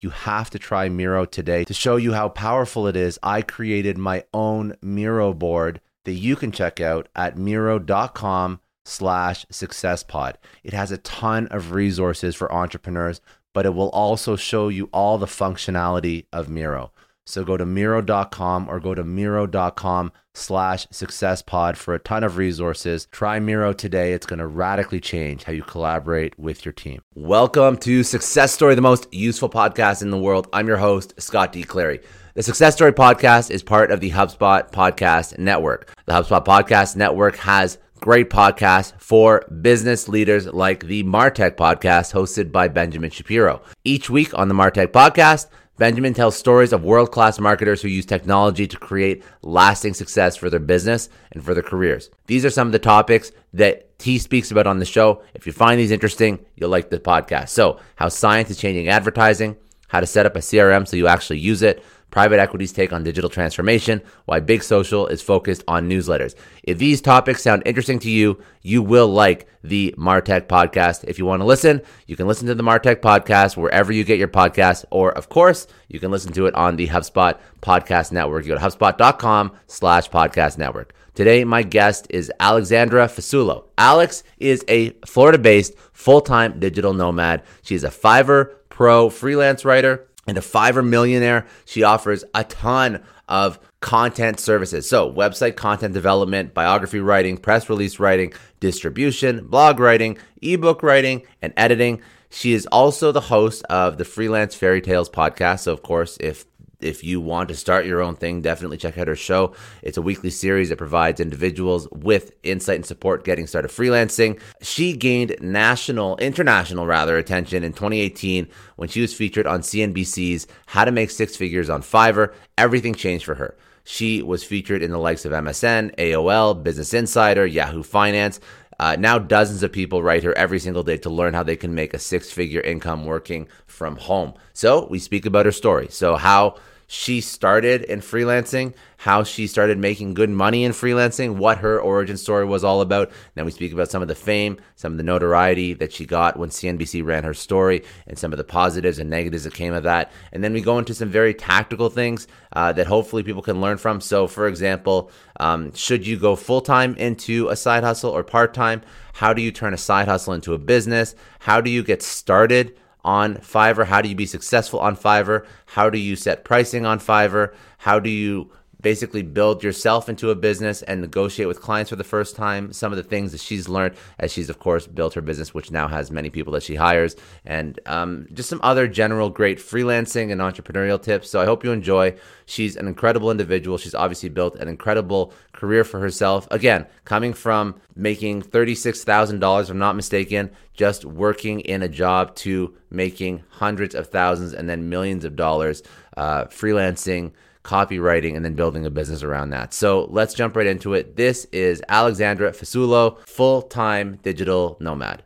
you 0.00 0.10
have 0.10 0.50
to 0.50 0.58
try 0.58 0.88
Miro 0.88 1.24
today. 1.24 1.64
To 1.64 1.74
show 1.74 1.96
you 1.96 2.12
how 2.12 2.28
powerful 2.28 2.86
it 2.86 2.96
is, 2.96 3.18
I 3.22 3.42
created 3.42 3.98
my 3.98 4.24
own 4.32 4.76
Miro 4.80 5.32
board 5.32 5.80
that 6.04 6.12
you 6.12 6.36
can 6.36 6.52
check 6.52 6.80
out 6.80 7.08
at 7.14 7.36
miro.com 7.36 8.60
slash 8.84 9.44
successpod. 9.46 10.36
It 10.64 10.72
has 10.72 10.90
a 10.90 10.98
ton 10.98 11.46
of 11.48 11.72
resources 11.72 12.34
for 12.34 12.52
entrepreneurs, 12.52 13.20
but 13.52 13.66
it 13.66 13.74
will 13.74 13.90
also 13.90 14.36
show 14.36 14.68
you 14.68 14.88
all 14.92 15.18
the 15.18 15.26
functionality 15.26 16.26
of 16.32 16.48
Miro. 16.48 16.92
So 17.30 17.44
go 17.44 17.56
to 17.56 17.64
Miro.com 17.64 18.68
or 18.68 18.80
go 18.80 18.92
to 18.92 19.04
Miro.com 19.04 20.10
slash 20.34 20.86
successpod 20.88 21.76
for 21.76 21.94
a 21.94 21.98
ton 22.00 22.24
of 22.24 22.36
resources. 22.36 23.06
Try 23.12 23.38
Miro 23.38 23.72
today. 23.72 24.12
It's 24.12 24.26
going 24.26 24.40
to 24.40 24.46
radically 24.46 25.00
change 25.00 25.44
how 25.44 25.52
you 25.52 25.62
collaborate 25.62 26.36
with 26.38 26.64
your 26.64 26.72
team. 26.72 27.02
Welcome 27.14 27.76
to 27.78 28.02
Success 28.02 28.52
Story, 28.52 28.74
the 28.74 28.80
most 28.80 29.06
useful 29.12 29.48
podcast 29.48 30.02
in 30.02 30.10
the 30.10 30.18
world. 30.18 30.48
I'm 30.52 30.66
your 30.66 30.78
host, 30.78 31.14
Scott 31.20 31.52
D. 31.52 31.62
Clary. 31.62 32.00
The 32.34 32.42
Success 32.42 32.74
Story 32.74 32.92
podcast 32.92 33.50
is 33.50 33.62
part 33.62 33.92
of 33.92 34.00
the 34.00 34.10
HubSpot 34.10 34.70
Podcast 34.72 35.38
Network. 35.38 35.94
The 36.06 36.12
HubSpot 36.12 36.44
Podcast 36.44 36.96
Network 36.96 37.36
has 37.36 37.78
great 38.00 38.30
podcasts 38.30 38.92
for 38.98 39.44
business 39.60 40.08
leaders 40.08 40.46
like 40.46 40.86
the 40.86 41.04
Martech 41.04 41.56
podcast 41.56 42.12
hosted 42.12 42.50
by 42.50 42.66
Benjamin 42.66 43.10
Shapiro. 43.10 43.62
Each 43.84 44.08
week 44.08 44.36
on 44.36 44.48
the 44.48 44.54
Martech 44.54 44.88
podcast, 44.88 45.48
Benjamin 45.80 46.12
tells 46.12 46.36
stories 46.36 46.74
of 46.74 46.84
world 46.84 47.10
class 47.10 47.40
marketers 47.40 47.80
who 47.80 47.88
use 47.88 48.04
technology 48.04 48.66
to 48.66 48.76
create 48.76 49.24
lasting 49.40 49.94
success 49.94 50.36
for 50.36 50.50
their 50.50 50.60
business 50.60 51.08
and 51.32 51.42
for 51.42 51.54
their 51.54 51.62
careers. 51.62 52.10
These 52.26 52.44
are 52.44 52.50
some 52.50 52.68
of 52.68 52.72
the 52.72 52.78
topics 52.78 53.32
that 53.54 53.88
he 53.98 54.18
speaks 54.18 54.50
about 54.50 54.66
on 54.66 54.78
the 54.78 54.84
show. 54.84 55.22
If 55.32 55.46
you 55.46 55.54
find 55.54 55.80
these 55.80 55.90
interesting, 55.90 56.44
you'll 56.54 56.68
like 56.68 56.90
the 56.90 57.00
podcast. 57.00 57.48
So, 57.48 57.80
how 57.96 58.10
science 58.10 58.50
is 58.50 58.58
changing 58.58 58.88
advertising, 58.90 59.56
how 59.88 60.00
to 60.00 60.06
set 60.06 60.26
up 60.26 60.36
a 60.36 60.40
CRM 60.40 60.86
so 60.86 60.98
you 60.98 61.06
actually 61.06 61.38
use 61.38 61.62
it, 61.62 61.82
private 62.10 62.40
equity's 62.40 62.72
take 62.72 62.92
on 62.92 63.04
digital 63.04 63.30
transformation, 63.30 64.02
why 64.24 64.40
Big 64.40 64.62
Social 64.62 65.06
is 65.06 65.22
focused 65.22 65.64
on 65.68 65.88
newsletters. 65.88 66.34
If 66.62 66.78
these 66.78 67.00
topics 67.00 67.42
sound 67.42 67.62
interesting 67.66 67.98
to 68.00 68.10
you, 68.10 68.40
you 68.62 68.82
will 68.82 69.08
like 69.08 69.48
the 69.62 69.94
Martech 69.98 70.46
podcast. 70.46 71.04
If 71.04 71.18
you 71.18 71.26
want 71.26 71.40
to 71.40 71.46
listen, 71.46 71.82
you 72.06 72.16
can 72.16 72.26
listen 72.26 72.46
to 72.48 72.54
the 72.54 72.62
Martech 72.62 72.96
podcast 72.96 73.56
wherever 73.56 73.92
you 73.92 74.04
get 74.04 74.18
your 74.18 74.28
podcasts, 74.28 74.84
or 74.90 75.12
of 75.12 75.28
course, 75.28 75.66
you 75.88 76.00
can 76.00 76.10
listen 76.10 76.32
to 76.32 76.46
it 76.46 76.54
on 76.54 76.76
the 76.76 76.88
HubSpot 76.88 77.38
podcast 77.62 78.12
network. 78.12 78.44
You 78.44 78.54
go 78.54 78.58
to 78.58 78.64
HubSpot.com 78.64 79.52
slash 79.66 80.10
podcast 80.10 80.58
network. 80.58 80.94
Today, 81.14 81.44
my 81.44 81.62
guest 81.62 82.06
is 82.10 82.32
Alexandra 82.40 83.06
Fasulo. 83.06 83.64
Alex 83.76 84.22
is 84.38 84.64
a 84.68 84.90
Florida 85.04 85.38
based 85.38 85.74
full 85.92 86.20
time 86.20 86.60
digital 86.60 86.94
nomad. 86.94 87.42
She's 87.62 87.84
a 87.84 87.90
Fiverr 87.90 88.52
pro 88.68 89.10
freelance 89.10 89.64
writer 89.64 90.08
and 90.30 90.38
a 90.38 90.40
Fiverr 90.40 90.86
millionaire. 90.86 91.44
She 91.64 91.82
offers 91.82 92.24
a 92.36 92.44
ton 92.44 93.02
of 93.28 93.58
content 93.80 94.38
services. 94.38 94.88
So, 94.88 95.12
website 95.12 95.56
content 95.56 95.92
development, 95.92 96.54
biography 96.54 97.00
writing, 97.00 97.36
press 97.36 97.68
release 97.68 97.98
writing, 97.98 98.32
distribution, 98.60 99.46
blog 99.48 99.80
writing, 99.80 100.18
ebook 100.40 100.84
writing, 100.84 101.22
and 101.42 101.52
editing. 101.56 102.00
She 102.30 102.52
is 102.52 102.66
also 102.66 103.10
the 103.10 103.22
host 103.22 103.64
of 103.64 103.98
the 103.98 104.04
Freelance 104.04 104.54
Fairy 104.54 104.80
Tales 104.80 105.10
podcast. 105.10 105.60
So, 105.60 105.72
of 105.72 105.82
course, 105.82 106.16
if 106.20 106.44
if 106.82 107.04
you 107.04 107.20
want 107.20 107.48
to 107.48 107.54
start 107.54 107.86
your 107.86 108.02
own 108.02 108.16
thing, 108.16 108.40
definitely 108.40 108.76
check 108.76 108.98
out 108.98 109.08
her 109.08 109.16
show. 109.16 109.54
It's 109.82 109.96
a 109.96 110.02
weekly 110.02 110.30
series 110.30 110.68
that 110.68 110.78
provides 110.78 111.20
individuals 111.20 111.88
with 111.92 112.32
insight 112.42 112.76
and 112.76 112.86
support 112.86 113.24
getting 113.24 113.46
started 113.46 113.70
freelancing. 113.70 114.40
She 114.62 114.94
gained 114.94 115.36
national, 115.40 116.16
international 116.18 116.86
rather, 116.86 117.16
attention 117.16 117.64
in 117.64 117.72
2018 117.72 118.48
when 118.76 118.88
she 118.88 119.00
was 119.00 119.14
featured 119.14 119.46
on 119.46 119.60
CNBC's 119.60 120.46
How 120.66 120.84
to 120.84 120.92
Make 120.92 121.10
Six 121.10 121.36
Figures 121.36 121.70
on 121.70 121.82
Fiverr. 121.82 122.32
Everything 122.58 122.94
changed 122.94 123.24
for 123.24 123.34
her. 123.36 123.56
She 123.84 124.22
was 124.22 124.44
featured 124.44 124.82
in 124.82 124.90
the 124.90 124.98
likes 124.98 125.24
of 125.24 125.32
MSN, 125.32 125.96
AOL, 125.96 126.62
Business 126.62 126.94
Insider, 126.94 127.46
Yahoo 127.46 127.82
Finance. 127.82 128.40
Uh, 128.78 128.96
now, 128.98 129.18
dozens 129.18 129.62
of 129.62 129.70
people 129.70 130.02
write 130.02 130.22
her 130.22 130.36
every 130.38 130.58
single 130.58 130.82
day 130.82 130.96
to 130.96 131.10
learn 131.10 131.34
how 131.34 131.42
they 131.42 131.56
can 131.56 131.74
make 131.74 131.92
a 131.92 131.98
six 131.98 132.30
figure 132.30 132.62
income 132.62 133.04
working 133.04 133.46
from 133.66 133.96
home. 133.96 134.32
So, 134.54 134.86
we 134.86 134.98
speak 134.98 135.26
about 135.26 135.44
her 135.44 135.52
story. 135.52 135.88
So, 135.90 136.16
how 136.16 136.56
she 136.92 137.20
started 137.20 137.84
in 137.84 138.00
freelancing, 138.00 138.74
how 138.96 139.22
she 139.22 139.46
started 139.46 139.78
making 139.78 140.12
good 140.12 140.28
money 140.28 140.64
in 140.64 140.72
freelancing, 140.72 141.36
what 141.36 141.58
her 141.58 141.80
origin 141.80 142.16
story 142.16 142.44
was 142.44 142.64
all 142.64 142.80
about. 142.80 143.12
Then 143.36 143.44
we 143.44 143.52
speak 143.52 143.72
about 143.72 143.92
some 143.92 144.02
of 144.02 144.08
the 144.08 144.16
fame, 144.16 144.58
some 144.74 144.90
of 144.90 144.98
the 144.98 145.04
notoriety 145.04 145.72
that 145.74 145.92
she 145.92 146.04
got 146.04 146.36
when 146.36 146.48
CNBC 146.48 147.04
ran 147.04 147.22
her 147.22 147.32
story, 147.32 147.84
and 148.08 148.18
some 148.18 148.32
of 148.32 148.38
the 148.38 148.44
positives 148.44 148.98
and 148.98 149.08
negatives 149.08 149.44
that 149.44 149.54
came 149.54 149.72
of 149.72 149.84
that. 149.84 150.10
And 150.32 150.42
then 150.42 150.52
we 150.52 150.60
go 150.62 150.80
into 150.80 150.92
some 150.92 151.10
very 151.10 151.32
tactical 151.32 151.90
things 151.90 152.26
uh, 152.54 152.72
that 152.72 152.88
hopefully 152.88 153.22
people 153.22 153.42
can 153.42 153.60
learn 153.60 153.78
from. 153.78 154.00
So, 154.00 154.26
for 154.26 154.48
example, 154.48 155.12
um, 155.38 155.72
should 155.74 156.04
you 156.04 156.18
go 156.18 156.34
full 156.34 156.60
time 156.60 156.96
into 156.96 157.50
a 157.50 157.56
side 157.56 157.84
hustle 157.84 158.10
or 158.10 158.24
part 158.24 158.52
time? 158.52 158.82
How 159.12 159.32
do 159.32 159.42
you 159.42 159.52
turn 159.52 159.74
a 159.74 159.78
side 159.78 160.08
hustle 160.08 160.32
into 160.32 160.54
a 160.54 160.58
business? 160.58 161.14
How 161.38 161.60
do 161.60 161.70
you 161.70 161.84
get 161.84 162.02
started? 162.02 162.76
On 163.04 163.36
Fiverr? 163.36 163.86
How 163.86 164.02
do 164.02 164.08
you 164.08 164.14
be 164.14 164.26
successful 164.26 164.80
on 164.80 164.96
Fiverr? 164.96 165.46
How 165.66 165.90
do 165.90 165.98
you 165.98 166.16
set 166.16 166.44
pricing 166.44 166.86
on 166.86 166.98
Fiverr? 166.98 167.54
How 167.78 167.98
do 167.98 168.10
you 168.10 168.50
basically 168.80 169.22
build 169.22 169.62
yourself 169.62 170.08
into 170.08 170.30
a 170.30 170.34
business 170.34 170.82
and 170.82 171.00
negotiate 171.00 171.48
with 171.48 171.60
clients 171.60 171.90
for 171.90 171.96
the 171.96 172.04
first 172.04 172.36
time. 172.36 172.72
Some 172.72 172.92
of 172.92 172.96
the 172.96 173.02
things 173.02 173.32
that 173.32 173.40
she's 173.40 173.68
learned 173.68 173.94
as 174.18 174.32
she's, 174.32 174.50
of 174.50 174.58
course, 174.58 174.86
built 174.86 175.14
her 175.14 175.20
business, 175.20 175.54
which 175.54 175.70
now 175.70 175.88
has 175.88 176.10
many 176.10 176.30
people 176.30 176.52
that 176.54 176.62
she 176.62 176.74
hires, 176.74 177.16
and 177.44 177.78
um, 177.86 178.26
just 178.32 178.48
some 178.48 178.60
other 178.62 178.88
general 178.88 179.30
great 179.30 179.58
freelancing 179.58 180.32
and 180.32 180.40
entrepreneurial 180.40 181.00
tips. 181.00 181.30
So 181.30 181.40
I 181.40 181.44
hope 181.44 181.64
you 181.64 181.72
enjoy. 181.72 182.14
She's 182.46 182.76
an 182.76 182.86
incredible 182.86 183.30
individual. 183.30 183.78
She's 183.78 183.94
obviously 183.94 184.28
built 184.28 184.56
an 184.56 184.68
incredible 184.68 185.32
career 185.52 185.84
for 185.84 186.00
herself. 186.00 186.48
Again, 186.50 186.86
coming 187.04 187.32
from 187.32 187.80
making 187.94 188.42
$36,000, 188.42 189.62
if 189.62 189.70
I'm 189.70 189.78
not 189.78 189.96
mistaken, 189.96 190.50
just 190.74 191.04
working 191.04 191.60
in 191.60 191.82
a 191.82 191.88
job 191.88 192.34
to 192.36 192.74
making 192.90 193.42
hundreds 193.50 193.94
of 193.94 194.08
thousands 194.08 194.54
and 194.54 194.68
then 194.68 194.88
millions 194.88 195.24
of 195.24 195.36
dollars 195.36 195.82
uh, 196.16 196.46
freelancing 196.46 197.32
copywriting, 197.62 198.36
and 198.36 198.44
then 198.44 198.54
building 198.54 198.86
a 198.86 198.90
business 198.90 199.22
around 199.22 199.50
that. 199.50 199.74
So 199.74 200.06
let's 200.10 200.34
jump 200.34 200.56
right 200.56 200.66
into 200.66 200.94
it. 200.94 201.16
This 201.16 201.46
is 201.52 201.82
Alexandra 201.88 202.52
Fasulo, 202.52 203.18
full 203.26 203.62
time 203.62 204.18
digital 204.22 204.76
nomad. 204.80 205.22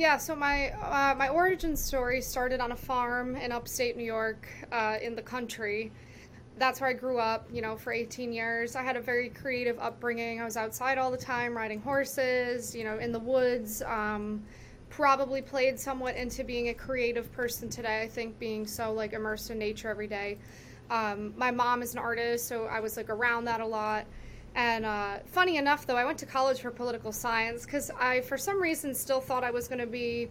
Yeah, 0.00 0.16
so 0.16 0.34
my 0.34 0.70
uh, 0.70 1.14
my 1.14 1.28
origin 1.28 1.76
story 1.76 2.22
started 2.22 2.58
on 2.58 2.72
a 2.72 2.76
farm 2.76 3.36
in 3.36 3.52
upstate 3.52 3.98
New 3.98 4.04
York, 4.04 4.48
uh, 4.72 4.96
in 5.02 5.14
the 5.14 5.20
country. 5.20 5.92
That's 6.56 6.80
where 6.80 6.88
I 6.88 6.94
grew 6.94 7.18
up. 7.18 7.48
You 7.52 7.60
know, 7.60 7.76
for 7.76 7.92
18 7.92 8.32
years, 8.32 8.76
I 8.76 8.82
had 8.82 8.96
a 8.96 9.00
very 9.00 9.28
creative 9.28 9.78
upbringing. 9.78 10.40
I 10.40 10.44
was 10.44 10.56
outside 10.56 10.96
all 10.96 11.10
the 11.10 11.18
time, 11.18 11.54
riding 11.54 11.82
horses. 11.82 12.74
You 12.74 12.84
know, 12.84 12.98
in 12.98 13.12
the 13.12 13.18
woods. 13.18 13.82
Um, 13.82 14.42
probably 14.90 15.40
played 15.40 15.78
somewhat 15.78 16.16
into 16.16 16.44
being 16.44 16.68
a 16.68 16.74
creative 16.74 17.32
person 17.32 17.70
today. 17.70 18.02
I 18.02 18.08
think 18.08 18.38
being 18.38 18.66
so 18.66 18.92
like 18.92 19.12
immersed 19.12 19.50
in 19.50 19.58
nature 19.58 19.88
every 19.88 20.08
day. 20.08 20.38
Um, 20.90 21.32
my 21.36 21.50
mom 21.50 21.82
is 21.82 21.92
an 21.94 22.00
artist, 22.00 22.48
so 22.48 22.66
I 22.66 22.80
was 22.80 22.96
like 22.96 23.08
around 23.08 23.44
that 23.46 23.60
a 23.60 23.66
lot. 23.66 24.04
And 24.56 24.84
uh, 24.84 25.18
funny 25.26 25.56
enough, 25.56 25.86
though, 25.86 25.96
I 25.96 26.04
went 26.04 26.18
to 26.18 26.26
college 26.26 26.60
for 26.60 26.72
political 26.72 27.12
science 27.12 27.64
because 27.64 27.90
I, 27.98 28.20
for 28.22 28.36
some 28.36 28.60
reason, 28.60 28.94
still 28.94 29.20
thought 29.20 29.44
I 29.44 29.52
was 29.52 29.68
going 29.68 29.78
to 29.78 29.86
be 29.86 30.28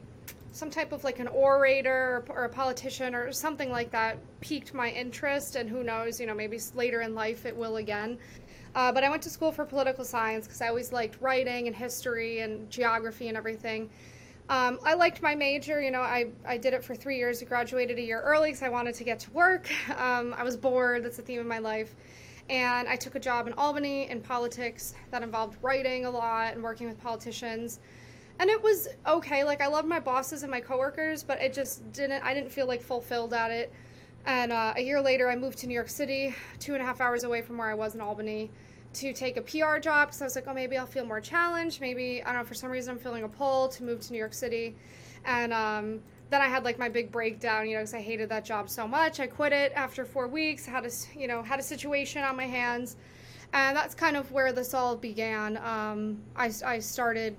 some 0.51 0.69
type 0.69 0.91
of 0.91 1.03
like 1.03 1.19
an 1.19 1.27
orator 1.27 2.23
or, 2.29 2.45
a 2.45 2.49
politician 2.49 3.13
or 3.15 3.31
something 3.31 3.71
like 3.71 3.91
that 3.91 4.17
piqued 4.41 4.73
my 4.73 4.89
interest 4.89 5.55
and 5.55 5.69
who 5.69 5.83
knows 5.83 6.19
you 6.19 6.25
know 6.25 6.33
maybe 6.33 6.59
later 6.73 7.01
in 7.01 7.13
life 7.13 7.45
it 7.45 7.55
will 7.55 7.77
again 7.77 8.17
uh, 8.73 8.91
but 8.91 9.03
i 9.03 9.09
went 9.09 9.21
to 9.21 9.29
school 9.29 9.51
for 9.51 9.63
political 9.63 10.03
science 10.03 10.47
because 10.47 10.59
i 10.61 10.67
always 10.67 10.91
liked 10.91 11.21
writing 11.21 11.67
and 11.67 11.75
history 11.75 12.39
and 12.39 12.67
geography 12.71 13.27
and 13.27 13.37
everything 13.37 13.89
um, 14.49 14.79
i 14.83 14.93
liked 14.93 15.21
my 15.21 15.33
major 15.35 15.81
you 15.81 15.91
know 15.91 16.01
I, 16.01 16.27
I 16.45 16.57
did 16.57 16.73
it 16.73 16.83
for 16.83 16.95
three 16.95 17.17
years 17.17 17.41
i 17.41 17.45
graduated 17.45 17.97
a 17.97 18.01
year 18.01 18.21
early 18.21 18.49
because 18.49 18.63
i 18.63 18.69
wanted 18.69 18.95
to 18.95 19.03
get 19.03 19.19
to 19.21 19.31
work 19.31 19.69
um, 19.97 20.35
i 20.37 20.43
was 20.43 20.57
bored 20.57 21.05
that's 21.05 21.17
the 21.17 21.23
theme 21.23 21.39
of 21.39 21.47
my 21.47 21.59
life 21.59 21.95
and 22.49 22.87
i 22.87 22.95
took 22.95 23.15
a 23.15 23.19
job 23.19 23.47
in 23.47 23.53
albany 23.53 24.09
in 24.09 24.19
politics 24.21 24.93
that 25.11 25.23
involved 25.23 25.57
writing 25.61 26.05
a 26.05 26.09
lot 26.09 26.53
and 26.53 26.61
working 26.61 26.87
with 26.87 26.99
politicians 26.99 27.79
and 28.39 28.49
it 28.49 28.61
was 28.61 28.87
okay. 29.05 29.43
Like 29.43 29.61
I 29.61 29.67
loved 29.67 29.87
my 29.87 29.99
bosses 29.99 30.43
and 30.43 30.51
my 30.51 30.61
coworkers, 30.61 31.23
but 31.23 31.41
it 31.41 31.53
just 31.53 31.91
didn't. 31.91 32.23
I 32.23 32.33
didn't 32.33 32.51
feel 32.51 32.67
like 32.67 32.81
fulfilled 32.81 33.33
at 33.33 33.51
it. 33.51 33.71
And 34.25 34.51
uh, 34.51 34.73
a 34.75 34.81
year 34.81 35.01
later, 35.01 35.29
I 35.29 35.35
moved 35.35 35.57
to 35.59 35.67
New 35.67 35.73
York 35.73 35.89
City, 35.89 36.33
two 36.57 36.73
and 36.73 36.81
a 36.81 36.85
half 36.85 37.01
hours 37.01 37.23
away 37.23 37.41
from 37.41 37.57
where 37.57 37.69
I 37.69 37.73
was 37.73 37.95
in 37.95 38.01
Albany, 38.01 38.49
to 38.93 39.13
take 39.13 39.37
a 39.37 39.41
PR 39.41 39.77
job. 39.79 40.09
Because 40.09 40.21
I 40.21 40.25
was 40.25 40.35
like, 40.35 40.45
oh, 40.47 40.53
maybe 40.53 40.77
I'll 40.77 40.85
feel 40.85 41.05
more 41.05 41.21
challenged. 41.21 41.81
Maybe 41.81 42.23
I 42.23 42.33
don't 42.33 42.41
know. 42.41 42.47
For 42.47 42.53
some 42.53 42.69
reason, 42.69 42.95
I'm 42.95 42.99
feeling 42.99 43.23
a 43.23 43.29
pull 43.29 43.67
to 43.69 43.83
move 43.83 44.01
to 44.01 44.11
New 44.11 44.19
York 44.19 44.33
City. 44.33 44.75
And 45.25 45.53
um, 45.53 45.99
then 46.29 46.41
I 46.41 46.47
had 46.47 46.63
like 46.63 46.77
my 46.77 46.89
big 46.89 47.11
breakdown, 47.11 47.67
you 47.67 47.73
know, 47.73 47.81
because 47.81 47.93
I 47.93 48.01
hated 48.01 48.29
that 48.29 48.45
job 48.45 48.69
so 48.69 48.87
much. 48.87 49.19
I 49.19 49.27
quit 49.27 49.53
it 49.53 49.71
after 49.75 50.05
four 50.05 50.27
weeks. 50.27 50.65
Had 50.65 50.85
a 50.85 50.91
you 51.17 51.27
know 51.27 51.41
had 51.41 51.59
a 51.59 51.63
situation 51.63 52.23
on 52.23 52.35
my 52.35 52.45
hands, 52.45 52.95
and 53.53 53.75
that's 53.75 53.95
kind 53.95 54.15
of 54.15 54.31
where 54.31 54.51
this 54.51 54.73
all 54.73 54.95
began. 54.95 55.57
Um, 55.57 56.21
I 56.35 56.51
I 56.65 56.79
started 56.79 57.35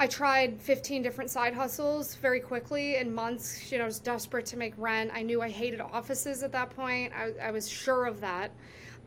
I 0.00 0.06
tried 0.06 0.58
15 0.62 1.02
different 1.02 1.30
side 1.30 1.52
hustles 1.52 2.14
very 2.14 2.40
quickly 2.40 2.96
in 2.96 3.12
months. 3.14 3.70
You 3.70 3.76
know, 3.76 3.84
I 3.84 3.86
was 3.86 3.98
desperate 3.98 4.46
to 4.46 4.56
make 4.56 4.72
rent. 4.78 5.10
I 5.12 5.22
knew 5.22 5.42
I 5.42 5.50
hated 5.50 5.80
offices 5.80 6.42
at 6.42 6.52
that 6.52 6.70
point. 6.70 7.12
I, 7.14 7.48
I 7.48 7.50
was 7.50 7.68
sure 7.68 8.06
of 8.06 8.18
that. 8.22 8.50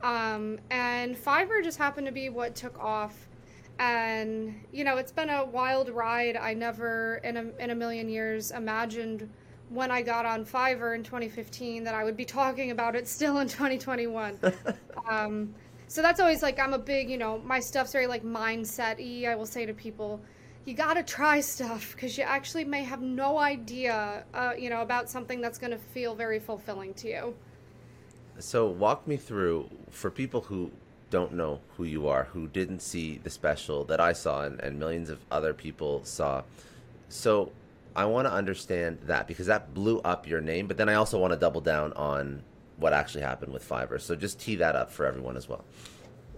Um, 0.04 0.60
and 0.70 1.16
Fiverr 1.16 1.64
just 1.64 1.78
happened 1.78 2.06
to 2.08 2.14
be 2.14 2.30
what 2.30 2.56
took 2.56 2.78
off. 2.80 3.28
And, 3.80 4.54
you 4.72 4.84
know, 4.84 4.98
it's 4.98 5.12
been 5.12 5.30
a 5.30 5.46
wild 5.46 5.90
ride. 5.90 6.38
I 6.38 6.54
never 6.54 7.22
in 7.24 7.38
a, 7.38 7.44
in 7.58 7.72
a 7.72 7.76
million 7.76 8.10
years 8.10 8.52
imagined 8.52 9.30
when 9.70 9.90
I 9.90 10.02
got 10.02 10.26
on 10.26 10.46
Fiverr 10.46 10.94
in 10.94 11.04
2015 11.04 11.84
that 11.86 11.96
I 11.96 12.04
would 12.04 12.18
be 12.18 12.26
talking 12.42 12.72
about 12.72 12.96
it 12.96 13.08
still 13.08 13.40
in 13.40 13.48
2021. 13.48 14.38
um, 15.10 15.56
so 15.88 16.02
that's 16.02 16.20
always 16.20 16.44
like, 16.44 16.60
I'm 16.60 16.74
a 16.74 16.80
big, 16.80 17.10
you 17.10 17.18
know, 17.18 17.40
my 17.40 17.60
stuff's 17.60 17.94
very 17.94 18.08
like 18.08 18.24
mindset 18.24 18.98
y. 19.00 19.32
I 19.32 19.36
will 19.36 19.46
say 19.46 19.66
to 19.66 19.74
people, 19.74 20.20
you 20.66 20.74
got 20.74 20.96
to 20.96 21.04
try 21.04 21.40
stuff 21.40 21.94
because 21.94 22.18
you 22.18 22.24
actually 22.24 22.66
may 22.66 22.84
have 22.84 23.02
no 23.02 23.38
idea, 23.38 24.26
uh, 24.34 24.54
you 24.58 24.70
know, 24.70 24.82
about 24.82 25.10
something 25.10 25.42
that's 25.42 25.58
going 25.58 25.72
to 25.72 25.78
feel 25.78 26.16
very 26.16 26.40
fulfilling 26.40 26.94
to 26.96 27.08
you. 27.08 27.36
So 28.40 28.68
walk 28.68 29.08
me 29.08 29.18
through 29.18 29.70
for 29.90 30.10
people 30.10 30.42
who 30.42 30.72
don't 31.10 31.34
know 31.34 31.60
who 31.78 31.84
you 31.84 32.08
are, 32.08 32.24
who 32.26 32.48
didn't 32.48 32.82
see 32.82 33.20
the 33.24 33.30
special 33.30 33.84
that 33.86 34.00
I 34.00 34.14
saw 34.14 34.44
and, 34.44 34.60
and 34.60 34.80
millions 34.80 35.10
of 35.10 35.20
other 35.32 35.54
people 35.54 36.04
saw. 36.04 36.44
So 37.10 37.52
I 37.96 38.06
want 38.06 38.28
to 38.28 38.34
understand 38.34 39.00
that 39.04 39.28
because 39.28 39.46
that 39.48 39.74
blew 39.74 40.00
up 40.00 40.28
your 40.28 40.42
name, 40.42 40.68
but 40.68 40.78
then 40.78 40.90
I 40.90 40.96
also 40.96 41.20
want 41.20 41.32
to 41.34 41.40
double 41.40 41.62
down 41.62 41.94
on 41.94 42.42
what 42.78 42.94
actually 42.94 43.24
happened 43.24 43.54
with 43.54 43.68
Fiverr. 43.68 44.02
So 44.02 44.16
just 44.16 44.40
tee 44.40 44.56
that 44.56 44.76
up 44.76 44.92
for 44.92 45.06
everyone 45.06 45.38
as 45.38 45.48
well. 45.48 45.64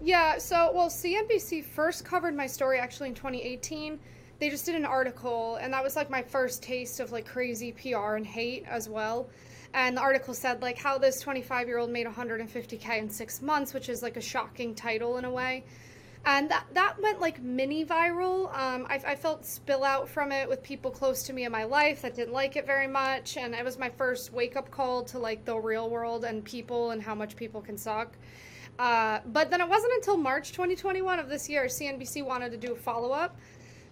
Yeah, 0.02 0.38
so 0.38 0.72
well, 0.76 0.90
CNBC 0.90 1.64
first 1.64 2.04
covered 2.04 2.36
my 2.36 2.48
story 2.48 2.78
actually 2.78 3.10
in 3.10 3.16
2018 3.16 4.00
they 4.40 4.50
just 4.50 4.66
did 4.66 4.76
an 4.76 4.86
article 4.86 5.58
and 5.62 5.74
that 5.74 5.84
was 5.84 5.96
like 5.96 6.10
my 6.10 6.22
first 6.22 6.62
taste 6.62 7.00
of 7.00 7.12
like 7.12 7.26
crazy 7.26 7.72
PR 7.72 8.16
and 8.16 8.26
hate 8.26 8.66
as 8.68 8.90
well. 8.90 9.30
And 9.76 9.98
the 9.98 10.02
article 10.02 10.34
said 10.34 10.62
like 10.62 10.78
how 10.78 10.98
this 10.98 11.20
25 11.20 11.68
year 11.68 11.80
old 11.80 11.90
made 11.90 12.08
150k 12.08 12.98
in 12.98 13.10
six 13.10 13.42
months, 13.42 13.74
which 13.74 13.90
is 13.90 14.02
like 14.02 14.16
a 14.16 14.22
shocking 14.22 14.74
title 14.74 15.18
in 15.18 15.26
a 15.26 15.30
way. 15.30 15.66
And 16.26 16.50
that 16.50 16.66
that 16.74 17.00
went 17.02 17.20
like 17.20 17.44
mini 17.44 17.84
viral. 17.84 18.46
Um, 18.58 18.88
I, 18.90 19.02
I 19.06 19.16
felt 19.16 19.46
spill 19.46 19.84
out 19.84 20.08
from 20.08 20.32
it 20.32 20.48
with 20.48 20.64
people 20.64 20.90
close 20.90 21.24
to 21.24 21.34
me 21.34 21.44
in 21.44 21.52
my 21.52 21.66
life 21.66 22.02
that 22.04 22.16
didn't 22.16 22.34
like 22.34 22.56
it 22.56 22.66
very 22.66 22.88
much, 22.88 23.36
and 23.36 23.54
it 23.54 23.64
was 23.66 23.78
my 23.78 23.90
first 23.90 24.32
wake 24.32 24.56
up 24.56 24.72
call 24.72 25.04
to 25.04 25.20
like 25.20 25.44
the 25.44 25.56
real 25.56 25.90
world 25.90 26.24
and 26.24 26.44
people 26.44 26.92
and 26.92 27.04
how 27.04 27.14
much 27.14 27.36
people 27.36 27.62
can 27.62 27.78
suck. 27.78 28.14
Uh, 28.80 29.20
but 29.28 29.52
then 29.52 29.60
it 29.60 29.68
wasn't 29.68 29.92
until 29.94 30.18
March 30.18 30.54
2021 30.54 31.20
of 31.20 31.28
this 31.28 31.50
year 31.50 31.66
CNBC 31.66 32.26
wanted 32.26 32.52
to 32.52 32.58
do 32.58 32.74
a 32.74 32.76
follow 32.76 33.12
up 33.12 33.38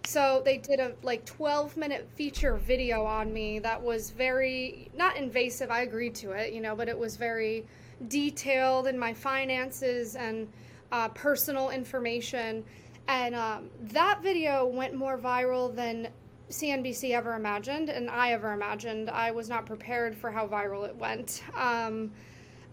so 0.06 0.42
they 0.44 0.58
did 0.58 0.80
a 0.80 0.92
like 1.02 1.24
12 1.24 1.76
minute 1.76 2.08
feature 2.14 2.56
video 2.56 3.04
on 3.04 3.32
me 3.32 3.58
that 3.60 3.80
was 3.80 4.10
very 4.10 4.90
not 4.94 5.16
invasive. 5.16 5.70
I 5.70 5.82
agreed 5.82 6.14
to 6.16 6.32
it, 6.32 6.52
you 6.52 6.60
know, 6.60 6.76
but 6.76 6.88
it 6.88 6.98
was 6.98 7.16
very 7.16 7.64
detailed 8.08 8.86
in 8.86 8.98
my 8.98 9.14
finances 9.14 10.14
and 10.16 10.48
uh, 10.92 11.08
personal 11.08 11.70
information. 11.70 12.64
And 13.08 13.34
um, 13.34 13.70
that 13.80 14.22
video 14.22 14.66
went 14.66 14.94
more 14.94 15.18
viral 15.18 15.74
than 15.74 16.08
CNBC 16.50 17.10
ever 17.10 17.34
imagined, 17.34 17.88
and 17.88 18.10
I 18.10 18.32
ever 18.32 18.52
imagined. 18.52 19.10
I 19.10 19.30
was 19.30 19.48
not 19.48 19.66
prepared 19.66 20.14
for 20.14 20.30
how 20.30 20.46
viral 20.46 20.86
it 20.86 20.94
went. 20.96 21.42
Um, 21.54 22.12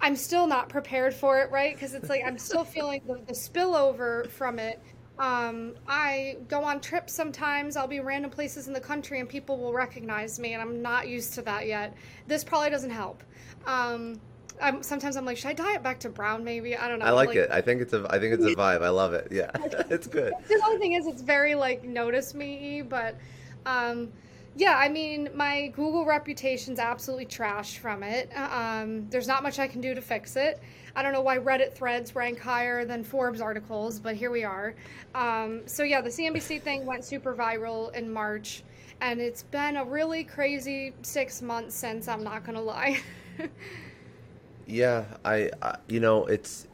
I'm 0.02 0.16
still 0.16 0.48
not 0.48 0.68
prepared 0.70 1.14
for 1.14 1.40
it, 1.40 1.52
right? 1.52 1.74
Because 1.74 1.94
it's 1.94 2.10
like 2.10 2.24
I'm 2.26 2.38
still 2.38 2.64
feeling 2.64 3.02
the, 3.06 3.16
the 3.28 3.34
spillover 3.34 4.30
from 4.30 4.60
it 4.60 4.82
um, 5.22 5.76
I 5.88 6.38
go 6.48 6.64
on 6.64 6.82
trips 6.82 7.14
sometimes. 7.14 7.78
I'll 7.78 7.88
be 7.88 8.00
random 8.00 8.32
places 8.32 8.68
in 8.68 8.74
the 8.74 8.80
country 8.80 9.20
and 9.20 9.30
people 9.30 9.56
will 9.58 9.72
recognize 9.72 10.40
me, 10.40 10.54
and 10.54 10.62
I'm 10.62 10.82
not 10.82 11.08
used 11.08 11.36
to 11.36 11.44
that 11.44 11.68
yet. 11.68 11.96
This 12.28 12.44
probably 12.44 12.72
doesn't 12.72 12.90
help. 12.90 13.24
Um, 13.68 14.20
I'm, 14.60 14.82
sometimes 14.82 15.18
I'm 15.18 15.26
like, 15.26 15.38
should 15.38 15.50
I 15.50 15.54
dye 15.54 15.76
it 15.76 15.84
back 15.84 16.00
to 16.00 16.10
brown? 16.10 16.44
Maybe 16.44 16.76
I 16.76 16.88
don't 16.88 16.98
know. 16.98 17.06
I 17.06 17.12
like, 17.12 17.30
like 17.30 17.38
it. 17.38 17.52
I 17.52 17.62
think 17.62 17.82
it's 17.82 17.94
a. 17.94 18.08
I 18.10 18.18
think 18.18 18.34
it's 18.34 18.44
a 18.44 18.56
vibe. 18.56 18.82
I 18.82 18.90
love 18.90 19.14
it. 19.14 19.28
Yeah, 19.30 19.52
it's 19.92 20.08
good. 20.08 20.34
The 20.48 20.60
only 20.66 20.80
thing 20.80 20.94
is, 20.94 21.06
it's 21.06 21.22
very 21.22 21.54
like 21.54 21.84
notice 21.84 22.34
me, 22.34 22.82
but 22.82 23.16
um, 23.68 24.12
yeah, 24.56 24.76
I 24.76 24.90
mean, 24.90 25.30
my 25.36 25.68
Google 25.76 26.04
reputation's 26.04 26.80
absolutely 26.80 27.28
trashed 27.28 27.78
from 27.78 28.02
it. 28.02 28.36
Um, 28.36 29.08
there's 29.12 29.28
not 29.28 29.44
much 29.44 29.60
I 29.60 29.68
can 29.68 29.82
do 29.82 29.94
to 29.94 30.02
fix 30.02 30.36
it. 30.36 30.60
I 30.96 31.02
don't 31.02 31.14
know 31.14 31.22
why 31.22 31.38
Reddit 31.38 31.74
threads 31.74 32.16
rank 32.16 32.40
higher 32.40 32.86
than 32.86 33.04
Forbes 33.04 33.42
articles, 33.42 34.00
but 34.00 34.16
here 34.16 34.32
we 34.32 34.44
are. 34.44 34.76
Um, 35.16 35.62
so 35.66 35.84
yeah, 35.84 36.02
the 36.02 36.10
CNBC 36.10 36.62
thing 36.62 36.86
went 36.86 37.06
super 37.06 37.34
viral 37.34 37.94
in 37.94 38.12
March, 38.12 38.64
and 39.00 39.22
it's 39.22 39.44
been 39.44 39.78
a 39.78 39.86
really 39.86 40.24
crazy 40.24 40.94
six 41.02 41.42
months 41.42 41.76
since. 41.76 42.08
I'm 42.08 42.24
not 42.24 42.46
gonna 42.46 42.62
lie. 42.62 43.00
yeah, 44.66 45.06
I, 45.24 45.50
I, 45.62 45.78
you 45.88 46.00
know, 46.00 46.26
it's 46.26 46.68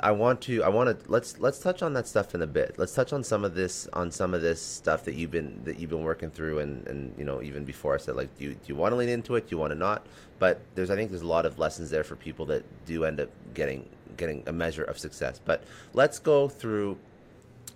I 0.00 0.12
want 0.12 0.40
to 0.42 0.62
I 0.62 0.68
want 0.68 0.88
to 0.88 1.10
let's 1.10 1.40
let's 1.40 1.58
touch 1.58 1.82
on 1.82 1.92
that 1.94 2.06
stuff 2.06 2.34
in 2.34 2.42
a 2.42 2.46
bit. 2.46 2.76
Let's 2.78 2.94
touch 2.94 3.12
on 3.12 3.24
some 3.24 3.44
of 3.44 3.54
this 3.54 3.88
on 3.92 4.12
some 4.12 4.32
of 4.32 4.42
this 4.42 4.62
stuff 4.62 5.04
that 5.04 5.14
you've 5.14 5.32
been 5.32 5.60
that 5.64 5.80
you've 5.80 5.90
been 5.90 6.04
working 6.04 6.30
through 6.30 6.60
and 6.60 6.86
and 6.86 7.14
you 7.18 7.24
know 7.24 7.42
even 7.42 7.64
before 7.64 7.94
I 7.94 7.98
said 7.98 8.14
like 8.14 8.36
do 8.38 8.44
you, 8.44 8.54
do 8.54 8.60
you 8.66 8.76
want 8.76 8.92
to 8.92 8.96
lean 8.96 9.08
into 9.08 9.34
it? 9.34 9.48
Do 9.48 9.56
you 9.56 9.58
want 9.58 9.72
to 9.72 9.78
not? 9.78 10.06
But 10.38 10.60
there's 10.76 10.90
I 10.90 10.94
think 10.94 11.10
there's 11.10 11.22
a 11.22 11.26
lot 11.26 11.46
of 11.46 11.58
lessons 11.58 11.90
there 11.90 12.04
for 12.04 12.14
people 12.14 12.46
that 12.46 12.64
do 12.86 13.04
end 13.04 13.18
up 13.18 13.28
getting 13.54 13.88
getting 14.16 14.44
a 14.46 14.52
measure 14.52 14.84
of 14.84 14.98
success. 14.98 15.40
But 15.44 15.64
let's 15.94 16.20
go 16.20 16.48
through 16.48 16.96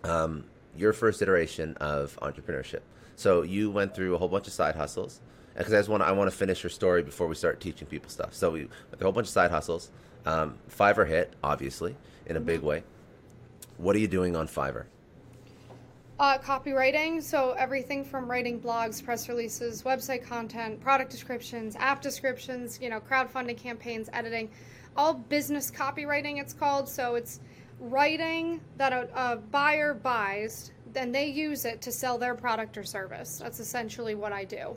um, 0.05 0.45
your 0.77 0.93
first 0.93 1.23
iteration 1.23 1.77
of 1.79 2.17
entrepreneurship. 2.23 2.81
So 3.17 3.43
you 3.43 3.71
went 3.71 3.97
through 3.97 4.15
a 4.15 4.19
whole 4.19 4.29
bunch 4.29 4.47
of 4.47 4.53
side 4.53 4.77
hustles 4.77 5.21
because 5.57 5.73
I 5.73 5.79
just 5.79 5.89
want 5.89 6.05
I 6.05 6.13
want 6.13 6.31
to 6.31 6.37
finish 6.37 6.63
your 6.63 6.71
story 6.71 7.03
before 7.03 7.27
we 7.27 7.35
start 7.35 7.61
teaching 7.61 7.89
people 7.89 8.11
stuff. 8.11 8.33
So 8.33 8.51
we 8.51 8.69
a 8.93 9.03
whole 9.03 9.11
bunch 9.11 9.27
of 9.27 9.33
side 9.33 9.51
hustles. 9.51 9.91
Um, 10.25 10.59
Fiverr 10.71 11.09
hit 11.09 11.35
obviously 11.43 11.97
in 12.27 12.37
a 12.37 12.41
big 12.41 12.61
way. 12.61 12.83
What 13.79 13.97
are 13.97 13.99
you 13.99 14.09
doing 14.09 14.37
on 14.37 14.47
Fiverr? 14.47 14.85
Uh, 16.19 16.39
copywriting, 16.39 17.21
so 17.21 17.51
everything 17.59 18.05
from 18.05 18.31
writing 18.31 18.61
blogs, 18.61 19.05
press 19.05 19.29
releases, 19.29 19.83
website 19.83 20.23
content, 20.25 20.81
product 20.81 21.11
descriptions, 21.11 21.75
app 21.77 22.01
descriptions, 22.01 22.79
you 22.81 22.89
know, 22.89 23.01
crowdfunding 23.01 23.57
campaigns, 23.57 24.09
editing, 24.13 24.49
all 24.97 25.15
business 25.15 25.71
copywriting 25.71 26.41
it's 26.41 26.53
called. 26.53 26.89
So 26.89 27.17
it's 27.17 27.41
writing 27.81 28.61
that 28.77 28.93
a, 28.93 29.09
a 29.17 29.37
buyer 29.37 29.95
buys, 29.95 30.71
then 30.93 31.11
they 31.11 31.27
use 31.27 31.65
it 31.65 31.81
to 31.83 31.91
sell 31.91 32.19
their 32.19 32.37
product 32.37 32.79
or 32.79 32.85
service. 32.85 33.39
That's 33.43 33.59
essentially 33.59 34.15
what 34.15 34.33
I 34.33 34.45
do. 34.45 34.77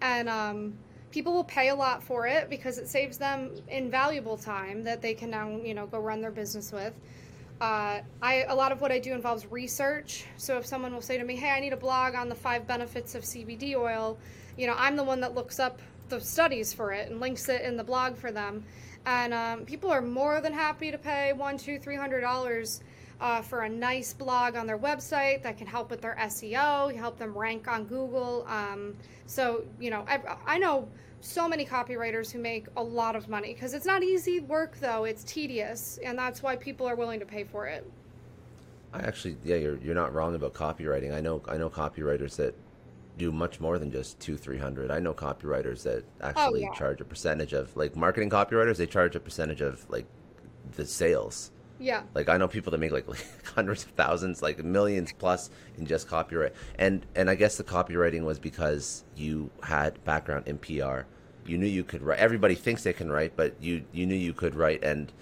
And 0.00 0.28
um, 0.28 0.74
people 1.14 1.32
will 1.32 1.44
pay 1.44 1.68
a 1.68 1.74
lot 1.74 2.02
for 2.02 2.26
it 2.26 2.50
because 2.50 2.76
it 2.76 2.88
saves 2.88 3.18
them 3.18 3.52
invaluable 3.68 4.36
time 4.36 4.82
that 4.82 5.00
they 5.00 5.14
can 5.14 5.30
now 5.30 5.48
you 5.62 5.72
know 5.72 5.86
go 5.86 6.00
run 6.00 6.20
their 6.20 6.32
business 6.32 6.72
with 6.72 6.92
uh, 7.60 8.00
I 8.20 8.44
a 8.48 8.54
lot 8.54 8.72
of 8.72 8.80
what 8.80 8.90
I 8.90 8.98
do 8.98 9.12
involves 9.12 9.46
research. 9.46 10.24
So 10.36 10.58
if 10.58 10.66
someone 10.66 10.92
will 10.92 11.00
say 11.00 11.16
to 11.18 11.24
me, 11.24 11.36
"Hey, 11.36 11.50
I 11.50 11.60
need 11.60 11.72
a 11.72 11.76
blog 11.76 12.16
on 12.16 12.28
the 12.28 12.34
five 12.34 12.66
benefits 12.66 13.14
of 13.14 13.22
CBD 13.22 13.76
oil," 13.76 14.18
you 14.56 14.66
know, 14.66 14.74
I'm 14.76 14.96
the 14.96 15.04
one 15.04 15.20
that 15.20 15.36
looks 15.36 15.60
up 15.60 15.78
the 16.08 16.20
studies 16.20 16.72
for 16.72 16.92
it 16.92 17.10
and 17.10 17.20
links 17.20 17.48
it 17.48 17.62
in 17.62 17.76
the 17.76 17.84
blog 17.84 18.16
for 18.16 18.32
them. 18.32 18.64
And 19.06 19.32
um, 19.32 19.64
people 19.66 19.90
are 19.90 20.02
more 20.02 20.40
than 20.40 20.52
happy 20.52 20.90
to 20.90 20.98
pay 20.98 21.32
one, 21.32 21.56
two, 21.56 21.78
three 21.78 21.96
hundred 21.96 22.22
dollars 22.22 22.82
uh, 23.24 23.40
for 23.40 23.62
a 23.62 23.68
nice 23.68 24.12
blog 24.12 24.54
on 24.54 24.66
their 24.66 24.78
website 24.78 25.42
that 25.42 25.56
can 25.56 25.66
help 25.66 25.90
with 25.90 26.02
their 26.02 26.14
SEO, 26.20 26.94
help 26.94 27.18
them 27.18 27.36
rank 27.36 27.66
on 27.66 27.84
Google. 27.84 28.44
Um, 28.46 28.94
so, 29.24 29.64
you 29.80 29.88
know, 29.88 30.04
I, 30.06 30.20
I 30.44 30.58
know 30.58 30.86
so 31.22 31.48
many 31.48 31.64
copywriters 31.64 32.30
who 32.30 32.38
make 32.38 32.66
a 32.76 32.82
lot 32.82 33.16
of 33.16 33.30
money 33.30 33.54
because 33.54 33.72
it's 33.72 33.86
not 33.86 34.02
easy 34.02 34.40
work, 34.40 34.76
though. 34.78 35.04
It's 35.04 35.24
tedious, 35.24 35.98
and 36.04 36.18
that's 36.18 36.42
why 36.42 36.54
people 36.54 36.86
are 36.86 36.96
willing 36.96 37.18
to 37.18 37.24
pay 37.24 37.44
for 37.44 37.66
it. 37.66 37.90
I 38.92 38.98
actually, 38.98 39.38
yeah, 39.42 39.56
you're 39.56 39.78
you're 39.78 39.94
not 39.94 40.12
wrong 40.12 40.34
about 40.34 40.52
copywriting. 40.52 41.14
I 41.14 41.22
know 41.22 41.40
I 41.48 41.56
know 41.56 41.70
copywriters 41.70 42.36
that 42.36 42.54
do 43.16 43.32
much 43.32 43.58
more 43.58 43.78
than 43.78 43.90
just 43.90 44.20
two 44.20 44.36
three 44.36 44.58
hundred. 44.58 44.90
I 44.90 45.00
know 45.00 45.14
copywriters 45.14 45.82
that 45.84 46.04
actually 46.20 46.66
oh, 46.66 46.70
yeah. 46.70 46.78
charge 46.78 47.00
a 47.00 47.04
percentage 47.06 47.54
of 47.54 47.74
like 47.74 47.96
marketing 47.96 48.28
copywriters. 48.28 48.76
They 48.76 48.86
charge 48.86 49.16
a 49.16 49.20
percentage 49.20 49.62
of 49.62 49.88
like 49.88 50.04
the 50.76 50.84
sales. 50.84 51.52
Yeah. 51.78 52.02
Like 52.14 52.28
I 52.28 52.36
know 52.36 52.48
people 52.48 52.70
that 52.70 52.78
make 52.78 52.92
like, 52.92 53.08
like 53.08 53.26
hundreds 53.54 53.84
of 53.84 53.90
thousands, 53.90 54.42
like 54.42 54.64
millions 54.64 55.12
plus 55.12 55.50
in 55.76 55.86
just 55.86 56.08
copyright. 56.08 56.52
And 56.78 57.04
and 57.14 57.28
I 57.28 57.34
guess 57.34 57.56
the 57.56 57.64
copywriting 57.64 58.24
was 58.24 58.38
because 58.38 59.04
you 59.16 59.50
had 59.62 60.02
background 60.04 60.46
in 60.46 60.58
PR. 60.58 61.02
You 61.46 61.58
knew 61.58 61.66
you 61.66 61.84
could 61.84 62.02
write. 62.02 62.18
Everybody 62.18 62.54
thinks 62.54 62.82
they 62.84 62.92
can 62.92 63.10
write, 63.10 63.36
but 63.36 63.54
you 63.60 63.84
you 63.92 64.06
knew 64.06 64.14
you 64.14 64.32
could 64.32 64.54
write. 64.54 64.82
And 64.84 65.12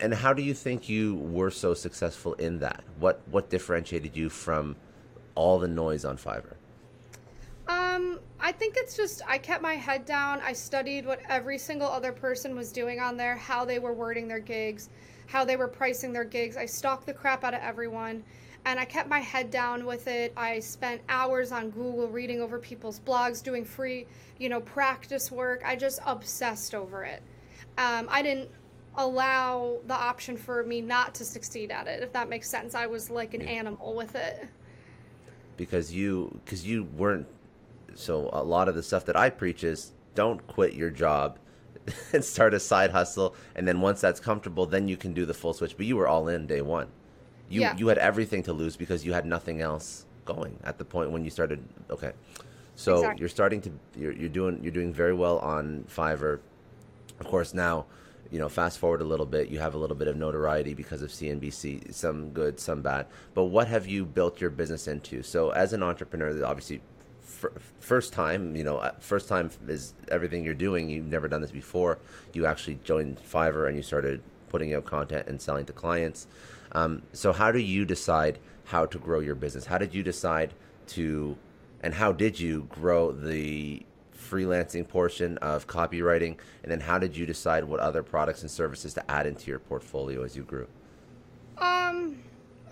and 0.00 0.14
how 0.14 0.32
do 0.32 0.42
you 0.42 0.54
think 0.54 0.88
you 0.88 1.16
were 1.16 1.50
so 1.50 1.74
successful 1.74 2.34
in 2.34 2.58
that? 2.58 2.82
What 2.98 3.20
what 3.30 3.48
differentiated 3.50 4.16
you 4.16 4.28
from 4.28 4.76
all 5.34 5.58
the 5.58 5.68
noise 5.68 6.04
on 6.04 6.18
Fiverr? 6.18 6.54
Um, 7.68 8.18
I 8.40 8.52
think 8.52 8.74
it's 8.76 8.96
just 8.96 9.22
I 9.28 9.38
kept 9.38 9.62
my 9.62 9.74
head 9.74 10.04
down. 10.04 10.40
I 10.42 10.52
studied 10.52 11.06
what 11.06 11.20
every 11.28 11.58
single 11.58 11.88
other 11.88 12.12
person 12.12 12.56
was 12.56 12.72
doing 12.72 12.98
on 12.98 13.16
there, 13.16 13.36
how 13.36 13.64
they 13.64 13.78
were 13.78 13.92
wording 13.92 14.26
their 14.26 14.40
gigs, 14.40 14.88
how 15.28 15.44
they 15.44 15.56
were 15.56 15.68
pricing 15.68 16.12
their 16.12 16.24
gigs. 16.24 16.56
I 16.56 16.66
stalked 16.66 17.06
the 17.06 17.12
crap 17.12 17.44
out 17.44 17.54
of 17.54 17.60
everyone 17.60 18.24
and 18.64 18.80
I 18.80 18.84
kept 18.84 19.08
my 19.08 19.20
head 19.20 19.50
down 19.50 19.84
with 19.84 20.08
it. 20.08 20.32
I 20.36 20.58
spent 20.58 21.02
hours 21.08 21.52
on 21.52 21.70
Google 21.70 22.08
reading 22.08 22.40
over 22.40 22.58
people's 22.58 22.98
blogs, 22.98 23.42
doing 23.42 23.64
free, 23.64 24.06
you 24.38 24.48
know, 24.48 24.60
practice 24.60 25.30
work. 25.30 25.62
I 25.64 25.76
just 25.76 26.00
obsessed 26.06 26.74
over 26.74 27.04
it. 27.04 27.22
Um, 27.76 28.08
I 28.10 28.22
didn't 28.22 28.48
allow 28.96 29.78
the 29.86 29.94
option 29.94 30.36
for 30.36 30.64
me 30.64 30.80
not 30.80 31.14
to 31.16 31.24
succeed 31.24 31.70
at 31.70 31.86
it, 31.86 32.02
if 32.02 32.12
that 32.14 32.28
makes 32.28 32.48
sense. 32.48 32.74
I 32.74 32.86
was 32.86 33.10
like 33.10 33.34
an 33.34 33.42
animal 33.42 33.94
with 33.94 34.16
it. 34.16 34.48
Because 35.56 35.94
you, 35.94 36.40
because 36.44 36.66
you 36.66 36.84
weren't. 36.96 37.26
So 37.94 38.30
a 38.32 38.42
lot 38.42 38.68
of 38.68 38.74
the 38.74 38.82
stuff 38.82 39.04
that 39.06 39.16
I 39.16 39.28
preach 39.28 39.62
is 39.62 39.92
don't 40.14 40.44
quit 40.46 40.72
your 40.72 40.90
job 40.90 41.38
and 42.12 42.24
start 42.24 42.54
a 42.54 42.60
side 42.60 42.90
hustle, 42.90 43.34
and 43.54 43.66
then 43.66 43.80
once 43.80 44.00
that's 44.00 44.20
comfortable, 44.20 44.66
then 44.66 44.88
you 44.88 44.96
can 44.96 45.12
do 45.12 45.26
the 45.26 45.34
full 45.34 45.52
switch. 45.52 45.76
But 45.76 45.86
you 45.86 45.96
were 45.96 46.08
all 46.08 46.28
in 46.28 46.46
day 46.46 46.62
one. 46.62 46.88
You 47.48 47.62
yeah. 47.62 47.76
you 47.76 47.88
had 47.88 47.98
everything 47.98 48.42
to 48.44 48.52
lose 48.52 48.76
because 48.76 49.04
you 49.04 49.12
had 49.12 49.26
nothing 49.26 49.60
else 49.60 50.04
going 50.24 50.58
at 50.64 50.78
the 50.78 50.84
point 50.84 51.10
when 51.10 51.24
you 51.24 51.30
started. 51.30 51.62
Okay, 51.90 52.12
so 52.76 52.96
exactly. 52.96 53.20
you're 53.20 53.28
starting 53.28 53.60
to 53.62 53.72
you're, 53.96 54.12
you're 54.12 54.28
doing 54.28 54.60
you're 54.62 54.72
doing 54.72 54.92
very 54.92 55.14
well 55.14 55.38
on 55.38 55.84
Fiverr. 55.88 56.40
Of 57.20 57.26
course, 57.26 57.54
now 57.54 57.86
you 58.30 58.38
know 58.38 58.48
fast 58.48 58.78
forward 58.78 59.00
a 59.00 59.04
little 59.04 59.26
bit 59.26 59.48
you 59.48 59.58
have 59.58 59.74
a 59.74 59.78
little 59.78 59.96
bit 59.96 60.08
of 60.08 60.16
notoriety 60.16 60.74
because 60.74 61.02
of 61.02 61.10
cnbc 61.10 61.92
some 61.94 62.30
good 62.30 62.60
some 62.60 62.82
bad 62.82 63.06
but 63.34 63.44
what 63.44 63.68
have 63.68 63.86
you 63.86 64.04
built 64.04 64.40
your 64.40 64.50
business 64.50 64.86
into 64.86 65.22
so 65.22 65.50
as 65.50 65.72
an 65.72 65.82
entrepreneur 65.82 66.44
obviously 66.44 66.80
first 67.80 68.12
time, 68.12 68.56
you 68.56 68.64
know, 68.64 68.78
uh, 68.78 68.92
first 69.00 69.28
time 69.28 69.50
is 69.66 69.94
everything 70.08 70.44
you're 70.44 70.54
doing. 70.54 70.88
You've 70.88 71.06
never 71.06 71.28
done 71.28 71.40
this 71.40 71.50
before. 71.50 71.98
You 72.32 72.46
actually 72.46 72.78
joined 72.84 73.18
Fiverr 73.22 73.68
and 73.68 73.76
you 73.76 73.82
started 73.82 74.22
putting 74.48 74.74
out 74.74 74.84
content 74.84 75.28
and 75.28 75.40
selling 75.40 75.66
to 75.66 75.72
clients. 75.72 76.26
Um, 76.72 77.02
so, 77.12 77.32
how 77.32 77.52
do 77.52 77.58
you 77.58 77.84
decide 77.84 78.38
how 78.64 78.86
to 78.86 78.98
grow 78.98 79.20
your 79.20 79.34
business? 79.34 79.66
How 79.66 79.78
did 79.78 79.94
you 79.94 80.02
decide 80.02 80.54
to, 80.88 81.36
and 81.82 81.94
how 81.94 82.12
did 82.12 82.38
you 82.38 82.66
grow 82.68 83.12
the 83.12 83.84
freelancing 84.16 84.86
portion 84.86 85.38
of 85.38 85.66
copywriting? 85.66 86.36
And 86.62 86.70
then, 86.70 86.80
how 86.80 86.98
did 86.98 87.16
you 87.16 87.24
decide 87.24 87.64
what 87.64 87.80
other 87.80 88.02
products 88.02 88.42
and 88.42 88.50
services 88.50 88.94
to 88.94 89.10
add 89.10 89.26
into 89.26 89.50
your 89.50 89.58
portfolio 89.58 90.22
as 90.22 90.36
you 90.36 90.42
grew? 90.42 90.66
Um, 91.56 92.18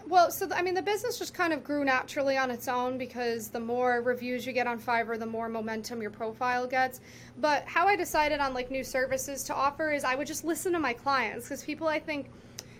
well, 0.09 0.31
so 0.31 0.49
I 0.55 0.63
mean, 0.63 0.75
the 0.75 0.83
business 0.83 1.19
just 1.19 1.35
kind 1.35 1.53
of 1.53 1.65
grew 1.65 1.85
naturally 1.85 2.37
on 2.37 2.51
its 2.51 2.69
own 2.69 2.97
because 2.97 3.49
the 3.49 3.61
more 3.61 4.03
reviews 4.03 4.47
you 4.47 4.53
get 4.53 4.67
on 4.67 4.79
Fiverr, 4.79 5.19
the 5.19 5.27
more 5.27 5.49
momentum 5.49 6.01
your 6.01 6.11
profile 6.11 6.67
gets. 6.67 7.01
But 7.39 7.65
how 7.65 7.89
I 7.89 7.97
decided 7.97 8.39
on 8.41 8.55
like 8.55 8.71
new 8.71 8.85
services 8.85 9.43
to 9.45 9.55
offer 9.55 9.93
is 9.93 10.05
I 10.05 10.15
would 10.15 10.27
just 10.27 10.45
listen 10.45 10.73
to 10.73 10.79
my 10.79 10.93
clients 10.93 11.47
because 11.47 11.65
people 11.65 11.89
I 11.89 11.99
think 11.99 12.31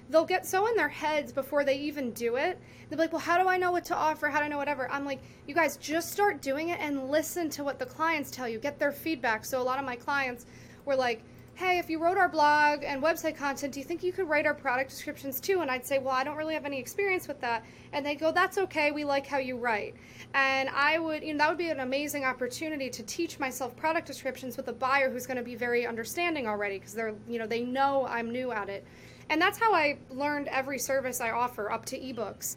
they'll 0.09 0.25
get 0.25 0.47
so 0.47 0.69
in 0.69 0.77
their 0.77 0.89
heads 0.89 1.33
before 1.33 1.65
they 1.65 1.77
even 1.79 2.13
do 2.13 2.37
it. 2.37 2.61
They'll 2.89 2.97
be 2.97 3.03
like, 3.03 3.13
well, 3.13 3.21
how 3.21 3.43
do 3.43 3.49
I 3.49 3.57
know 3.57 3.73
what 3.73 3.85
to 3.87 3.97
offer? 3.97 4.29
How 4.29 4.39
do 4.39 4.45
I 4.45 4.49
know 4.49 4.59
whatever? 4.59 4.89
I'm 4.91 5.05
like, 5.05 5.21
you 5.49 5.55
guys 5.55 5.77
just 5.79 6.13
start 6.13 6.41
doing 6.41 6.69
it 6.69 6.79
and 6.81 7.11
listen 7.11 7.51
to 7.51 7.65
what 7.65 7.81
the 7.81 7.87
clients 7.87 8.31
tell 8.31 8.49
you, 8.49 8.61
get 8.61 8.79
their 8.79 8.93
feedback. 8.93 9.45
So 9.45 9.61
a 9.61 9.65
lot 9.65 9.81
of 9.81 9.85
my 9.85 9.97
clients 9.97 10.47
were 10.85 10.95
like, 10.95 11.25
hey, 11.57 11.79
if 11.79 11.89
you 11.89 11.99
wrote 11.99 12.19
our 12.19 12.29
blog 12.29 12.85
and 12.85 13.03
website 13.03 13.35
content, 13.35 13.73
do 13.73 13.81
you 13.81 13.85
think 13.85 14.03
you 14.03 14.13
could 14.13 14.29
write 14.29 14.45
our 14.45 14.53
product 14.53 14.91
descriptions 14.91 15.41
too? 15.41 15.63
And 15.63 15.71
I'd 15.71 15.87
say, 15.87 15.99
well, 15.99 16.15
I 16.15 16.23
don't 16.23 16.37
really 16.37 16.53
have 16.53 16.67
any 16.67 16.79
experience 16.79 17.27
with 17.27 17.41
that. 17.41 17.65
And 17.95 18.05
they 18.05 18.15
go, 18.15 18.31
that's 18.31 18.59
okay. 18.59 18.91
We 18.91 19.05
like 19.05 19.27
how 19.27 19.39
you 19.39 19.57
write. 19.57 19.95
And 20.35 20.69
I 20.69 20.99
would, 20.99 21.23
you 21.23 21.33
know, 21.33 21.39
that 21.39 21.49
would 21.49 21.57
be 21.57 21.71
an 21.71 21.81
amazing 21.81 22.27
opportunity 22.27 22.91
to 22.91 23.03
teach 23.03 23.39
myself 23.39 23.75
product 23.75 24.07
descriptions 24.07 24.59
with 24.59 24.69
a 24.69 24.73
buyer 24.75 25.11
who's 25.11 25.27
going 25.27 25.39
to 25.39 25.43
be 25.43 25.55
very 25.55 25.87
understanding 25.87 26.47
already 26.47 26.79
because 26.79 26.93
they're, 26.93 27.15
you 27.27 27.39
know, 27.39 27.47
they 27.47 27.63
know 27.63 28.07
I'm 28.07 28.31
new 28.31 28.53
at 28.53 28.69
it. 28.69 28.87
And 29.31 29.41
that's 29.41 29.59
how 29.59 29.73
I 29.73 29.97
learned 30.11 30.49
every 30.49 30.79
service 30.79 31.23
I 31.23 31.31
offer 31.31 31.73
up 31.73 31.87
to 31.87 31.99
ebooks. 31.99 32.57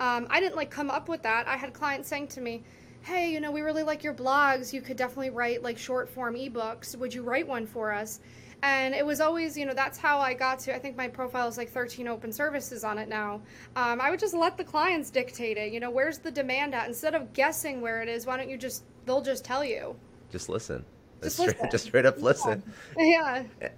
Um, 0.00 0.26
I 0.28 0.40
didn't 0.40 0.56
like 0.56 0.72
come 0.72 0.90
up 0.90 1.08
with 1.08 1.22
that. 1.22 1.46
I 1.46 1.56
had 1.56 1.72
clients 1.72 2.08
saying 2.08 2.26
to 2.28 2.40
me, 2.40 2.64
hey, 3.02 3.30
you 3.30 3.40
know, 3.40 3.50
we 3.50 3.60
really 3.60 3.82
like 3.82 4.02
your 4.02 4.12
blogs. 4.12 4.72
You 4.72 4.82
could 4.82 4.96
definitely 4.96 5.30
write 5.30 5.62
like 5.62 5.78
short 5.78 6.08
form 6.08 6.34
ebooks. 6.34 6.96
Would 6.96 7.14
you 7.14 7.22
write 7.22 7.46
one 7.46 7.66
for 7.66 7.92
us? 7.92 8.18
And 8.62 8.94
it 8.94 9.04
was 9.04 9.20
always 9.20 9.56
you 9.56 9.64
know 9.64 9.74
that's 9.74 9.98
how 9.98 10.18
i 10.18 10.34
got 10.34 10.58
to 10.58 10.74
i 10.74 10.78
think 10.78 10.96
my 10.96 11.08
profile 11.08 11.48
is 11.48 11.56
like 11.56 11.70
13 11.70 12.08
open 12.08 12.32
services 12.32 12.84
on 12.84 12.98
it 12.98 13.08
now. 13.08 13.40
Um, 13.76 14.00
i 14.00 14.10
would 14.10 14.20
just 14.20 14.34
let 14.34 14.56
the 14.56 14.64
clients 14.64 15.10
dictate 15.10 15.56
it 15.56 15.72
you 15.72 15.80
know 15.80 15.90
where's 15.90 16.18
the 16.18 16.30
demand 16.30 16.74
at? 16.74 16.88
Instead 16.88 17.14
of 17.14 17.32
guessing 17.32 17.80
where 17.80 18.02
it 18.02 18.08
is 18.08 18.26
why 18.26 18.36
don't 18.36 18.48
you 18.48 18.58
just 18.58 18.84
they'll 19.06 19.22
just 19.22 19.44
tell 19.44 19.64
you. 19.64 19.96
Just 20.30 20.48
listen. 20.48 20.84
Just, 21.22 21.36
straight, 21.36 21.48
listen. 21.48 21.70
just 21.70 21.84
straight 21.84 22.06
up 22.06 22.20
listen. 22.20 22.62
Yeah, 22.96 23.44
yeah. 23.60 23.68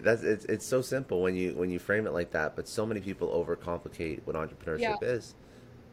that's 0.00 0.22
it's, 0.22 0.44
it's 0.46 0.66
so 0.66 0.82
simple 0.82 1.22
when 1.22 1.34
you 1.34 1.54
when 1.54 1.70
you 1.70 1.78
frame 1.78 2.06
it 2.06 2.12
like 2.12 2.30
that 2.32 2.56
but 2.56 2.68
so 2.68 2.86
many 2.86 3.00
people 3.00 3.28
overcomplicate 3.28 4.20
what 4.24 4.36
entrepreneurship 4.36 4.80
yeah. 4.80 4.96
is. 5.02 5.34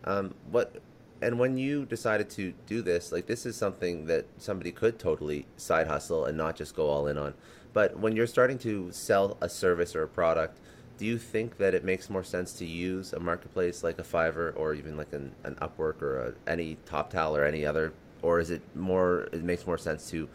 Um, 0.06 0.34
what 0.52 0.82
and 1.22 1.40
when 1.40 1.58
you 1.58 1.86
decided 1.86 2.30
to 2.32 2.54
do 2.68 2.82
this 2.82 3.12
like 3.12 3.26
this 3.26 3.46
is 3.46 3.56
something 3.56 4.06
that 4.08 4.26
somebody 4.38 4.72
could 4.72 5.00
totally 5.00 5.46
side 5.56 5.88
hustle 5.88 6.26
and 6.26 6.38
not 6.38 6.56
just 6.56 6.76
go 6.76 6.90
all 6.90 7.08
in 7.08 7.18
on 7.18 7.34
but 7.74 7.98
when 7.98 8.16
you're 8.16 8.28
starting 8.28 8.58
to 8.60 8.92
sell 8.92 9.38
a 9.42 9.50
service 9.50 9.96
or 9.96 10.04
a 10.04 10.08
product, 10.08 10.60
do 10.98 11.06
you 11.06 11.18
think 11.18 11.58
that 11.58 11.74
it 11.74 11.84
makes 11.84 12.10
more 12.10 12.24
sense 12.24 12.54
to 12.54 12.66
use 12.66 13.14
a 13.14 13.20
marketplace 13.20 13.84
like 13.84 14.00
a 14.00 14.04
Fiverr 14.04 14.54
or 14.56 14.74
even 14.74 14.96
like 14.96 15.12
an, 15.12 15.34
an 15.44 15.56
Upwork 15.56 16.02
or 16.02 16.20
a, 16.20 16.34
any 16.50 16.78
TopTal 16.86 17.32
or 17.32 17.44
any 17.44 17.66
other, 17.66 17.94
or 18.22 18.40
is 18.40 18.52
it 18.52 18.62
more? 18.76 19.24
It 19.34 19.44
makes 19.44 19.66
more 19.66 19.78
sense 19.78 20.10
to 20.12 20.30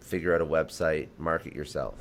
figure 0.00 0.34
out 0.34 0.40
a 0.40 0.46
website, 0.46 1.08
market 1.18 1.54
yourself. 1.54 1.94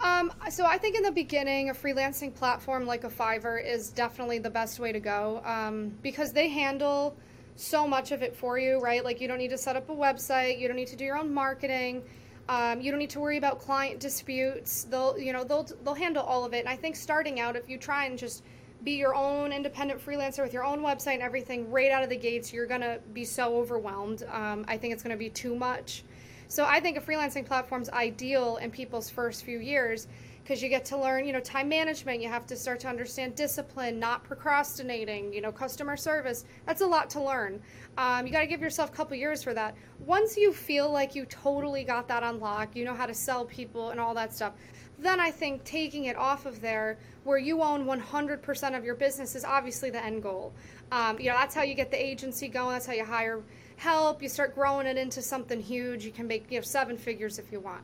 Um, 0.00 0.32
so 0.50 0.66
I 0.66 0.78
think 0.78 0.96
in 0.96 1.02
the 1.02 1.12
beginning, 1.12 1.70
a 1.70 1.74
freelancing 1.74 2.34
platform 2.34 2.86
like 2.86 3.04
a 3.04 3.08
Fiverr 3.08 3.64
is 3.64 3.90
definitely 3.90 4.38
the 4.38 4.50
best 4.50 4.80
way 4.80 4.90
to 4.90 4.98
go 4.98 5.40
um, 5.44 5.92
because 6.02 6.32
they 6.32 6.48
handle 6.48 7.14
so 7.54 7.86
much 7.86 8.10
of 8.10 8.22
it 8.22 8.34
for 8.34 8.58
you, 8.58 8.80
right? 8.80 9.04
Like 9.04 9.20
you 9.20 9.28
don't 9.28 9.38
need 9.38 9.50
to 9.50 9.58
set 9.58 9.76
up 9.76 9.88
a 9.90 9.94
website, 9.94 10.58
you 10.58 10.66
don't 10.66 10.76
need 10.76 10.88
to 10.88 10.96
do 10.96 11.04
your 11.04 11.16
own 11.16 11.32
marketing 11.32 12.02
um, 12.48 12.80
you 12.80 12.90
don't 12.90 12.98
need 12.98 13.10
to 13.10 13.20
worry 13.20 13.36
about 13.36 13.60
client 13.60 14.00
disputes. 14.00 14.84
They'll, 14.84 15.18
you 15.18 15.32
know, 15.32 15.44
they'll 15.44 15.66
they'll 15.84 15.94
handle 15.94 16.22
all 16.22 16.44
of 16.44 16.54
it. 16.54 16.60
And 16.60 16.68
I 16.68 16.76
think 16.76 16.96
starting 16.96 17.40
out, 17.40 17.56
if 17.56 17.68
you 17.68 17.78
try 17.78 18.06
and 18.06 18.18
just 18.18 18.42
be 18.82 18.92
your 18.92 19.14
own 19.14 19.52
independent 19.52 20.04
freelancer 20.04 20.42
with 20.42 20.52
your 20.52 20.64
own 20.64 20.80
website 20.80 21.14
and 21.14 21.22
everything 21.22 21.70
right 21.70 21.92
out 21.92 22.02
of 22.02 22.10
the 22.10 22.16
gates, 22.16 22.52
you're 22.52 22.66
gonna 22.66 22.98
be 23.12 23.24
so 23.24 23.56
overwhelmed. 23.56 24.24
Um, 24.30 24.64
I 24.66 24.76
think 24.76 24.92
it's 24.92 25.02
gonna 25.02 25.16
be 25.16 25.30
too 25.30 25.54
much. 25.54 26.02
So 26.48 26.64
I 26.64 26.80
think 26.80 26.96
a 26.96 27.00
freelancing 27.00 27.46
platform 27.46 27.82
is 27.82 27.88
ideal 27.90 28.56
in 28.56 28.70
people's 28.70 29.08
first 29.08 29.44
few 29.44 29.58
years 29.58 30.08
because 30.42 30.62
you 30.62 30.68
get 30.68 30.84
to 30.86 30.98
learn, 30.98 31.24
you 31.24 31.32
know, 31.32 31.40
time 31.40 31.68
management. 31.68 32.20
You 32.20 32.28
have 32.28 32.46
to 32.46 32.56
start 32.56 32.80
to 32.80 32.88
understand 32.88 33.36
discipline, 33.36 33.98
not 33.98 34.24
procrastinating, 34.24 35.32
you 35.32 35.40
know, 35.40 35.52
customer 35.52 35.96
service. 35.96 36.44
That's 36.66 36.80
a 36.80 36.86
lot 36.86 37.08
to 37.10 37.22
learn. 37.22 37.60
Um, 37.96 38.26
you 38.26 38.32
got 38.32 38.40
to 38.40 38.46
give 38.46 38.60
yourself 38.60 38.90
a 38.90 38.92
couple 38.92 39.16
years 39.16 39.42
for 39.42 39.54
that. 39.54 39.76
Once 40.00 40.36
you 40.36 40.52
feel 40.52 40.90
like 40.90 41.14
you 41.14 41.26
totally 41.26 41.84
got 41.84 42.08
that 42.08 42.22
unlocked, 42.22 42.76
you 42.76 42.84
know 42.84 42.94
how 42.94 43.06
to 43.06 43.14
sell 43.14 43.44
people 43.44 43.90
and 43.90 44.00
all 44.00 44.14
that 44.14 44.34
stuff, 44.34 44.54
then 44.98 45.20
I 45.20 45.30
think 45.30 45.64
taking 45.64 46.04
it 46.06 46.16
off 46.16 46.46
of 46.46 46.60
there 46.60 46.98
where 47.24 47.38
you 47.38 47.62
own 47.62 47.84
100% 47.86 48.76
of 48.76 48.84
your 48.84 48.94
business 48.94 49.34
is 49.34 49.44
obviously 49.44 49.90
the 49.90 50.04
end 50.04 50.22
goal. 50.22 50.52
Um, 50.90 51.18
you 51.18 51.30
know, 51.30 51.36
that's 51.36 51.54
how 51.54 51.62
you 51.62 51.74
get 51.74 51.90
the 51.90 52.02
agency 52.02 52.48
going. 52.48 52.72
That's 52.72 52.86
how 52.86 52.92
you 52.92 53.04
hire 53.04 53.42
help. 53.76 54.22
You 54.22 54.28
start 54.28 54.54
growing 54.54 54.86
it 54.86 54.96
into 54.96 55.22
something 55.22 55.60
huge. 55.60 56.04
You 56.04 56.12
can 56.12 56.26
make, 56.26 56.50
you 56.50 56.58
know, 56.58 56.62
seven 56.62 56.96
figures 56.96 57.38
if 57.38 57.50
you 57.50 57.60
want. 57.60 57.82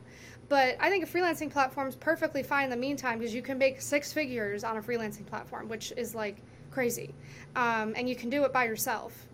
But 0.49 0.77
I 0.79 0.89
think 0.89 1.03
a 1.03 1.07
freelancing 1.07 1.51
platform 1.51 1.87
is 1.87 1.95
perfectly 1.95 2.41
fine 2.41 2.65
in 2.65 2.69
the 2.71 2.75
meantime 2.75 3.19
because 3.19 3.33
you 3.33 3.43
can 3.43 3.59
make 3.59 3.81
six 3.81 4.11
figures 4.11 4.63
on 4.63 4.77
a 4.77 4.81
freelancing 4.81 5.25
platform, 5.25 5.69
which 5.69 5.93
is 5.95 6.15
like 6.15 6.37
crazy. 6.71 7.13
Um, 7.55 7.93
and 7.95 8.09
you 8.09 8.15
can 8.15 8.31
do 8.31 8.43
it 8.43 8.51
by 8.51 8.65
yourself. 8.65 9.27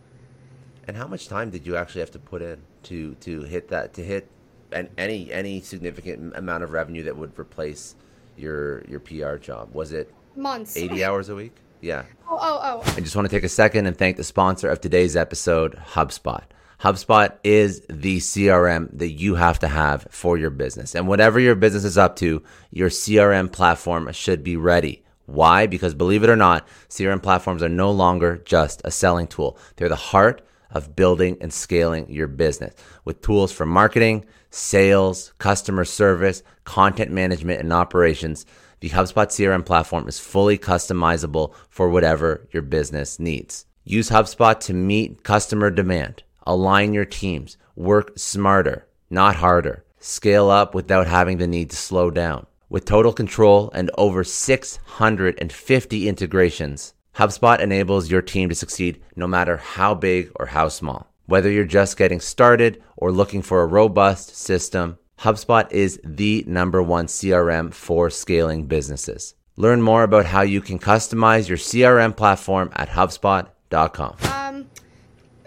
And 0.88 0.96
how 0.96 1.08
much 1.08 1.28
time 1.28 1.50
did 1.50 1.66
you 1.66 1.78
actually 1.78 2.02
have 2.02 2.12
to 2.12 2.20
put 2.20 2.42
in 2.42 2.60
to 2.84 3.16
to 3.16 3.42
hit 3.42 3.70
that 3.70 3.94
to 3.94 4.04
hit 4.04 4.30
an, 4.72 4.90
any 4.98 5.32
any 5.32 5.62
significant 5.62 6.36
amount 6.36 6.64
of 6.64 6.72
revenue 6.72 7.04
that 7.04 7.18
would 7.18 7.40
replace 7.40 7.96
your 8.38 8.84
your 8.86 9.00
PR 9.00 9.38
job? 9.38 9.74
Was 9.74 9.94
it 9.94 10.14
months? 10.36 10.76
80 10.76 11.04
hours 11.06 11.30
a 11.30 11.36
week? 11.36 11.56
Yeah. 11.82 12.04
Oh, 12.28 12.38
oh, 12.42 12.60
oh. 12.86 12.94
I 12.96 13.00
just 13.00 13.16
want 13.16 13.30
to 13.30 13.36
take 13.36 13.44
a 13.44 13.50
second 13.50 13.86
and 13.86 13.98
thank 13.98 14.18
the 14.18 14.24
sponsor 14.24 14.70
of 14.70 14.82
today's 14.82 15.16
episode, 15.16 15.76
HubSpot. 15.76 16.44
HubSpot 16.80 17.38
is 17.44 17.82
the 17.90 18.18
CRM 18.18 18.90
that 18.98 19.12
you 19.12 19.36
have 19.36 19.60
to 19.60 19.68
have 19.68 20.08
for 20.10 20.38
your 20.38 20.50
business. 20.50 20.96
And 20.96 21.08
whatever 21.08 21.40
your 21.40 21.56
business 21.56 21.84
is 21.84 21.98
up 21.98 22.16
to, 22.18 22.44
your 22.70 22.90
CRM 22.90 23.52
platform 23.52 24.12
should 24.12 24.44
be 24.44 24.58
ready. 24.58 25.04
Why? 25.26 25.68
Because 25.68 25.96
believe 25.96 26.24
it 26.24 26.30
or 26.30 26.36
not, 26.36 26.68
CRM 26.90 27.24
platforms 27.24 27.64
are 27.64 27.70
no 27.70 27.92
longer 27.92 28.38
just 28.46 28.82
a 28.84 28.92
selling 28.92 29.28
tool. 29.28 29.58
They're 29.76 29.90
the 29.90 29.96
heart 29.96 30.42
of 30.72 30.96
building 30.96 31.38
and 31.42 31.54
scaling 31.54 32.10
your 32.10 32.28
business 32.28 32.76
with 33.06 33.22
tools 33.22 33.52
for 33.52 33.66
marketing, 33.66 34.26
sales, 34.50 35.34
customer 35.38 35.86
service, 35.86 36.44
content 36.66 37.12
management, 37.12 37.62
and 37.62 37.72
operations. 37.74 38.46
The 38.82 38.90
HubSpot 38.90 39.28
CRM 39.28 39.66
platform 39.66 40.08
is 40.08 40.20
fully 40.20 40.58
customizable 40.58 41.54
for 41.70 41.90
whatever 41.90 42.48
your 42.52 42.62
business 42.62 43.20
needs. 43.20 43.66
Use 43.86 44.10
HubSpot 44.10 44.60
to 44.62 44.74
meet 44.74 45.24
customer 45.24 45.70
demand, 45.70 46.24
align 46.46 46.94
your 46.94 47.06
teams, 47.06 47.58
work 47.76 48.14
smarter, 48.18 48.88
not 49.10 49.36
harder, 49.36 49.84
scale 50.00 50.50
up 50.50 50.74
without 50.74 51.08
having 51.08 51.38
the 51.38 51.48
need 51.48 51.70
to 51.70 51.76
slow 51.76 52.10
down. 52.10 52.46
With 52.70 52.86
total 52.86 53.14
control 53.14 53.72
and 53.74 53.92
over 53.98 54.24
650 54.24 56.08
integrations, 56.08 56.94
HubSpot 57.16 57.60
enables 57.60 58.12
your 58.12 58.22
team 58.22 58.50
to 58.50 58.56
succeed 58.56 59.02
no 59.16 59.28
matter 59.28 59.58
how 59.58 59.94
big 59.96 60.32
or 60.36 60.48
how 60.48 60.68
small. 60.68 61.08
Whether 61.28 61.50
you're 61.50 61.66
just 61.66 61.98
getting 61.98 62.20
started 62.20 62.84
or 62.98 63.12
looking 63.12 63.42
for 63.42 63.62
a 63.62 63.68
robust 63.68 64.36
system, 64.36 64.98
HubSpot 65.20 65.72
is 65.72 66.00
the 66.04 66.44
number 66.48 66.84
one 66.84 67.08
CRM 67.08 67.74
for 67.74 68.10
scaling 68.10 68.66
businesses. 68.68 69.34
Learn 69.56 69.82
more 69.82 70.04
about 70.04 70.26
how 70.26 70.42
you 70.42 70.60
can 70.60 70.78
customize 70.78 71.48
your 71.48 71.58
CRM 71.58 72.16
platform 72.16 72.70
at 72.76 72.90
HubSpot.com. 72.90 74.18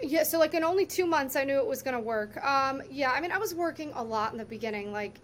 yeah, 0.01 0.23
so 0.23 0.39
like 0.39 0.53
in 0.53 0.63
only 0.63 0.85
two 0.85 1.05
months, 1.05 1.35
I 1.35 1.43
knew 1.43 1.57
it 1.57 1.67
was 1.67 1.81
going 1.81 1.95
to 1.95 2.01
work. 2.01 2.43
Um, 2.43 2.81
yeah, 2.89 3.11
I 3.11 3.21
mean, 3.21 3.31
I 3.31 3.37
was 3.37 3.53
working 3.53 3.91
a 3.95 4.03
lot 4.03 4.31
in 4.31 4.37
the 4.37 4.45
beginning. 4.45 4.91
Like, 4.91 5.19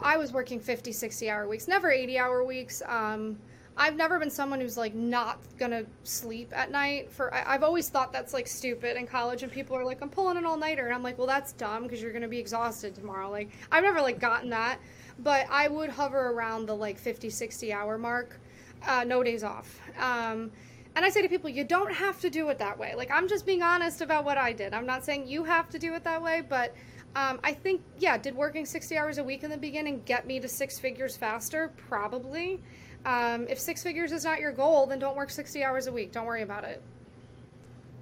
I 0.00 0.16
was 0.16 0.32
working 0.32 0.60
50, 0.60 0.92
60 0.92 1.30
hour 1.30 1.48
weeks, 1.48 1.68
never 1.68 1.90
80 1.90 2.18
hour 2.18 2.44
weeks. 2.44 2.82
Um, 2.86 3.38
I've 3.76 3.94
never 3.94 4.18
been 4.18 4.30
someone 4.30 4.60
who's 4.60 4.76
like 4.76 4.94
not 4.94 5.38
gonna 5.56 5.84
sleep 6.02 6.52
at 6.52 6.72
night. 6.72 7.12
For 7.12 7.32
I, 7.32 7.52
have 7.52 7.62
always 7.62 7.88
thought 7.88 8.12
that's 8.12 8.34
like 8.34 8.48
stupid 8.48 8.96
in 8.96 9.06
college, 9.06 9.44
and 9.44 9.52
people 9.52 9.76
are 9.76 9.84
like, 9.84 10.02
"I'm 10.02 10.08
pulling 10.08 10.36
an 10.36 10.44
all 10.44 10.56
nighter," 10.56 10.86
and 10.86 10.94
I'm 10.94 11.04
like, 11.04 11.16
"Well, 11.16 11.28
that's 11.28 11.52
dumb 11.52 11.84
because 11.84 12.02
you're 12.02 12.12
gonna 12.12 12.26
be 12.26 12.40
exhausted 12.40 12.96
tomorrow." 12.96 13.30
Like 13.30 13.50
I've 13.70 13.84
never 13.84 14.02
like 14.02 14.18
gotten 14.18 14.50
that, 14.50 14.80
but 15.20 15.46
I 15.48 15.68
would 15.68 15.90
hover 15.90 16.30
around 16.30 16.66
the 16.66 16.74
like 16.74 16.98
50, 16.98 17.30
60 17.30 17.72
hour 17.72 17.98
mark, 17.98 18.40
uh, 18.84 19.04
no 19.04 19.22
days 19.22 19.44
off. 19.44 19.80
Um, 19.96 20.50
and 20.98 21.04
I 21.04 21.10
say 21.10 21.22
to 21.22 21.28
people, 21.28 21.48
you 21.48 21.62
don't 21.62 21.94
have 21.94 22.20
to 22.22 22.28
do 22.28 22.48
it 22.48 22.58
that 22.58 22.76
way. 22.76 22.92
Like 22.96 23.08
I'm 23.12 23.28
just 23.28 23.46
being 23.46 23.62
honest 23.62 24.00
about 24.00 24.24
what 24.24 24.36
I 24.36 24.52
did. 24.52 24.74
I'm 24.74 24.84
not 24.84 25.04
saying 25.04 25.28
you 25.28 25.44
have 25.44 25.70
to 25.70 25.78
do 25.78 25.94
it 25.94 26.02
that 26.02 26.20
way, 26.20 26.42
but 26.46 26.74
um, 27.14 27.38
I 27.44 27.52
think 27.52 27.82
yeah, 28.00 28.18
did 28.18 28.34
working 28.34 28.66
60 28.66 28.98
hours 28.98 29.18
a 29.18 29.22
week 29.22 29.44
in 29.44 29.50
the 29.50 29.56
beginning 29.56 30.02
get 30.06 30.26
me 30.26 30.40
to 30.40 30.48
six 30.48 30.76
figures 30.80 31.16
faster? 31.16 31.72
Probably. 31.88 32.60
Um, 33.04 33.46
if 33.48 33.60
six 33.60 33.80
figures 33.80 34.10
is 34.10 34.24
not 34.24 34.40
your 34.40 34.50
goal, 34.50 34.86
then 34.86 34.98
don't 34.98 35.16
work 35.16 35.30
60 35.30 35.62
hours 35.62 35.86
a 35.86 35.92
week. 35.92 36.10
Don't 36.10 36.26
worry 36.26 36.42
about 36.42 36.64
it. 36.64 36.82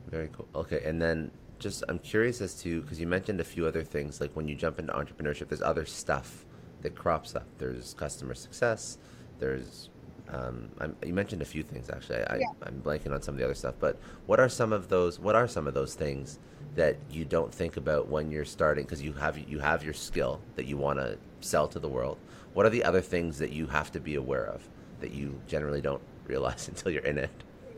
Very 0.09 0.31
cool. 0.33 0.49
Okay, 0.55 0.83
and 0.87 1.01
then 1.01 1.31
just 1.59 1.85
I'm 1.91 1.99
curious 1.99 2.41
as 2.41 2.55
to 2.63 2.81
because 2.81 2.99
you 2.99 3.07
mentioned 3.07 3.43
a 3.43 3.45
few 3.45 3.67
other 3.67 3.85
things 3.85 4.23
like 4.23 4.33
when 4.33 4.49
you 4.49 4.55
jump 4.55 4.79
into 4.79 4.95
entrepreneurship, 4.95 5.49
there's 5.49 5.61
other 5.61 5.85
stuff 5.85 6.47
that 6.81 6.95
crops 6.95 7.37
up. 7.37 7.47
There's 7.59 7.93
customer 7.93 8.33
success. 8.33 8.97
There's 9.39 9.91
um, 10.29 10.71
you 11.05 11.13
mentioned 11.13 11.43
a 11.43 11.47
few 11.47 11.63
things 11.63 11.91
actually. 11.91 12.25
I, 12.25 12.37
yeah. 12.37 12.47
I'm 12.63 12.81
blanking 12.83 13.13
on 13.13 13.23
some 13.23 13.35
of 13.35 13.39
the 13.39 13.45
other 13.45 13.55
stuff, 13.55 13.75
but 13.79 13.99
what 14.27 14.41
are 14.41 14.49
some 14.49 14.73
of 14.73 14.89
those? 14.89 15.19
What 15.19 15.35
are 15.35 15.49
some 15.49 15.67
of 15.67 15.75
those 15.75 15.95
things 15.95 16.39
that 16.75 16.97
you 17.11 17.25
don't 17.25 17.55
think 17.55 17.77
about 17.77 18.09
when 18.09 18.31
you're 18.31 18.45
starting? 18.45 18.85
Because 18.85 19.03
you 19.03 19.13
have 19.15 19.39
you 19.39 19.59
have 19.59 19.85
your 19.85 19.95
skill 19.95 20.41
that 20.57 20.67
you 20.67 20.77
want 20.77 20.99
to 20.99 21.19
sell 21.41 21.69
to 21.69 21.79
the 21.79 21.89
world. 21.89 22.19
What 22.55 22.67
are 22.67 22.71
the 22.71 22.85
other 22.85 23.01
things 23.01 23.39
that 23.39 23.53
you 23.53 23.67
have 23.67 23.93
to 23.93 24.01
be 24.01 24.15
aware 24.15 24.47
of? 24.47 24.69
that 25.01 25.13
you 25.13 25.41
generally 25.47 25.81
don't 25.81 26.03
realize 26.27 26.69
until 26.69 26.91
you're 26.91 27.05
in 27.05 27.19
it. 27.19 27.31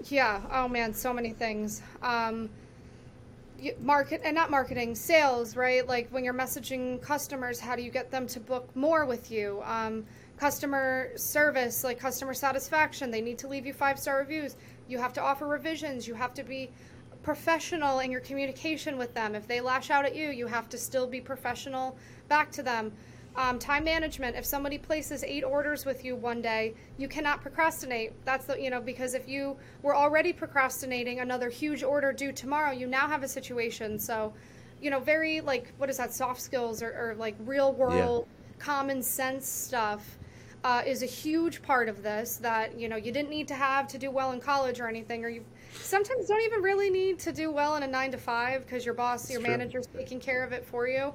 Yeah. 0.04 0.40
Oh 0.50 0.68
man, 0.68 0.94
so 0.94 1.12
many 1.12 1.32
things. 1.32 1.82
Um, 2.02 2.48
market 3.80 4.20
and 4.24 4.34
not 4.34 4.50
marketing, 4.50 4.94
sales, 4.94 5.56
right? 5.56 5.86
Like 5.86 6.08
when 6.10 6.24
you're 6.24 6.34
messaging 6.34 7.02
customers, 7.02 7.58
how 7.58 7.74
do 7.74 7.82
you 7.82 7.90
get 7.90 8.10
them 8.10 8.26
to 8.28 8.40
book 8.40 8.74
more 8.76 9.04
with 9.04 9.30
you? 9.30 9.60
Um, 9.64 10.06
customer 10.38 11.10
service, 11.16 11.84
like 11.84 11.98
customer 11.98 12.32
satisfaction, 12.32 13.10
they 13.10 13.20
need 13.20 13.38
to 13.38 13.48
leave 13.48 13.66
you 13.66 13.72
five 13.72 13.98
star 13.98 14.18
reviews. 14.18 14.56
You 14.88 14.98
have 14.98 15.12
to 15.14 15.20
offer 15.20 15.46
revisions. 15.46 16.06
You 16.06 16.14
have 16.14 16.32
to 16.34 16.42
be 16.42 16.70
professional 17.22 17.98
in 17.98 18.10
your 18.10 18.20
communication 18.20 18.96
with 18.96 19.12
them. 19.14 19.34
If 19.34 19.46
they 19.46 19.60
lash 19.60 19.90
out 19.90 20.04
at 20.04 20.14
you, 20.14 20.30
you 20.30 20.46
have 20.46 20.68
to 20.70 20.78
still 20.78 21.06
be 21.06 21.20
professional 21.20 21.96
back 22.28 22.50
to 22.52 22.62
them. 22.62 22.92
Um, 23.36 23.58
time 23.58 23.84
management. 23.84 24.34
If 24.34 24.44
somebody 24.44 24.78
places 24.78 25.22
eight 25.22 25.44
orders 25.44 25.84
with 25.84 26.04
you 26.04 26.16
one 26.16 26.42
day, 26.42 26.74
you 26.96 27.06
cannot 27.06 27.40
procrastinate. 27.40 28.12
That's 28.24 28.46
the, 28.46 28.60
you 28.60 28.70
know, 28.70 28.80
because 28.80 29.14
if 29.14 29.28
you 29.28 29.56
were 29.82 29.94
already 29.94 30.32
procrastinating 30.32 31.20
another 31.20 31.48
huge 31.48 31.82
order 31.84 32.12
due 32.12 32.32
tomorrow, 32.32 32.72
you 32.72 32.86
now 32.86 33.06
have 33.06 33.22
a 33.22 33.28
situation. 33.28 33.98
So, 33.98 34.32
you 34.80 34.90
know, 34.90 34.98
very 34.98 35.40
like, 35.40 35.72
what 35.76 35.88
is 35.88 35.98
that, 35.98 36.12
soft 36.12 36.40
skills 36.40 36.82
or, 36.82 36.88
or 36.88 37.14
like 37.16 37.36
real 37.40 37.72
world, 37.72 38.26
yeah. 38.26 38.64
common 38.64 39.02
sense 39.02 39.46
stuff 39.46 40.18
uh, 40.64 40.82
is 40.84 41.02
a 41.02 41.06
huge 41.06 41.62
part 41.62 41.88
of 41.88 42.02
this 42.02 42.36
that, 42.38 42.78
you 42.78 42.88
know, 42.88 42.96
you 42.96 43.12
didn't 43.12 43.30
need 43.30 43.48
to 43.48 43.54
have 43.54 43.86
to 43.88 43.98
do 43.98 44.10
well 44.10 44.32
in 44.32 44.40
college 44.40 44.80
or 44.80 44.88
anything, 44.88 45.24
or 45.24 45.28
you 45.28 45.44
sometimes 45.72 46.26
don't 46.26 46.42
even 46.42 46.62
really 46.62 46.90
need 46.90 47.18
to 47.20 47.32
do 47.32 47.50
well 47.50 47.76
in 47.76 47.82
a 47.82 47.86
nine 47.86 48.10
to 48.10 48.18
five 48.18 48.66
because 48.66 48.84
your 48.84 48.94
boss, 48.94 49.22
That's 49.22 49.32
your 49.32 49.40
true. 49.40 49.50
manager's 49.50 49.86
taking 49.86 50.20
care 50.20 50.44
of 50.44 50.52
it 50.52 50.64
for 50.64 50.88
you. 50.88 51.12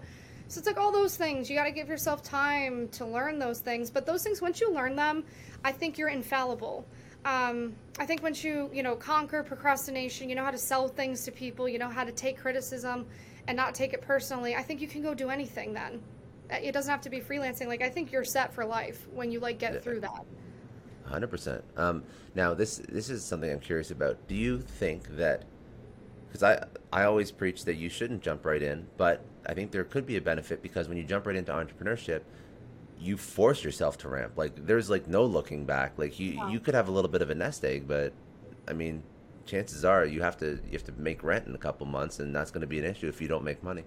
So 0.47 0.59
it's 0.59 0.67
like 0.67 0.77
all 0.77 0.91
those 0.91 1.17
things. 1.17 1.49
You 1.49 1.55
got 1.55 1.65
to 1.65 1.71
give 1.71 1.87
yourself 1.87 2.21
time 2.21 2.87
to 2.89 3.05
learn 3.05 3.39
those 3.39 3.59
things. 3.59 3.89
But 3.89 4.05
those 4.05 4.23
things, 4.23 4.41
once 4.41 4.61
you 4.61 4.71
learn 4.71 4.95
them, 4.95 5.23
I 5.63 5.71
think 5.71 5.97
you're 5.97 6.09
infallible. 6.09 6.85
Um, 7.25 7.73
I 7.99 8.05
think 8.05 8.21
once 8.21 8.43
you, 8.43 8.69
you 8.73 8.83
know, 8.83 8.95
conquer 8.95 9.43
procrastination, 9.43 10.29
you 10.29 10.35
know 10.35 10.43
how 10.43 10.51
to 10.51 10.57
sell 10.57 10.87
things 10.87 11.23
to 11.25 11.31
people, 11.31 11.69
you 11.69 11.79
know 11.79 11.87
how 11.87 12.03
to 12.03 12.11
take 12.11 12.37
criticism 12.37 13.05
and 13.47 13.55
not 13.55 13.73
take 13.73 13.93
it 13.93 14.01
personally. 14.01 14.55
I 14.55 14.61
think 14.61 14.81
you 14.81 14.87
can 14.87 15.01
go 15.01 15.13
do 15.13 15.29
anything 15.29 15.73
then. 15.73 16.01
It 16.61 16.71
doesn't 16.71 16.89
have 16.89 17.01
to 17.01 17.09
be 17.09 17.19
freelancing. 17.19 17.67
Like 17.67 17.81
I 17.81 17.89
think 17.89 18.11
you're 18.11 18.23
set 18.23 18.53
for 18.53 18.65
life 18.65 19.07
when 19.11 19.31
you 19.31 19.39
like 19.39 19.59
get 19.59 19.83
through 19.83 20.01
that. 20.01 20.25
Hundred 21.05 21.27
um, 21.27 21.31
percent. 21.31 21.63
Now 22.35 22.53
this 22.53 22.77
this 22.89 23.09
is 23.09 23.23
something 23.23 23.51
I'm 23.51 23.59
curious 23.59 23.91
about. 23.91 24.27
Do 24.27 24.35
you 24.35 24.59
think 24.59 25.15
that 25.17 25.43
because 26.27 26.43
I 26.43 26.65
I 26.91 27.03
always 27.03 27.31
preach 27.31 27.65
that 27.65 27.75
you 27.75 27.89
shouldn't 27.89 28.21
jump 28.21 28.45
right 28.45 28.61
in, 28.61 28.87
but 28.97 29.23
I 29.45 29.53
think 29.53 29.71
there 29.71 29.83
could 29.83 30.05
be 30.05 30.17
a 30.17 30.21
benefit 30.21 30.61
because 30.61 30.87
when 30.87 30.97
you 30.97 31.03
jump 31.03 31.27
right 31.27 31.35
into 31.35 31.51
entrepreneurship, 31.51 32.21
you 32.99 33.17
force 33.17 33.63
yourself 33.63 33.97
to 33.99 34.09
ramp. 34.09 34.33
Like 34.35 34.65
there's 34.65 34.89
like 34.89 35.07
no 35.07 35.25
looking 35.25 35.65
back. 35.65 35.93
Like 35.97 36.19
you 36.19 36.49
you 36.49 36.59
could 36.59 36.73
have 36.73 36.87
a 36.87 36.91
little 36.91 37.11
bit 37.11 37.21
of 37.21 37.29
a 37.29 37.35
nest 37.35 37.63
egg, 37.63 37.87
but 37.87 38.13
I 38.67 38.73
mean, 38.73 39.03
chances 39.45 39.85
are 39.85 40.05
you 40.05 40.21
have 40.21 40.37
to 40.37 40.59
you 40.65 40.71
have 40.71 40.85
to 40.85 40.93
make 40.93 41.23
rent 41.23 41.47
in 41.47 41.53
a 41.53 41.59
couple 41.59 41.85
months, 41.85 42.19
and 42.19 42.35
that's 42.35 42.51
going 42.51 42.61
to 42.61 42.67
be 42.67 42.79
an 42.79 42.85
issue 42.85 43.07
if 43.07 43.21
you 43.21 43.27
don't 43.27 43.43
make 43.43 43.61
money. 43.61 43.83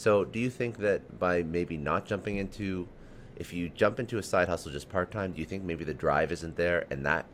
So, 0.00 0.24
do 0.24 0.38
you 0.38 0.48
think 0.48 0.78
that 0.78 1.18
by 1.18 1.42
maybe 1.42 1.76
not 1.76 2.06
jumping 2.06 2.38
into, 2.38 2.88
if 3.36 3.52
you 3.52 3.68
jump 3.68 4.00
into 4.00 4.16
a 4.16 4.22
side 4.22 4.48
hustle 4.48 4.72
just 4.72 4.88
part 4.88 5.10
time, 5.10 5.32
do 5.32 5.40
you 5.40 5.44
think 5.44 5.62
maybe 5.62 5.84
the 5.84 5.92
drive 5.92 6.32
isn't 6.32 6.56
there, 6.56 6.86
and 6.88 7.04
that 7.04 7.26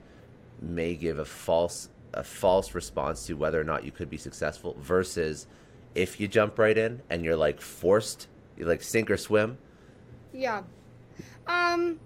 may 0.60 0.96
give 0.96 1.20
a 1.20 1.24
false 1.24 1.90
a 2.12 2.24
false 2.24 2.74
response 2.74 3.24
to 3.26 3.34
whether 3.34 3.60
or 3.60 3.62
not 3.62 3.84
you 3.84 3.92
could 3.92 4.10
be 4.10 4.16
successful 4.16 4.76
versus 4.80 5.46
if 5.94 6.18
you 6.18 6.26
jump 6.26 6.58
right 6.58 6.76
in 6.76 7.02
and 7.08 7.24
you're 7.24 7.36
like 7.36 7.60
forced, 7.60 8.26
you 8.56 8.64
like 8.64 8.82
sink 8.82 9.12
or 9.12 9.16
swim? 9.16 9.58
Yeah. 10.32 10.64
Um 11.46 12.00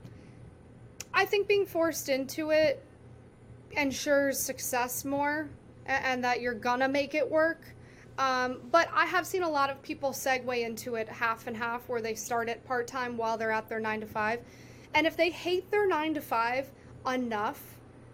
I 1.15 1.25
think 1.25 1.49
being 1.49 1.65
forced 1.65 2.11
into 2.11 2.51
it 2.51 2.85
ensures 3.73 4.39
success 4.39 5.07
more 5.07 5.49
and, 5.87 6.05
and 6.05 6.25
that 6.25 6.43
you're 6.43 6.53
gonna 6.53 6.89
make 6.89 7.15
it 7.15 7.31
work. 7.31 7.63
Um, 8.19 8.61
but 8.71 8.89
I 8.93 9.07
have 9.07 9.27
seen 9.27 9.43
a 9.43 9.49
lot 9.49 9.71
of 9.71 9.81
people 9.83 10.11
segue 10.11 10.63
into 10.63 10.97
it 10.97 11.09
half 11.09 11.47
and 11.47 11.57
half 11.57 11.89
where 11.89 12.03
they 12.03 12.15
start 12.15 12.49
it 12.49 12.65
part 12.67 12.87
time 12.87 13.17
while 13.17 13.39
they're 13.39 13.53
at 13.53 13.69
their 13.69 13.81
nine 13.81 14.01
to 14.01 14.07
five. 14.07 14.41
And 14.95 15.07
if 15.07 15.17
they 15.17 15.31
hate 15.31 15.71
their 15.71 15.87
nine 15.87 16.15
to 16.15 16.21
five 16.21 16.71
enough, 17.07 17.63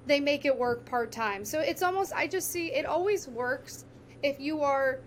they 0.06 0.20
make 0.20 0.44
it 0.44 0.56
work 0.56 0.84
part 0.84 1.10
time. 1.10 1.44
So 1.44 1.60
it's 1.60 1.82
almost, 1.82 2.12
I 2.14 2.26
just 2.26 2.52
see 2.52 2.72
it 2.72 2.86
always 2.86 3.26
works 3.26 3.84
if 4.22 4.38
you 4.38 4.62
are 4.62 5.00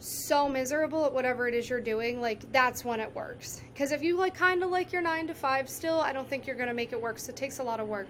so 0.00 0.48
miserable 0.48 1.04
at 1.04 1.12
whatever 1.12 1.48
it 1.48 1.54
is 1.54 1.68
you're 1.68 1.80
doing, 1.80 2.20
like 2.20 2.50
that's 2.52 2.84
when 2.84 3.00
it 3.00 3.14
works. 3.14 3.62
Because 3.72 3.92
if 3.92 4.02
you 4.02 4.16
like 4.16 4.34
kind 4.34 4.62
of 4.62 4.70
like 4.70 4.92
your 4.92 5.02
nine 5.02 5.26
to 5.26 5.34
five 5.34 5.68
still, 5.68 6.00
I 6.00 6.12
don't 6.12 6.28
think 6.28 6.46
you're 6.46 6.56
gonna 6.56 6.74
make 6.74 6.92
it 6.92 7.00
work. 7.00 7.18
So 7.18 7.30
it 7.30 7.36
takes 7.36 7.58
a 7.58 7.62
lot 7.62 7.80
of 7.80 7.88
work. 7.88 8.06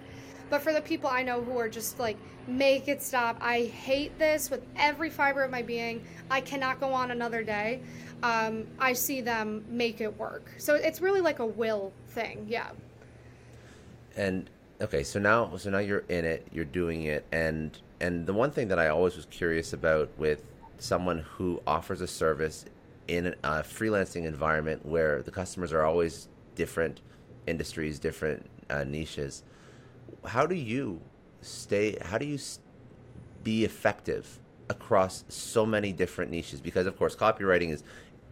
But 0.49 0.61
for 0.61 0.73
the 0.73 0.81
people 0.81 1.09
I 1.09 1.23
know 1.23 1.41
who 1.41 1.57
are 1.57 1.69
just 1.69 1.99
like, 1.99 2.17
make 2.47 2.87
it 2.87 3.01
stop. 3.01 3.37
I 3.41 3.65
hate 3.65 4.17
this 4.17 4.49
with 4.49 4.65
every 4.75 5.09
fiber 5.09 5.43
of 5.43 5.51
my 5.51 5.61
being. 5.61 6.03
I 6.29 6.41
cannot 6.41 6.79
go 6.79 6.93
on 6.93 7.11
another 7.11 7.43
day. 7.43 7.81
Um, 8.23 8.65
I 8.79 8.93
see 8.93 9.21
them 9.21 9.63
make 9.69 10.01
it 10.01 10.17
work. 10.17 10.49
So 10.57 10.75
it's 10.75 11.01
really 11.01 11.21
like 11.21 11.39
a 11.39 11.45
will 11.45 11.93
thing. 12.09 12.45
Yeah. 12.49 12.69
And 14.17 14.49
okay, 14.81 15.03
so 15.03 15.19
now 15.19 15.55
so 15.57 15.69
now 15.69 15.77
you're 15.77 16.03
in 16.09 16.25
it, 16.25 16.47
you're 16.51 16.65
doing 16.65 17.03
it, 17.03 17.25
and 17.31 17.77
and 18.01 18.25
the 18.25 18.33
one 18.33 18.51
thing 18.51 18.67
that 18.69 18.79
I 18.79 18.89
always 18.89 19.15
was 19.15 19.25
curious 19.25 19.73
about 19.73 20.09
with 20.17 20.43
someone 20.79 21.19
who 21.19 21.61
offers 21.67 22.01
a 22.01 22.07
service 22.07 22.65
in 23.07 23.27
a 23.43 23.63
freelancing 23.63 24.25
environment 24.25 24.85
where 24.85 25.21
the 25.21 25.31
customers 25.31 25.73
are 25.73 25.83
always 25.83 26.27
different 26.55 27.01
industries, 27.47 27.99
different 27.99 28.45
uh, 28.69 28.83
niches. 28.83 29.43
How 30.25 30.45
do 30.45 30.55
you 30.55 31.01
stay? 31.41 31.97
How 32.01 32.17
do 32.17 32.25
you 32.25 32.39
be 33.43 33.63
effective 33.63 34.39
across 34.69 35.23
so 35.29 35.65
many 35.65 35.91
different 35.91 36.31
niches? 36.31 36.61
Because 36.61 36.85
of 36.85 36.97
course, 36.97 37.15
copywriting 37.15 37.71
is 37.71 37.83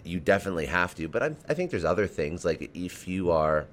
you 0.04 0.20
definitely 0.20 0.68
have 0.68 0.96
to, 0.96 1.08
but 1.08 1.24
I, 1.24 1.36
I 1.50 1.54
think 1.54 1.72
there's 1.72 1.86
other 1.86 2.08
things 2.08 2.46
like 2.46 2.70
if 2.74 3.08
you 3.08 3.32
are 3.32 3.68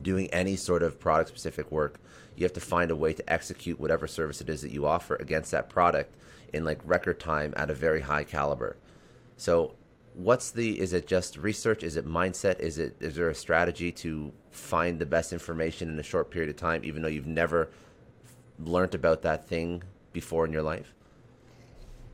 doing 0.00 0.28
any 0.28 0.56
sort 0.56 0.82
of 0.82 0.98
product 0.98 1.28
specific 1.28 1.70
work, 1.70 1.98
you 2.36 2.44
have 2.44 2.52
to 2.52 2.60
find 2.60 2.90
a 2.90 2.96
way 2.96 3.12
to 3.12 3.32
execute 3.32 3.80
whatever 3.80 4.06
service 4.06 4.40
it 4.40 4.48
is 4.48 4.62
that 4.62 4.70
you 4.70 4.86
offer 4.86 5.16
against 5.16 5.50
that 5.52 5.68
product 5.68 6.14
in 6.52 6.64
like 6.64 6.80
record 6.84 7.18
time 7.18 7.54
at 7.56 7.70
a 7.70 7.74
very 7.74 8.02
high 8.02 8.24
caliber. 8.24 8.76
So 9.36 9.74
what's 10.16 10.50
the 10.50 10.80
is 10.80 10.92
it 10.94 11.06
just 11.06 11.36
research? 11.36 11.82
Is 11.82 11.96
it 11.96 12.06
mindset? 12.06 12.58
Is 12.58 12.78
it 12.78 12.96
is 13.00 13.14
there 13.14 13.28
a 13.28 13.34
strategy 13.34 13.92
to 13.92 14.32
find 14.50 14.98
the 14.98 15.06
best 15.06 15.32
information 15.32 15.90
in 15.90 15.98
a 15.98 16.02
short 16.02 16.30
period 16.30 16.48
of 16.48 16.56
time 16.56 16.82
even 16.84 17.02
though 17.02 17.08
you've 17.08 17.26
never 17.26 17.70
learned 18.58 18.94
about 18.94 19.22
that 19.22 19.46
thing 19.46 19.82
before 20.12 20.46
in 20.46 20.52
your 20.52 20.62
life? 20.62 20.94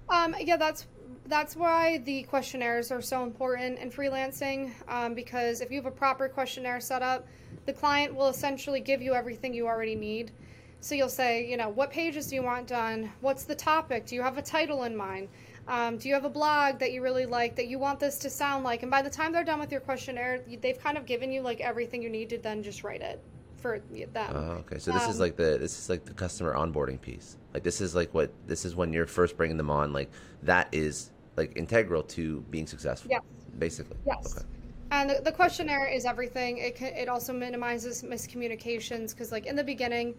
Um, 0.09 0.35
yeah 0.41 0.57
that's 0.57 0.87
that's 1.27 1.55
why 1.55 1.99
the 1.99 2.25
questionnaires 2.25 2.91
are 2.91 3.01
so 3.01 3.23
important 3.23 3.79
in 3.79 3.91
freelancing 3.91 4.73
um, 4.89 5.15
because 5.15 5.61
if 5.61 5.71
you 5.71 5.77
have 5.77 5.87
a 5.87 5.97
proper 5.97 6.29
questionnaire 6.29 6.81
set 6.81 7.03
up 7.03 7.29
the 7.67 7.73
client 7.73 8.13
will 8.13 8.29
essentially 8.29 8.81
give 8.81 9.01
you 9.01 9.15
everything 9.15 9.55
you 9.55 9.69
already 9.69 9.95
need. 9.95 10.33
So 10.81 10.97
you'll 10.97 11.09
say 11.09 11.49
you 11.49 11.57
know 11.57 11.69
what 11.69 11.93
pages 11.93 12.27
do 12.27 12.35
you 12.35 12.43
want 12.43 12.67
done? 12.67 13.13
What's 13.21 13.45
the 13.45 13.55
topic? 13.55 14.07
Do 14.07 14.17
you 14.17 14.23
have 14.23 14.39
a 14.39 14.43
title 14.43 14.83
in 14.83 14.97
mind 14.97 15.29
um, 15.69 15.97
do 15.97 16.09
you 16.09 16.15
have 16.15 16.25
a 16.25 16.31
blog 16.31 16.79
that 16.81 16.93
you 16.93 17.03
really 17.03 17.27
like 17.27 17.57
that 17.57 17.69
you 17.69 17.79
want 17.79 18.01
this 18.01 18.19
to 18.19 18.31
sound 18.31 18.65
like? 18.65 18.83
And 18.83 18.91
by 18.91 19.03
the 19.03 19.11
time 19.11 19.33
they're 19.33 19.45
done 19.45 19.61
with 19.61 19.71
your 19.71 19.81
questionnaire, 19.81 20.41
they've 20.61 20.79
kind 20.79 20.99
of 20.99 21.07
given 21.07 21.33
you 21.33 21.41
like 21.41 21.61
everything 21.61 22.03
you 22.03 22.11
need 22.11 22.29
to 22.31 22.39
then 22.39 22.63
just 22.63 22.83
write 22.83 23.01
it 23.01 23.23
for 23.59 23.81
them. 24.13 24.33
Oh, 24.35 24.51
okay. 24.61 24.79
So 24.79 24.91
this 24.91 25.05
um, 25.05 25.11
is 25.11 25.21
like 25.21 25.37
the 25.37 25.57
this 25.59 25.79
is 25.79 25.89
like 25.89 26.05
the 26.05 26.15
customer 26.15 26.55
onboarding 26.55 27.01
piece. 27.01 27.37
Like 27.55 27.63
this 27.63 27.81
is 27.81 27.95
like 27.95 28.13
what 28.13 28.33
this 28.47 28.65
is 28.65 28.75
when 28.75 28.93
you're 28.93 29.07
first 29.07 29.37
bringing 29.37 29.57
them 29.57 29.71
on. 29.71 29.93
Like 29.93 30.11
that 30.43 30.69
is 30.73 31.11
like 31.37 31.57
integral 31.57 32.03
to 32.03 32.41
being 32.51 32.67
successful. 32.67 33.11
Yes. 33.11 33.23
Basically. 33.59 33.97
Yes. 34.05 34.37
Okay. 34.37 34.47
And 34.91 35.09
the, 35.09 35.23
the 35.23 35.33
questionnaire 35.33 35.87
is 35.87 36.05
everything. 36.05 36.59
It 36.59 36.75
can, 36.75 36.89
it 36.89 37.09
also 37.09 37.33
minimizes 37.33 38.03
miscommunications 38.03 39.11
because 39.11 39.31
like 39.31 39.47
in 39.47 39.57
the 39.57 39.65
beginning, 39.65 40.15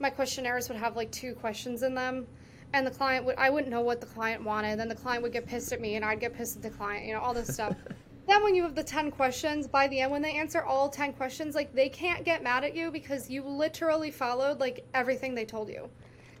my 0.00 0.10
questionnaires 0.10 0.68
would 0.68 0.78
have 0.78 0.96
like 0.96 1.10
two 1.10 1.34
questions 1.34 1.82
in 1.82 1.94
them 1.94 2.26
and 2.72 2.86
the 2.86 2.90
client 2.90 3.24
would 3.24 3.36
I 3.36 3.50
wouldn't 3.50 3.70
know 3.70 3.80
what 3.80 4.00
the 4.00 4.06
client 4.06 4.44
wanted. 4.44 4.78
Then 4.78 4.88
the 4.88 4.94
client 4.94 5.22
would 5.22 5.32
get 5.32 5.46
pissed 5.46 5.72
at 5.72 5.80
me, 5.80 5.96
and 5.96 6.04
I'd 6.04 6.20
get 6.20 6.34
pissed 6.34 6.56
at 6.56 6.62
the 6.62 6.70
client. 6.70 7.06
You 7.06 7.14
know, 7.14 7.20
all 7.20 7.34
this 7.34 7.48
stuff. 7.52 7.74
then 8.28 8.42
when 8.42 8.54
you 8.54 8.62
have 8.62 8.74
the 8.74 8.84
10 8.84 9.10
questions 9.10 9.66
by 9.66 9.88
the 9.88 10.00
end 10.00 10.12
when 10.12 10.20
they 10.22 10.34
answer 10.34 10.62
all 10.62 10.88
10 10.88 11.14
questions 11.14 11.54
like 11.54 11.74
they 11.74 11.88
can't 11.88 12.24
get 12.24 12.42
mad 12.42 12.62
at 12.62 12.76
you 12.76 12.90
because 12.90 13.28
you 13.30 13.42
literally 13.42 14.10
followed 14.10 14.60
like 14.60 14.84
everything 14.94 15.34
they 15.34 15.46
told 15.46 15.68
you 15.68 15.88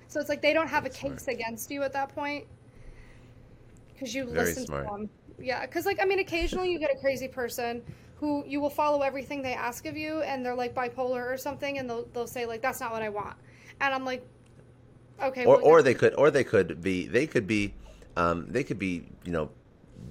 so 0.06 0.20
it's 0.20 0.28
like 0.28 0.42
they 0.42 0.52
don't 0.52 0.68
have 0.68 0.84
That's 0.84 0.96
a 0.98 1.00
case 1.00 1.22
smart. 1.22 1.36
against 1.40 1.70
you 1.70 1.82
at 1.82 1.92
that 1.94 2.14
point 2.14 2.44
because 3.92 4.14
you 4.14 4.24
Very 4.26 4.46
listen 4.48 4.66
smart. 4.66 4.84
to 4.86 4.90
them 4.92 5.10
yeah 5.40 5.62
because 5.64 5.86
like 5.86 5.98
i 6.00 6.04
mean 6.04 6.18
occasionally 6.18 6.70
you 6.70 6.78
get 6.78 6.94
a 6.94 6.98
crazy 6.98 7.26
person 7.28 7.82
who 8.16 8.44
you 8.46 8.60
will 8.60 8.70
follow 8.70 9.02
everything 9.02 9.40
they 9.42 9.54
ask 9.54 9.86
of 9.86 9.96
you 9.96 10.20
and 10.22 10.44
they're 10.44 10.54
like 10.54 10.74
bipolar 10.74 11.32
or 11.32 11.36
something 11.38 11.78
and 11.78 11.88
they'll, 11.88 12.04
they'll 12.12 12.26
say 12.26 12.44
like 12.44 12.60
that's 12.60 12.80
not 12.80 12.92
what 12.92 13.02
i 13.02 13.08
want 13.08 13.36
and 13.80 13.94
i'm 13.94 14.04
like 14.04 14.26
Okay. 15.22 15.44
Or, 15.44 15.56
well, 15.56 15.64
or 15.64 15.82
they 15.82 15.94
could, 15.94 16.14
or 16.14 16.30
they 16.30 16.44
could 16.44 16.82
be, 16.82 17.06
they 17.06 17.26
could 17.26 17.46
be, 17.46 17.74
um, 18.16 18.46
they 18.48 18.64
could 18.64 18.78
be, 18.78 19.04
you 19.24 19.32
know, 19.32 19.50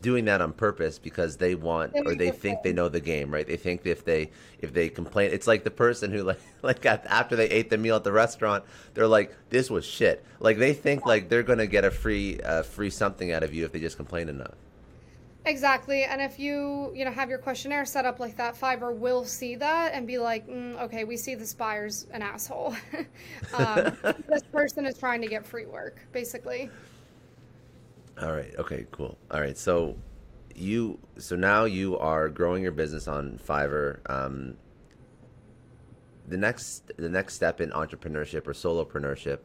doing 0.02 0.26
that 0.26 0.42
on 0.42 0.54
purpose 0.54 1.00
because 1.00 1.38
they 1.38 1.56
want 1.56 1.94
or 1.96 2.16
they 2.16 2.32
think 2.32 2.62
they 2.64 2.74
know 2.74 2.90
the 2.90 3.00
game, 3.00 3.34
right? 3.34 3.48
They 3.48 3.58
think 3.58 3.86
if 3.86 4.06
they 4.06 4.32
if 4.60 4.74
they 4.74 4.90
complain, 4.90 5.32
it's 5.32 5.48
like 5.48 5.64
the 5.64 5.72
person 5.72 6.12
who 6.12 6.24
like 6.24 6.40
like 6.62 6.86
after 6.86 7.36
they 7.36 7.50
ate 7.50 7.70
the 7.70 7.78
meal 7.78 7.96
at 7.96 8.04
the 8.04 8.12
restaurant, 8.12 8.64
they're 8.94 9.08
like, 9.08 9.36
"This 9.50 9.70
was 9.70 9.86
shit." 9.86 10.24
Like 10.40 10.58
they 10.58 10.74
think 10.74 11.06
like 11.06 11.30
they're 11.30 11.44
gonna 11.44 11.68
get 11.68 11.86
a 11.86 11.92
free 11.92 12.40
uh, 12.42 12.64
free 12.64 12.90
something 12.90 13.32
out 13.32 13.44
of 13.44 13.54
you 13.54 13.66
if 13.66 13.72
they 13.72 13.80
just 13.80 13.98
complain 13.98 14.30
enough. 14.30 14.56
Exactly, 15.48 16.04
and 16.04 16.22
if 16.22 16.40
you 16.40 16.92
you 16.94 17.06
know 17.06 17.12
have 17.12 17.30
your 17.30 17.40
questionnaire 17.40 17.86
set 17.86 18.06
up 18.06 18.20
like 18.20 18.36
that, 18.36 18.60
Fiverr 18.60 18.94
will 18.94 19.24
see 19.24 19.56
that 19.56 19.94
and 19.94 20.06
be 20.06 20.18
like, 20.18 20.46
mm, 20.46 20.78
okay, 20.82 21.06
we 21.06 21.16
see 21.16 21.36
this 21.36 21.54
buyer's 21.54 22.06
an 22.12 22.22
asshole. 22.22 22.76
um, 23.54 23.96
this 24.28 24.44
person 24.52 24.86
is 24.86 24.98
trying 24.98 25.22
to 25.22 25.28
get 25.28 25.46
free 25.46 25.66
work, 25.66 26.06
basically. 26.12 26.70
All 28.22 28.34
right. 28.34 28.54
Okay. 28.58 28.88
Cool. 28.92 29.18
All 29.32 29.40
right. 29.40 29.58
So 29.58 29.96
you 30.54 31.00
so 31.18 31.38
now 31.38 31.64
you 31.64 31.98
are 31.98 32.28
growing 32.28 32.62
your 32.62 32.74
business 32.74 33.08
on 33.08 33.40
Fiverr. 33.48 34.00
Um, 34.10 34.58
the 36.28 36.38
next 36.38 36.92
the 36.98 37.10
next 37.10 37.36
step 37.36 37.62
in 37.62 37.70
entrepreneurship 37.70 38.48
or 38.48 38.54
solopreneurship 38.54 39.40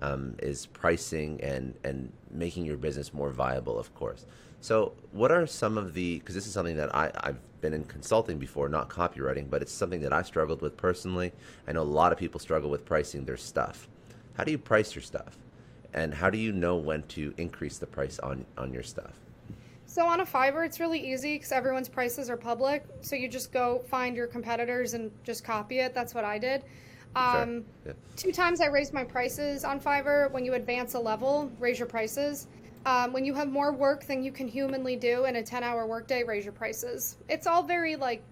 um, 0.00 0.34
is 0.38 0.66
pricing 0.66 1.40
and 1.42 1.74
and 1.84 2.12
making 2.30 2.64
your 2.64 2.76
business 2.76 3.12
more 3.12 3.30
viable, 3.30 3.78
of 3.78 3.94
course. 3.94 4.26
So, 4.60 4.92
what 5.10 5.32
are 5.32 5.46
some 5.46 5.76
of 5.76 5.92
the? 5.92 6.18
Because 6.18 6.34
this 6.34 6.46
is 6.46 6.52
something 6.52 6.76
that 6.76 6.94
I, 6.94 7.10
I've 7.16 7.38
been 7.60 7.74
in 7.74 7.84
consulting 7.84 8.38
before, 8.38 8.68
not 8.68 8.88
copywriting, 8.88 9.50
but 9.50 9.60
it's 9.60 9.72
something 9.72 10.00
that 10.02 10.12
I 10.12 10.22
struggled 10.22 10.62
with 10.62 10.76
personally. 10.76 11.32
I 11.66 11.72
know 11.72 11.82
a 11.82 11.84
lot 11.84 12.12
of 12.12 12.18
people 12.18 12.40
struggle 12.40 12.70
with 12.70 12.84
pricing 12.84 13.24
their 13.24 13.36
stuff. 13.36 13.88
How 14.34 14.44
do 14.44 14.52
you 14.52 14.58
price 14.58 14.94
your 14.94 15.02
stuff, 15.02 15.36
and 15.92 16.14
how 16.14 16.30
do 16.30 16.38
you 16.38 16.52
know 16.52 16.76
when 16.76 17.02
to 17.08 17.34
increase 17.38 17.78
the 17.78 17.86
price 17.86 18.18
on 18.20 18.46
on 18.56 18.72
your 18.72 18.84
stuff? 18.84 19.12
So 19.92 20.06
on 20.06 20.20
a 20.20 20.24
Fiverr, 20.24 20.64
it's 20.64 20.80
really 20.80 21.12
easy 21.12 21.34
because 21.34 21.52
everyone's 21.52 21.88
prices 21.88 22.30
are 22.30 22.36
public. 22.38 22.86
So 23.02 23.14
you 23.14 23.28
just 23.28 23.52
go 23.52 23.82
find 23.88 24.16
your 24.16 24.26
competitors 24.26 24.94
and 24.94 25.10
just 25.22 25.44
copy 25.44 25.80
it. 25.80 25.92
That's 25.92 26.14
what 26.14 26.24
I 26.24 26.38
did. 26.38 26.62
Um, 27.14 27.64
yeah. 27.84 27.92
Two 28.16 28.32
times 28.32 28.60
I 28.60 28.66
raised 28.66 28.92
my 28.92 29.04
prices 29.04 29.64
on 29.64 29.80
Fiverr. 29.80 30.30
When 30.30 30.44
you 30.44 30.54
advance 30.54 30.94
a 30.94 31.00
level, 31.00 31.50
raise 31.58 31.78
your 31.78 31.88
prices. 31.88 32.46
Um, 32.84 33.12
when 33.12 33.24
you 33.24 33.34
have 33.34 33.48
more 33.48 33.72
work 33.72 34.04
than 34.06 34.24
you 34.24 34.32
can 34.32 34.48
humanly 34.48 34.96
do 34.96 35.24
in 35.26 35.36
a 35.36 35.42
10 35.42 35.62
hour 35.62 35.86
workday, 35.86 36.24
raise 36.24 36.44
your 36.44 36.52
prices. 36.52 37.16
It's 37.28 37.46
all 37.46 37.62
very 37.62 37.96
like, 37.96 38.22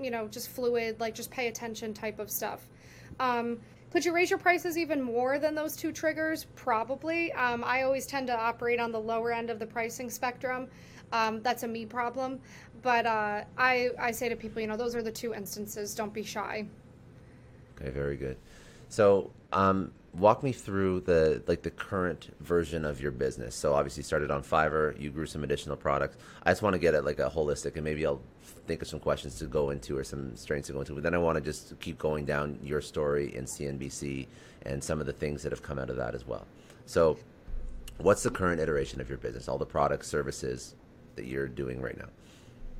you 0.00 0.10
know, 0.10 0.28
just 0.28 0.50
fluid, 0.50 1.00
like 1.00 1.14
just 1.14 1.30
pay 1.30 1.48
attention 1.48 1.94
type 1.94 2.18
of 2.18 2.30
stuff. 2.30 2.66
Um, 3.18 3.58
could 3.90 4.04
you 4.04 4.12
raise 4.12 4.30
your 4.30 4.38
prices 4.38 4.78
even 4.78 5.02
more 5.02 5.38
than 5.38 5.54
those 5.54 5.76
two 5.76 5.92
triggers? 5.92 6.46
Probably. 6.54 7.32
Um, 7.32 7.64
I 7.64 7.82
always 7.82 8.06
tend 8.06 8.28
to 8.28 8.38
operate 8.38 8.78
on 8.78 8.92
the 8.92 9.00
lower 9.00 9.32
end 9.32 9.50
of 9.50 9.58
the 9.58 9.66
pricing 9.66 10.10
spectrum. 10.10 10.68
Um, 11.12 11.42
that's 11.42 11.64
a 11.64 11.68
me 11.68 11.86
problem. 11.86 12.40
But 12.82 13.06
uh, 13.06 13.44
I, 13.58 13.90
I 13.98 14.10
say 14.12 14.28
to 14.28 14.36
people, 14.36 14.60
you 14.60 14.68
know, 14.68 14.76
those 14.76 14.94
are 14.94 15.02
the 15.02 15.10
two 15.10 15.34
instances. 15.34 15.94
Don't 15.94 16.14
be 16.14 16.22
shy. 16.22 16.66
Okay, 17.80 17.90
very 17.90 18.16
good. 18.16 18.36
So, 18.88 19.30
um, 19.52 19.92
walk 20.12 20.42
me 20.42 20.52
through 20.52 21.00
the 21.00 21.42
like 21.46 21.62
the 21.62 21.70
current 21.70 22.34
version 22.40 22.84
of 22.84 23.00
your 23.00 23.12
business. 23.12 23.54
So 23.54 23.74
obviously 23.74 24.00
you 24.00 24.04
started 24.04 24.30
on 24.30 24.42
Fiverr, 24.42 24.98
you 25.00 25.10
grew 25.10 25.26
some 25.26 25.44
additional 25.44 25.76
products. 25.76 26.16
I 26.42 26.50
just 26.50 26.62
want 26.62 26.74
to 26.74 26.78
get 26.78 26.94
it 26.94 27.04
like 27.04 27.18
a 27.18 27.30
holistic, 27.30 27.74
and 27.76 27.84
maybe 27.84 28.04
I'll 28.04 28.20
think 28.66 28.82
of 28.82 28.88
some 28.88 29.00
questions 29.00 29.38
to 29.38 29.46
go 29.46 29.70
into 29.70 29.96
or 29.96 30.04
some 30.04 30.36
strengths 30.36 30.66
to 30.68 30.72
go 30.72 30.80
into. 30.80 30.94
But 30.94 31.02
then 31.02 31.14
I 31.14 31.18
want 31.18 31.36
to 31.36 31.40
just 31.40 31.78
keep 31.80 31.98
going 31.98 32.24
down 32.24 32.58
your 32.62 32.80
story 32.80 33.34
in 33.34 33.44
CNBC 33.44 34.26
and 34.62 34.82
some 34.82 35.00
of 35.00 35.06
the 35.06 35.12
things 35.12 35.42
that 35.42 35.52
have 35.52 35.62
come 35.62 35.78
out 35.78 35.90
of 35.90 35.96
that 35.96 36.14
as 36.14 36.26
well. 36.26 36.46
So, 36.86 37.16
what's 37.98 38.22
the 38.22 38.30
current 38.30 38.60
iteration 38.60 39.00
of 39.00 39.08
your 39.08 39.18
business? 39.18 39.48
All 39.48 39.58
the 39.58 39.66
products, 39.66 40.08
services 40.08 40.74
that 41.16 41.26
you're 41.26 41.48
doing 41.48 41.80
right 41.80 41.96
now. 41.96 42.08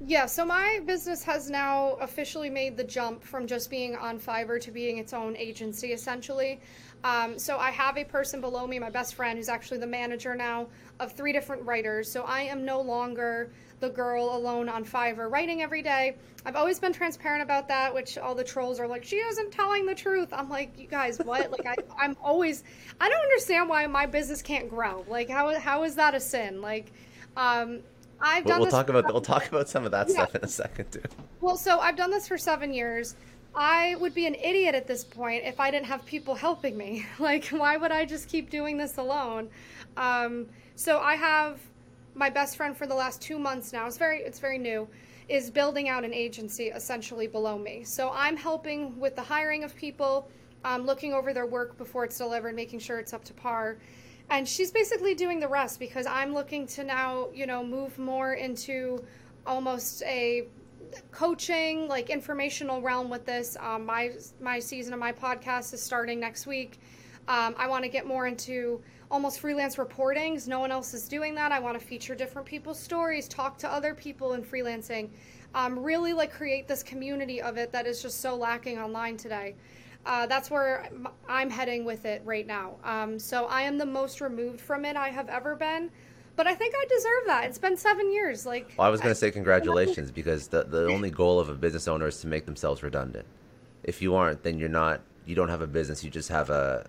Yeah, 0.07 0.25
so 0.25 0.47
my 0.47 0.81
business 0.87 1.23
has 1.25 1.51
now 1.51 1.97
officially 2.01 2.49
made 2.49 2.75
the 2.79 2.85
jump 2.85 3.23
from 3.23 3.47
just 3.47 3.69
being 3.69 3.95
on 3.97 4.19
Fiverr 4.19 4.59
to 4.63 4.71
being 4.71 4.97
its 4.97 5.13
own 5.13 5.37
agency, 5.37 5.93
essentially. 5.93 6.59
Um, 7.05 7.39
so 7.39 7.59
I 7.59 7.71
have 7.71 7.99
a 7.99 8.05
person 8.05 8.41
below 8.41 8.67
me, 8.67 8.79
my 8.79 8.89
best 8.89 9.15
friend, 9.15 9.37
who's 9.37 9.51
actually 9.51 9.77
the 9.79 9.87
manager 9.87 10.35
now 10.35 10.69
of 11.01 11.13
three 11.13 11.35
different 11.35 11.67
writers. 11.67 12.11
So 12.11 12.23
I 12.23 12.41
am 12.43 12.65
no 12.65 12.81
longer 12.81 13.51
the 13.81 13.91
girl 13.91 14.35
alone 14.35 14.71
on 14.71 14.87
Fiverr 14.87 15.31
writing 15.31 15.61
every 15.61 15.83
day. 15.83 16.17
I've 16.47 16.57
always 16.57 16.79
been 16.79 16.95
transparent 16.95 17.43
about 17.43 17.69
that, 17.69 17.93
which 17.93 18.17
all 18.17 18.35
the 18.35 18.45
trolls 18.45 18.81
are 18.81 18.89
like, 18.89 19.05
she 19.05 19.17
isn't 19.17 19.53
telling 19.53 19.85
the 19.85 19.95
truth. 19.95 20.33
I'm 20.33 20.49
like, 20.49 20.79
you 20.79 20.87
guys, 20.87 21.19
what? 21.19 21.51
like, 21.51 21.67
I, 21.67 21.77
I'm 21.99 22.17
always, 22.23 22.65
I 22.99 23.11
don't 23.11 23.23
understand 23.23 23.69
why 23.69 23.87
my 23.87 24.07
business 24.07 24.41
can't 24.41 24.71
grow. 24.71 25.05
Like, 25.09 25.29
how, 25.29 25.59
how 25.59 25.83
is 25.85 25.97
that 25.97 26.15
a 26.15 26.21
sin? 26.21 26.63
Like, 26.63 26.91
Um, 27.37 27.81
I've 28.21 28.45
We'll, 28.45 28.53
done 28.53 28.61
we'll 28.61 28.67
this 28.67 28.75
talk 28.75 28.89
about 28.89 29.05
we'll 29.13 29.21
talk 29.21 29.49
about 29.49 29.69
some 29.69 29.85
of 29.85 29.91
that 29.93 30.09
Yeah. 30.09 30.15
stuff 30.15 30.35
in 30.35 30.45
a 30.45 30.49
second 30.49 30.91
too. 30.93 31.03
Well, 31.41 31.57
so 31.57 31.79
I've 31.81 31.97
done 31.97 32.11
this 32.11 32.29
for 32.29 32.39
seven 32.39 32.73
years. 32.73 33.17
I 33.55 33.97
would 33.97 34.15
be 34.15 34.27
an 34.27 34.35
idiot 34.37 34.75
at 34.75 34.87
this 34.87 35.03
point 35.03 35.45
if 35.45 35.59
I 35.59 35.71
didn't 35.71 35.87
have 35.87 36.05
people 36.07 36.35
helping 36.35 36.77
me. 36.77 37.05
Like, 37.19 37.47
why 37.49 37.77
would 37.77 37.91
I 37.93 38.05
just 38.05 38.29
keep 38.29 38.51
doing 38.51 38.77
this 38.77 38.97
alone? 38.99 39.49
Um, 39.97 40.47
so 40.77 41.01
I 41.01 41.17
have 41.17 41.59
my 42.15 42.31
best 42.31 42.57
friend 42.57 42.77
for 42.77 42.87
the 42.87 42.95
last 42.95 43.21
two 43.21 43.39
months 43.39 43.73
now. 43.73 43.87
It's 43.87 43.97
very, 43.99 44.21
it's 44.21 44.39
very 44.39 44.59
new. 44.59 44.89
Is 45.29 45.51
building 45.51 45.89
out 45.89 46.05
an 46.05 46.13
agency 46.13 46.69
essentially 46.69 47.27
below 47.29 47.57
me. 47.59 47.85
So 47.85 48.11
I'm 48.13 48.37
helping 48.37 48.99
with 48.99 49.15
the 49.17 49.23
hiring 49.23 49.63
of 49.65 49.75
people, 49.77 50.29
um, 50.65 50.85
looking 50.87 51.13
over 51.13 51.33
their 51.33 51.47
work 51.47 51.79
before 51.79 52.05
it's 52.05 52.19
delivered, 52.19 52.55
making 52.57 52.81
sure 52.81 52.99
it's 52.99 53.13
up 53.13 53.25
to 53.25 53.35
par. 53.35 53.77
And 54.31 54.49
she's 54.49 54.71
basically 54.71 55.15
doing 55.15 55.41
the 55.41 55.49
rest 55.49 55.81
because 55.81 56.07
I'm 56.07 56.33
looking 56.33 56.67
to 56.69 56.85
now, 56.85 57.29
you 57.35 57.47
know, 57.47 57.65
move 57.65 57.99
more 57.99 58.35
into 58.35 59.05
almost 59.45 60.03
a 60.05 60.47
coaching, 61.11 61.89
like 61.89 62.11
informational 62.11 62.81
realm 62.81 63.11
with 63.11 63.27
this. 63.27 63.57
Um, 63.59 63.87
my 63.87 64.13
my 64.41 64.61
season 64.61 64.93
of 64.93 65.01
my 65.01 65.13
podcast 65.13 65.75
is 65.75 65.83
starting 65.83 66.21
next 66.21 66.47
week. 66.47 66.79
Um, 67.27 67.55
I 67.59 67.69
want 67.69 67.85
to 67.85 67.91
get 67.91 68.07
more 68.07 68.27
into 68.27 68.81
almost 69.11 69.41
freelance 69.41 69.77
reportings. 69.77 70.47
No 70.47 70.61
one 70.61 70.71
else 70.71 70.95
is 70.95 71.09
doing 71.09 71.35
that. 71.35 71.51
I 71.51 71.59
want 71.59 71.79
to 71.79 71.85
feature 71.85 72.15
different 72.15 72.47
people's 72.47 72.79
stories, 72.79 73.27
talk 73.27 73.59
to 73.59 73.73
other 73.73 73.95
people 73.95 74.35
in 74.35 74.43
freelancing, 74.43 75.11
um, 75.55 75.79
really 75.79 76.13
like 76.13 76.33
create 76.33 76.69
this 76.69 76.83
community 76.85 77.43
of 77.43 77.57
it 77.57 77.73
that 77.73 77.87
is 77.87 78.01
just 78.01 78.21
so 78.21 78.37
lacking 78.37 78.79
online 78.79 79.17
today. 79.17 79.57
Uh, 80.07 80.27
that's 80.27 80.51
where 80.51 80.89
I'm- 81.29 81.51
heading 81.51 81.85
with 81.85 82.05
it 82.05 82.23
right 82.25 82.47
now. 82.47 82.77
Um, 82.85 83.19
so 83.19 83.47
I 83.47 83.63
am 83.63 83.79
the 83.79 83.87
most 83.87 84.21
removed 84.21 84.61
from 84.61 84.85
it 84.85 84.97
I 84.97 85.11
have 85.11 85.29
ever 85.29 85.55
been, 85.55 85.91
but 86.37 86.47
I 86.47 86.55
think 86.55 86.75
I 86.77 86.85
deserve 86.87 87.27
that. 87.27 87.45
It's 87.45 87.59
been 87.59 87.77
seven 87.77 88.11
years. 88.11 88.47
Like 88.47 88.73
Well, 88.79 88.87
I 88.87 88.91
was 88.91 89.01
going 89.01 89.13
to 89.13 89.19
say 89.19 89.31
congratulations 89.41 90.11
because 90.11 90.49
the 90.49 90.65
the 90.65 90.87
only 90.87 91.11
goal 91.11 91.39
of 91.39 91.49
a 91.49 91.55
business 91.55 91.87
owner 91.87 92.07
is 92.09 92.21
to 92.23 92.27
make 92.27 92.47
themselves 92.47 92.83
redundant. 92.83 93.27
If 93.85 94.01
you 94.01 94.15
aren't, 94.15 94.43
then 94.43 94.59
you're 94.59 94.69
not. 94.69 95.03
You 95.27 95.35
don't 95.35 95.49
have 95.49 95.61
a 95.61 95.67
business. 95.67 96.03
You 96.03 96.11
just 96.11 96.31
have 96.31 96.51
a 96.51 96.89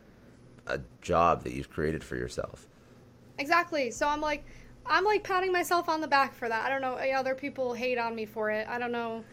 a 0.67 0.79
job 1.01 1.43
that 1.43 1.53
you've 1.53 1.69
created 1.69 2.03
for 2.03 2.15
yourself. 2.15 2.67
Exactly. 3.39 3.91
So 3.91 4.07
I'm 4.07 4.21
like, 4.21 4.45
I'm 4.85 5.03
like 5.03 5.23
patting 5.23 5.51
myself 5.51 5.89
on 5.89 5.99
the 5.99 6.07
back 6.07 6.33
for 6.33 6.47
that. 6.47 6.65
I 6.65 6.69
don't 6.69 6.81
know. 6.81 6.93
Other 6.93 7.35
people 7.35 7.73
hate 7.73 7.97
on 7.97 8.15
me 8.15 8.25
for 8.25 8.51
it. 8.51 8.67
I 8.69 8.79
don't 8.79 8.91
know 8.91 9.23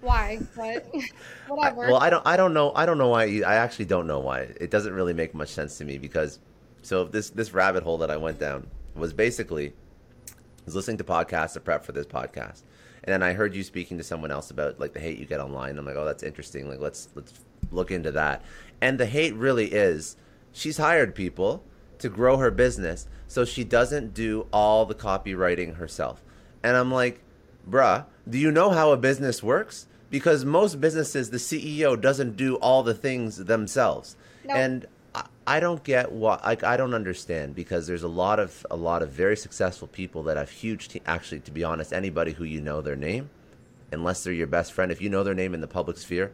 why, 0.00 0.38
but 0.56 0.86
whatever. 1.48 1.88
Well, 1.88 1.96
I 1.96 2.10
don't. 2.10 2.26
I 2.26 2.36
don't 2.36 2.54
know. 2.54 2.72
I 2.74 2.86
don't 2.86 2.98
know 2.98 3.08
why. 3.08 3.24
You, 3.24 3.44
I 3.44 3.54
actually 3.54 3.86
don't 3.86 4.06
know 4.06 4.20
why. 4.20 4.40
It 4.60 4.70
doesn't 4.70 4.92
really 4.92 5.12
make 5.12 5.34
much 5.34 5.50
sense 5.50 5.78
to 5.78 5.84
me 5.84 5.98
because, 5.98 6.38
so 6.82 7.04
this 7.04 7.30
this 7.30 7.52
rabbit 7.52 7.82
hole 7.82 7.98
that 7.98 8.10
I 8.10 8.16
went 8.16 8.38
down 8.38 8.66
was 8.94 9.12
basically, 9.12 9.68
I 9.68 10.32
was 10.64 10.74
listening 10.74 10.98
to 10.98 11.04
podcasts 11.04 11.54
to 11.54 11.60
prep 11.60 11.84
for 11.84 11.92
this 11.92 12.06
podcast, 12.06 12.62
and 13.04 13.12
then 13.12 13.22
I 13.22 13.32
heard 13.32 13.54
you 13.54 13.62
speaking 13.62 13.98
to 13.98 14.04
someone 14.04 14.30
else 14.30 14.50
about 14.50 14.78
like 14.78 14.92
the 14.92 15.00
hate 15.00 15.18
you 15.18 15.26
get 15.26 15.40
online. 15.40 15.78
I'm 15.78 15.86
like, 15.86 15.96
oh, 15.96 16.04
that's 16.04 16.22
interesting. 16.22 16.68
Like, 16.68 16.80
let's 16.80 17.08
let's 17.14 17.32
look 17.72 17.90
into 17.90 18.12
that. 18.12 18.42
And 18.80 18.98
the 18.98 19.06
hate 19.06 19.34
really 19.34 19.66
is, 19.72 20.16
she's 20.52 20.76
hired 20.76 21.14
people 21.14 21.64
to 21.98 22.08
grow 22.08 22.36
her 22.36 22.50
business, 22.50 23.08
so 23.26 23.44
she 23.44 23.64
doesn't 23.64 24.14
do 24.14 24.46
all 24.52 24.86
the 24.86 24.94
copywriting 24.94 25.76
herself. 25.76 26.22
And 26.62 26.76
I'm 26.76 26.92
like, 26.92 27.20
bruh, 27.68 28.04
do 28.28 28.38
you 28.38 28.50
know 28.50 28.70
how 28.70 28.92
a 28.92 28.96
business 28.96 29.42
works? 29.42 29.86
Because 30.10 30.44
most 30.44 30.80
businesses, 30.80 31.30
the 31.30 31.38
CEO 31.38 32.00
doesn't 32.00 32.36
do 32.36 32.56
all 32.56 32.82
the 32.82 32.94
things 32.94 33.36
themselves. 33.36 34.16
No. 34.44 34.54
And 34.54 34.86
I, 35.14 35.26
I 35.46 35.60
don't 35.60 35.82
get 35.84 36.12
what 36.12 36.44
like 36.44 36.64
I 36.64 36.76
don't 36.76 36.94
understand 36.94 37.54
because 37.54 37.86
there's 37.86 38.02
a 38.02 38.08
lot 38.08 38.38
of 38.38 38.66
a 38.70 38.76
lot 38.76 39.02
of 39.02 39.10
very 39.10 39.36
successful 39.36 39.88
people 39.88 40.22
that 40.24 40.36
have 40.36 40.50
huge 40.50 40.88
te- 40.88 41.02
actually 41.06 41.40
to 41.40 41.50
be 41.50 41.64
honest 41.64 41.92
anybody 41.92 42.32
who 42.32 42.44
you 42.44 42.60
know 42.60 42.80
their 42.80 42.96
name 42.96 43.30
unless 43.92 44.24
they're 44.24 44.32
your 44.32 44.46
best 44.46 44.72
friend 44.72 44.92
if 44.92 45.00
you 45.00 45.08
know 45.08 45.24
their 45.24 45.34
name 45.34 45.54
in 45.54 45.60
the 45.60 45.66
public 45.66 45.96
sphere 45.96 46.32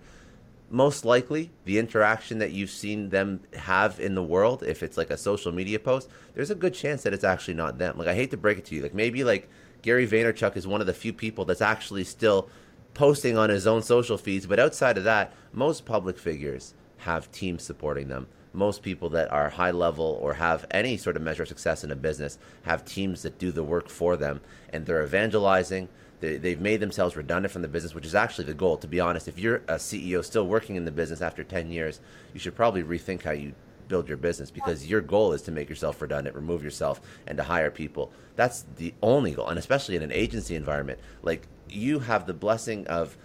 most 0.70 1.05
likely 1.05 1.51
the 1.64 1.79
interaction 1.79 2.38
that 2.38 2.51
you've 2.51 2.70
seen 2.70 3.11
them 3.11 3.40
have 3.55 4.01
in 4.01 4.14
the 4.14 4.23
world 4.23 4.62
if 4.64 4.83
it's 4.83 4.97
like 4.97 5.11
a 5.11 5.16
social 5.16 5.53
media 5.53 5.79
post 5.79 6.09
there's 6.35 6.51
a 6.51 6.55
good 6.55 6.75
chance 6.75 7.03
that 7.03 7.12
it's 7.12 7.25
actually 7.25 7.55
not 7.55 7.79
them 7.79 7.97
like 7.97 8.09
i 8.09 8.14
hate 8.14 8.31
to 8.31 8.37
break 8.37 8.59
it 8.59 8.64
to 8.64 8.75
you 8.75 8.83
like 8.83 8.94
maybe 8.94 9.23
like 9.23 9.49
gary 9.85 10.09
vaynerchuk 10.09 10.57
is 10.57 10.66
one 10.66 10.81
of 10.81 10.87
the 10.87 10.94
few 10.94 11.12
people 11.12 11.44
that's 11.44 11.61
actually 11.61 12.03
still 12.03 12.49
posting 12.94 13.37
on 13.37 13.51
his 13.51 13.66
own 13.66 13.83
social 13.83 14.16
feeds 14.16 14.47
but 14.47 14.59
outside 14.59 14.97
of 14.97 15.05
that 15.05 15.31
most 15.53 15.85
public 15.85 16.18
figures 16.18 16.73
have 16.97 17.31
teams 17.31 17.62
supporting 17.62 18.09
them 18.09 18.27
most 18.55 18.83
people 18.83 19.11
that 19.11 19.31
are 19.31 19.51
high 19.51 19.70
level 19.70 20.18
or 20.23 20.33
have 20.33 20.64
any 20.70 20.97
sort 20.97 21.16
of 21.16 21.23
measure 21.23 21.42
of 21.42 21.49
success 21.49 21.85
in 21.85 21.90
a 21.90 21.97
business 21.97 22.38
have 22.62 22.83
teams 22.87 23.20
that 23.20 23.38
do 23.38 23.53
the 23.53 23.62
work 23.62 23.90
for 23.90 24.16
them 24.16 24.40
and 24.73 24.87
they're 24.87 25.05
evangelizing 25.05 25.87
they, 26.20 26.38
they've 26.38 26.61
made 26.61 26.81
themselves 26.81 27.16
redundant 27.16 27.53
from 27.53 27.61
the 27.61 27.68
business, 27.68 27.94
which 27.94 28.07
is 28.07 28.14
actually 28.14 28.47
the 28.47 28.55
goal. 28.55 28.79
To 28.79 28.88
be 28.88 28.99
honest, 28.99 29.29
if 29.29 29.38
you're 29.38 29.57
a 29.68 29.75
CEO 29.75 30.25
still 30.25 30.47
working 30.47 30.77
in 30.77 30.87
the 30.87 30.90
business 30.90 31.20
after 31.20 31.44
10 31.44 31.70
years, 31.70 32.01
you 32.33 32.40
should 32.40 32.55
probably 32.55 32.83
rethink 32.83 33.23
how 33.23 33.33
you 33.33 33.53
build 33.88 34.09
your 34.09 34.16
business 34.16 34.51
because 34.51 34.87
your 34.87 35.01
goal 35.01 35.33
is 35.33 35.42
to 35.42 35.53
make 35.53 35.68
yourself 35.68 36.01
redundant, 36.01 36.37
remove 36.37 36.62
yourself, 36.62 37.01
and 37.27 37.37
to 37.38 37.44
hire 37.44 37.70
people. 37.70 38.12
That's 38.37 38.64
the 38.77 38.94
only 39.03 39.33
goal, 39.33 39.49
and 39.49 39.59
especially 39.59 39.97
in 39.97 40.03
an 40.03 40.12
agency 40.12 40.55
environment. 40.55 40.99
Like 41.23 41.47
you 41.68 42.01
have 42.01 42.27
the 42.27 42.35
blessing 42.35 42.87
of, 42.87 43.16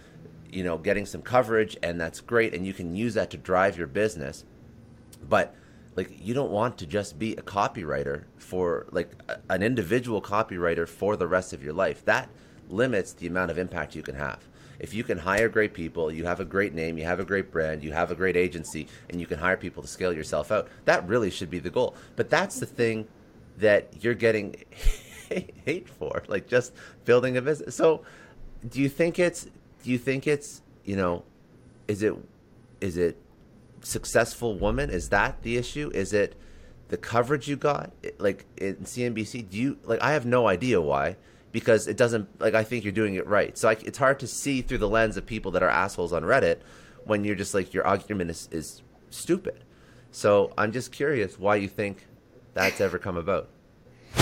you 0.50 0.64
know, 0.64 0.78
getting 0.78 1.06
some 1.06 1.22
coverage, 1.22 1.76
and 1.82 2.00
that's 2.00 2.20
great, 2.20 2.54
and 2.54 2.66
you 2.66 2.72
can 2.72 2.94
use 2.94 3.14
that 3.14 3.30
to 3.30 3.36
drive 3.36 3.76
your 3.76 3.86
business. 3.86 4.44
But 5.28 5.54
like 5.96 6.10
you 6.24 6.34
don't 6.34 6.50
want 6.50 6.78
to 6.78 6.86
just 6.86 7.18
be 7.18 7.32
a 7.32 7.42
copywriter 7.42 8.24
for 8.38 8.86
like 8.90 9.12
a, 9.28 9.38
an 9.50 9.62
individual 9.62 10.22
copywriter 10.22 10.88
for 10.88 11.16
the 11.16 11.26
rest 11.26 11.52
of 11.52 11.62
your 11.62 11.72
life. 11.72 12.04
That 12.04 12.30
limits 12.68 13.12
the 13.12 13.26
amount 13.26 13.50
of 13.50 13.58
impact 13.58 13.94
you 13.94 14.02
can 14.02 14.14
have. 14.14 14.46
If 14.80 14.94
you 14.94 15.04
can 15.04 15.18
hire 15.18 15.48
great 15.48 15.74
people, 15.74 16.10
you 16.10 16.24
have 16.24 16.40
a 16.40 16.44
great 16.44 16.74
name, 16.74 16.98
you 16.98 17.04
have 17.04 17.20
a 17.20 17.24
great 17.24 17.52
brand, 17.52 17.84
you 17.84 17.92
have 17.92 18.10
a 18.10 18.14
great 18.14 18.36
agency, 18.36 18.88
and 19.08 19.20
you 19.20 19.26
can 19.26 19.38
hire 19.38 19.56
people 19.56 19.82
to 19.82 19.88
scale 19.88 20.12
yourself 20.12 20.50
out, 20.50 20.68
that 20.86 21.06
really 21.06 21.30
should 21.30 21.50
be 21.50 21.58
the 21.58 21.70
goal. 21.70 21.94
But 22.16 22.30
that's 22.30 22.58
the 22.58 22.66
thing 22.66 23.06
that 23.58 24.02
you're 24.02 24.14
getting 24.14 24.56
hate 25.64 25.88
for, 25.88 26.22
like 26.28 26.48
just 26.48 26.72
building 27.04 27.36
a 27.36 27.42
business. 27.42 27.76
So, 27.76 28.02
do 28.68 28.80
you 28.80 28.88
think 28.88 29.18
it's 29.18 29.46
do 29.82 29.90
you 29.90 29.98
think 29.98 30.26
it's, 30.26 30.62
you 30.84 30.96
know, 30.96 31.24
is 31.88 32.02
it 32.02 32.14
is 32.80 32.96
it 32.96 33.16
successful 33.82 34.58
woman? 34.58 34.90
Is 34.90 35.08
that 35.10 35.42
the 35.42 35.56
issue? 35.56 35.90
Is 35.94 36.12
it 36.12 36.36
the 36.88 36.96
coverage 36.96 37.48
you 37.48 37.56
got 37.56 37.92
like 38.18 38.46
in 38.56 38.76
CNBC? 38.76 39.48
Do 39.48 39.58
you 39.58 39.78
like 39.84 40.00
I 40.02 40.12
have 40.12 40.26
no 40.26 40.48
idea 40.48 40.80
why 40.80 41.16
because 41.52 41.88
it 41.88 41.96
doesn't 41.96 42.40
like 42.40 42.54
I 42.54 42.64
think 42.64 42.84
you're 42.84 42.92
doing 42.92 43.14
it 43.14 43.26
right. 43.26 43.56
So 43.56 43.68
I, 43.68 43.72
it's 43.72 43.98
hard 43.98 44.20
to 44.20 44.26
see 44.26 44.62
through 44.62 44.78
the 44.78 44.88
lens 44.88 45.16
of 45.16 45.26
people 45.26 45.50
that 45.52 45.62
are 45.62 45.68
assholes 45.68 46.12
on 46.12 46.22
Reddit 46.22 46.60
when 47.04 47.24
you're 47.24 47.34
just 47.34 47.54
like 47.54 47.74
your 47.74 47.86
argument 47.86 48.30
is, 48.30 48.48
is 48.52 48.82
stupid. 49.10 49.64
So 50.10 50.52
I'm 50.58 50.72
just 50.72 50.92
curious 50.92 51.38
why 51.38 51.56
you 51.56 51.68
think 51.68 52.06
that's 52.54 52.80
ever 52.80 52.98
come 52.98 53.16
about. 53.16 53.48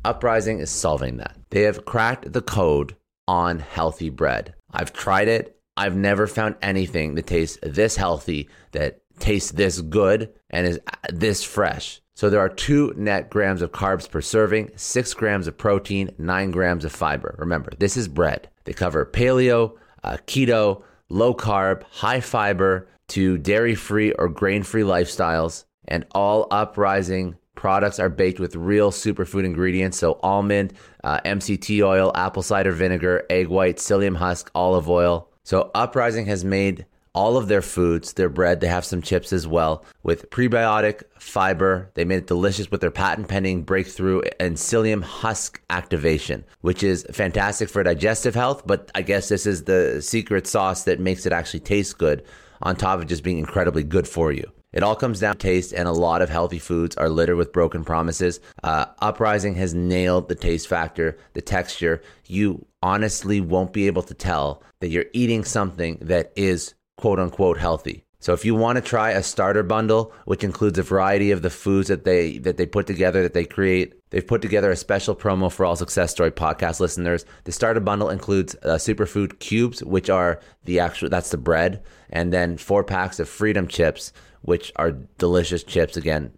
Uprising 0.05 0.59
is 0.59 0.70
solving 0.70 1.18
that. 1.18 1.37
They 1.51 1.62
have 1.62 1.85
cracked 1.85 2.33
the 2.33 2.42
code 2.42 2.96
on 3.29 3.61
healthy 3.61 4.11
bread. 4.11 4.55
I've 4.72 4.92
tried 4.92 5.29
it. 5.29 5.59
I've 5.77 5.96
never 5.96 6.27
found 6.27 6.57
anything 6.61 7.14
that 7.14 7.27
tastes 7.27 7.59
this 7.62 7.96
healthy, 7.96 8.48
that 8.72 9.02
tastes 9.23 9.53
this 9.53 9.81
good, 9.81 10.31
and 10.51 10.67
is 10.67 10.81
this 11.11 11.43
fresh. 11.45 12.03
So 12.15 12.29
there 12.29 12.41
are 12.41 12.49
two 12.49 12.93
net 12.97 13.31
grams 13.31 13.63
of 13.63 13.73
carbs 13.73 14.11
per 14.11 14.21
serving, 14.21 14.73
six 14.77 15.15
grams 15.15 15.47
of 15.47 15.57
protein, 15.57 16.11
nine 16.19 16.51
grams 16.51 16.85
of 16.85 16.93
fiber. 16.93 17.37
Remember, 17.39 17.73
this 17.79 17.97
is 17.97 18.09
bread. 18.09 18.51
They 18.65 18.73
cover 18.73 19.07
paleo, 19.07 19.79
uh, 20.05 20.19
keto, 20.27 20.83
low 21.09 21.35
carb, 21.35 21.85
high 21.85 22.21
fiber 22.21 22.89
to 23.09 23.39
dairy 23.39 23.75
free 23.75 24.13
or 24.13 24.29
grain 24.29 24.63
free 24.63 24.83
lifestyles. 24.83 25.65
And 25.89 26.05
all 26.13 26.49
uprising 26.51 27.37
products 27.55 27.99
are 27.99 28.09
baked 28.09 28.41
with 28.41 28.57
real 28.57 28.91
superfood 28.91 29.45
ingredients. 29.45 29.99
So, 29.99 30.19
almond, 30.23 30.75
uh, 31.05 31.21
MCT 31.25 31.83
oil, 31.83 32.13
apple 32.15 32.43
cider 32.43 32.73
vinegar, 32.73 33.25
egg 33.31 33.49
white, 33.49 33.77
psyllium 33.77 34.17
husk, 34.17 34.51
olive 34.55 34.89
oil. 34.89 35.29
So, 35.45 35.71
Uprising 35.75 36.27
has 36.27 36.45
made 36.45 36.87
all 37.14 37.37
of 37.37 37.48
their 37.48 37.62
foods, 37.62 38.14
their 38.14 38.29
bread, 38.29 38.61
they 38.61 38.68
have 38.68 38.85
some 38.85 39.03
chips 39.03 39.33
as 39.33 39.46
well 39.46 39.85
with 40.03 40.31
prebiotic 40.31 41.03
fiber. 41.18 41.90
They 41.94 42.05
made 42.05 42.18
it 42.18 42.27
delicious 42.27 42.70
with 42.70 42.81
their 42.81 42.90
patent 42.90 43.29
pending 43.29 43.62
breakthrough 43.62 44.22
and 44.40 44.57
psyllium 44.57 45.03
husk 45.03 45.61
activation, 45.68 46.44
which 46.62 46.83
is 46.83 47.07
fantastic 47.12 47.68
for 47.68 47.83
digestive 47.83 48.35
health. 48.35 48.66
But 48.66 48.90
I 48.94 49.03
guess 49.03 49.29
this 49.29 49.46
is 49.46 49.64
the 49.64 50.01
secret 50.01 50.46
sauce 50.46 50.85
that 50.85 51.01
makes 51.01 51.27
it 51.27 51.33
actually 51.33 51.61
taste 51.61 51.98
good 51.98 52.25
on 52.62 52.77
top 52.77 53.01
of 53.01 53.07
just 53.07 53.25
being 53.25 53.38
incredibly 53.38 53.83
good 53.83 54.09
for 54.09 54.33
you. 54.33 54.51
It 54.72 54.83
all 54.83 54.96
comes 54.96 55.20
down 55.20 55.35
to 55.35 55.38
taste, 55.38 55.75
and 55.75 55.87
a 55.87 55.92
lot 55.92 56.22
of 56.22 56.31
healthy 56.31 56.59
foods 56.59 56.96
are 56.96 57.11
littered 57.11 57.37
with 57.37 57.53
broken 57.53 57.85
promises. 57.85 58.40
Uh, 58.62 58.87
Uprising 59.01 59.55
has 59.57 59.75
nailed 59.75 60.31
the 60.31 60.35
taste 60.35 60.66
factor, 60.66 61.18
the 61.35 61.42
texture. 61.42 62.01
You 62.27 62.64
honestly 62.83 63.40
won't 63.40 63.75
be 63.75 63.87
able 63.87 64.03
to 64.05 64.14
tell 64.14 64.62
that 64.81 64.88
you're 64.88 65.05
eating 65.12 65.44
something 65.44 65.98
that 66.01 66.33
is 66.37 66.72
quote 66.96 67.18
unquote 67.18 67.59
healthy. 67.59 68.05
So 68.22 68.33
if 68.33 68.44
you 68.44 68.55
want 68.55 68.76
to 68.76 68.83
try 68.83 69.11
a 69.11 69.22
starter 69.22 69.64
bundle, 69.64 70.12
which 70.26 70.44
includes 70.44 70.78
a 70.78 70.85
variety 70.85 71.33
of 71.33 71.42
the 71.42 71.50
foods 71.50 71.88
that 71.88 72.05
they 72.05 72.38
that 72.38 72.57
they 72.57 72.66
put 72.66 72.87
together 72.87 73.20
that 73.24 73.35
they 73.35 73.44
create, 73.44 73.94
they've 74.11 74.24
put 74.24 74.40
together 74.42 74.70
a 74.70 74.76
special 74.76 75.16
promo 75.16 75.50
for 75.50 75.66
all 75.66 75.74
Success 75.74 76.12
Story 76.12 76.31
podcast 76.31 76.78
listeners. 76.78 77.24
The 77.42 77.50
starter 77.50 77.81
bundle 77.81 78.11
includes 78.11 78.55
uh, 78.62 78.76
superfood 78.76 79.40
cubes, 79.40 79.83
which 79.83 80.09
are 80.09 80.38
the 80.66 80.78
actual 80.78 81.09
that's 81.09 81.31
the 81.31 81.37
bread, 81.37 81.83
and 82.11 82.33
then 82.33 82.59
four 82.59 82.85
packs 82.85 83.18
of 83.18 83.28
Freedom 83.28 83.66
chips, 83.66 84.12
which 84.42 84.72
are 84.76 84.92
delicious 84.92 85.64
chips. 85.64 85.96
Again, 85.96 86.31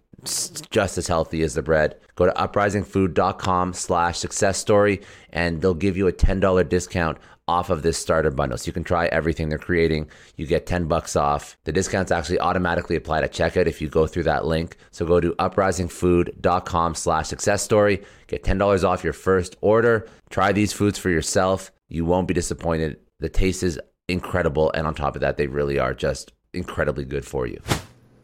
just 0.71 0.97
as 0.97 1.07
healthy 1.07 1.43
as 1.43 1.53
the 1.53 1.61
bread. 1.61 1.95
Go 2.15 2.25
to 2.25 2.31
uprisingfood.com 2.31 3.73
slash 3.73 4.17
success 4.17 4.57
story 4.57 5.01
and 5.29 5.61
they'll 5.61 5.73
give 5.73 5.97
you 5.97 6.07
a 6.07 6.13
$10 6.13 6.69
discount 6.69 7.17
off 7.47 7.69
of 7.69 7.83
this 7.83 7.97
starter 7.97 8.31
bundle. 8.31 8.57
So 8.57 8.67
you 8.67 8.73
can 8.73 8.83
try 8.83 9.05
everything 9.07 9.49
they're 9.49 9.57
creating. 9.57 10.09
You 10.35 10.47
get 10.47 10.65
10 10.65 10.87
bucks 10.87 11.15
off. 11.15 11.57
The 11.63 11.71
discount's 11.71 12.11
actually 12.11 12.39
automatically 12.39 12.95
apply 12.95 13.21
to 13.21 13.27
checkout 13.27 13.67
if 13.67 13.81
you 13.81 13.89
go 13.89 14.07
through 14.07 14.23
that 14.23 14.45
link. 14.45 14.77
So 14.91 15.05
go 15.05 15.19
to 15.19 15.33
uprisingfood.com 15.33 16.95
slash 16.95 17.27
success 17.27 17.61
story. 17.61 18.03
Get 18.27 18.43
$10 18.43 18.83
off 18.83 19.03
your 19.03 19.13
first 19.13 19.55
order. 19.61 20.07
Try 20.29 20.51
these 20.51 20.73
foods 20.73 20.97
for 20.97 21.09
yourself. 21.09 21.71
You 21.87 22.05
won't 22.05 22.27
be 22.27 22.33
disappointed. 22.33 22.99
The 23.19 23.29
taste 23.29 23.63
is 23.63 23.79
incredible. 24.07 24.71
And 24.73 24.87
on 24.87 24.95
top 24.95 25.15
of 25.15 25.21
that, 25.21 25.37
they 25.37 25.47
really 25.47 25.77
are 25.77 25.93
just 25.93 26.33
incredibly 26.53 27.05
good 27.05 27.25
for 27.25 27.45
you. 27.45 27.61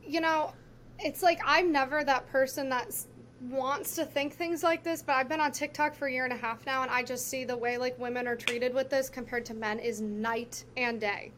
You 0.03 0.21
know, 0.21 0.53
it's 0.99 1.21
like 1.21 1.39
I'm 1.45 1.71
never 1.71 2.03
that 2.03 2.27
person 2.31 2.69
that's 2.69 3.07
wants 3.49 3.95
to 3.95 4.05
think 4.05 4.33
things 4.33 4.61
like 4.61 4.83
this, 4.83 5.01
but 5.01 5.13
I've 5.13 5.27
been 5.27 5.39
on 5.39 5.51
TikTok 5.51 5.95
for 5.95 6.07
a 6.07 6.11
year 6.11 6.25
and 6.25 6.33
a 6.33 6.37
half 6.37 6.65
now, 6.65 6.83
and 6.83 6.91
I 6.91 7.01
just 7.01 7.27
see 7.27 7.43
the 7.43 7.57
way 7.57 7.77
like 7.77 7.97
women 7.97 8.27
are 8.27 8.35
treated 8.35 8.73
with 8.73 8.89
this 8.89 9.09
compared 9.09 9.45
to 9.45 9.53
men 9.53 9.79
is 9.79 9.99
night 9.99 10.63
and 10.77 11.01
day. 11.01 11.31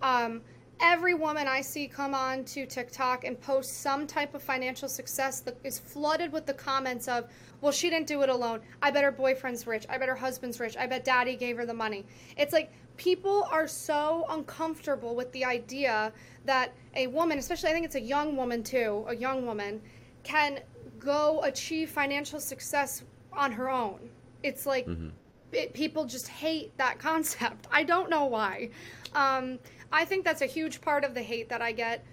Um, 0.00 0.42
every 0.80 1.14
woman 1.14 1.48
I 1.48 1.60
see 1.60 1.88
come 1.88 2.14
on 2.14 2.44
to 2.44 2.66
TikTok 2.66 3.24
and 3.24 3.40
post 3.40 3.80
some 3.80 4.06
type 4.06 4.34
of 4.34 4.42
financial 4.42 4.88
success 4.88 5.40
that 5.40 5.56
is 5.64 5.78
flooded 5.78 6.32
with 6.32 6.46
the 6.46 6.54
comments 6.54 7.08
of, 7.08 7.28
well, 7.60 7.72
she 7.72 7.90
didn't 7.90 8.06
do 8.06 8.22
it 8.22 8.28
alone. 8.28 8.60
I 8.80 8.90
bet 8.90 9.02
her 9.02 9.10
boyfriend's 9.10 9.66
rich. 9.66 9.86
I 9.90 9.98
bet 9.98 10.08
her 10.08 10.14
husband's 10.14 10.60
rich. 10.60 10.76
I 10.76 10.86
bet 10.86 11.04
daddy 11.04 11.36
gave 11.36 11.56
her 11.56 11.66
the 11.66 11.74
money. 11.74 12.06
It's 12.38 12.52
like 12.52 12.72
people 12.96 13.46
are 13.50 13.66
so 13.66 14.24
uncomfortable 14.30 15.16
with 15.16 15.30
the 15.32 15.44
idea 15.44 16.12
that 16.44 16.72
a 16.94 17.08
woman, 17.08 17.38
especially 17.38 17.70
I 17.70 17.72
think 17.72 17.86
it's 17.86 17.96
a 17.96 18.00
young 18.00 18.36
woman 18.36 18.62
too, 18.62 19.04
a 19.08 19.16
young 19.16 19.44
woman, 19.46 19.82
can 20.22 20.60
go 21.00 21.42
achieve 21.42 21.90
financial 21.90 22.38
success 22.38 23.02
on 23.32 23.52
her 23.52 23.68
own. 23.68 23.98
It's 24.42 24.66
like 24.66 24.86
mm-hmm. 24.86 25.08
it, 25.52 25.72
people 25.72 26.04
just 26.04 26.28
hate 26.28 26.76
that 26.78 26.98
concept. 27.08 27.66
I 27.72 27.82
don't 27.82 28.10
know 28.10 28.26
why. 28.26 28.70
Um, 29.14 29.58
I 29.92 30.04
think 30.04 30.24
that's 30.24 30.42
a 30.42 30.46
huge 30.46 30.80
part 30.80 31.04
of 31.04 31.14
the 31.14 31.22
hate 31.22 31.48
that 31.48 31.62
I 31.62 31.72
get. 31.72 32.04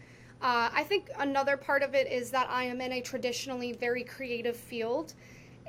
Uh, 0.42 0.70
I 0.72 0.84
think 0.84 1.10
another 1.18 1.58
part 1.58 1.82
of 1.82 1.96
it 1.96 2.12
is 2.12 2.30
that 2.32 2.48
I 2.50 2.64
am 2.64 2.80
in 2.82 2.94
a 2.94 3.02
traditionally 3.02 3.74
very 3.74 4.04
creative 4.04 4.56
field 4.56 5.14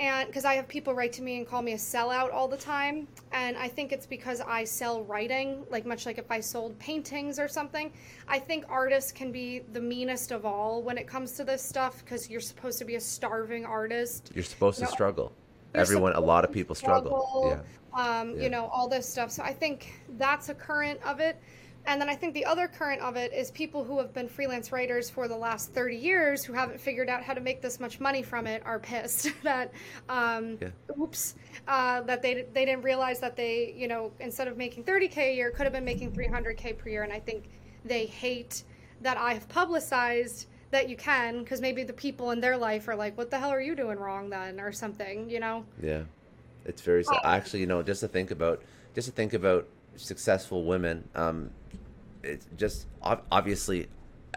and 0.00 0.28
because 0.28 0.44
I 0.44 0.54
have 0.54 0.68
people 0.68 0.94
write 0.94 1.12
to 1.14 1.22
me 1.22 1.38
and 1.38 1.46
call 1.46 1.62
me 1.62 1.72
a 1.72 1.76
sellout 1.76 2.32
all 2.32 2.48
the 2.48 2.56
time, 2.56 3.08
and 3.32 3.56
I 3.56 3.68
think 3.68 3.92
it's 3.92 4.06
because 4.06 4.40
I 4.40 4.64
sell 4.64 5.02
writing, 5.02 5.64
like 5.70 5.86
much 5.86 6.06
like 6.06 6.18
if 6.18 6.30
I 6.30 6.40
sold 6.40 6.78
paintings 6.78 7.38
or 7.38 7.48
something. 7.48 7.92
I 8.28 8.38
think 8.38 8.64
artists 8.68 9.12
can 9.12 9.32
be 9.32 9.60
the 9.72 9.80
meanest 9.80 10.30
of 10.30 10.44
all 10.44 10.82
when 10.82 10.98
it 10.98 11.06
comes 11.06 11.32
to 11.32 11.44
this 11.44 11.62
stuff 11.62 12.04
because 12.04 12.30
you're 12.30 12.40
supposed 12.40 12.78
to 12.78 12.84
be 12.84 12.94
a 12.96 13.00
starving 13.00 13.64
artist. 13.64 14.30
You're 14.34 14.44
supposed 14.44 14.78
you 14.78 14.84
know, 14.84 14.90
to 14.90 14.92
struggle. 14.92 15.32
Everyone, 15.74 16.12
a 16.14 16.20
lot 16.20 16.44
of 16.44 16.52
people 16.52 16.74
struggle. 16.74 17.10
struggle. 17.10 17.62
Yeah. 17.96 18.20
Um, 18.20 18.36
yeah. 18.36 18.42
You 18.42 18.50
know 18.50 18.66
all 18.66 18.88
this 18.88 19.08
stuff. 19.08 19.30
So 19.30 19.42
I 19.42 19.52
think 19.52 19.92
that's 20.16 20.48
a 20.48 20.54
current 20.54 21.00
of 21.04 21.20
it. 21.20 21.40
And 21.86 22.00
then 22.00 22.08
I 22.10 22.14
think 22.14 22.34
the 22.34 22.44
other 22.44 22.68
current 22.68 23.00
of 23.00 23.16
it 23.16 23.32
is 23.32 23.50
people 23.50 23.82
who 23.82 23.98
have 23.98 24.12
been 24.12 24.28
freelance 24.28 24.72
writers 24.72 25.08
for 25.08 25.26
the 25.26 25.36
last 25.36 25.72
30 25.72 25.96
years 25.96 26.44
who 26.44 26.52
haven't 26.52 26.78
figured 26.80 27.08
out 27.08 27.22
how 27.22 27.32
to 27.32 27.40
make 27.40 27.62
this 27.62 27.80
much 27.80 27.98
money 27.98 28.22
from 28.22 28.46
it 28.46 28.62
are 28.66 28.78
pissed 28.78 29.30
that, 29.42 29.72
um, 30.08 30.58
yeah. 30.60 30.68
oops, 31.00 31.34
uh, 31.66 32.02
that 32.02 32.20
they, 32.20 32.44
they 32.52 32.66
didn't 32.66 32.82
realize 32.82 33.20
that 33.20 33.36
they, 33.36 33.74
you 33.76 33.88
know, 33.88 34.12
instead 34.20 34.48
of 34.48 34.58
making 34.58 34.84
30K 34.84 35.16
a 35.16 35.34
year, 35.34 35.50
could 35.50 35.64
have 35.64 35.72
been 35.72 35.84
making 35.84 36.12
300K 36.12 36.76
per 36.76 36.90
year. 36.90 37.04
And 37.04 37.12
I 37.12 37.20
think 37.20 37.44
they 37.84 38.04
hate 38.06 38.64
that 39.00 39.16
I 39.16 39.32
have 39.32 39.48
publicized 39.48 40.46
that 40.70 40.88
you 40.88 40.96
can 40.96 41.42
because 41.42 41.60
maybe 41.60 41.82
the 41.82 41.92
people 41.92 42.30
in 42.32 42.40
their 42.40 42.56
life 42.56 42.88
are 42.88 42.96
like, 42.96 43.16
what 43.16 43.30
the 43.30 43.38
hell 43.38 43.50
are 43.50 43.60
you 43.60 43.74
doing 43.74 43.98
wrong 43.98 44.28
then 44.28 44.60
or 44.60 44.72
something, 44.72 45.30
you 45.30 45.40
know? 45.40 45.64
Yeah. 45.82 46.02
It's 46.64 46.82
very, 46.82 47.02
oh. 47.08 47.18
actually, 47.24 47.60
you 47.60 47.66
know, 47.66 47.82
just 47.82 48.00
to 48.00 48.08
think 48.08 48.30
about, 48.30 48.62
just 48.94 49.08
to 49.08 49.14
think 49.14 49.32
about 49.32 49.66
successful 49.96 50.64
women, 50.64 51.08
um, 51.14 51.50
it's 52.22 52.46
just 52.56 52.86
obviously 53.02 53.88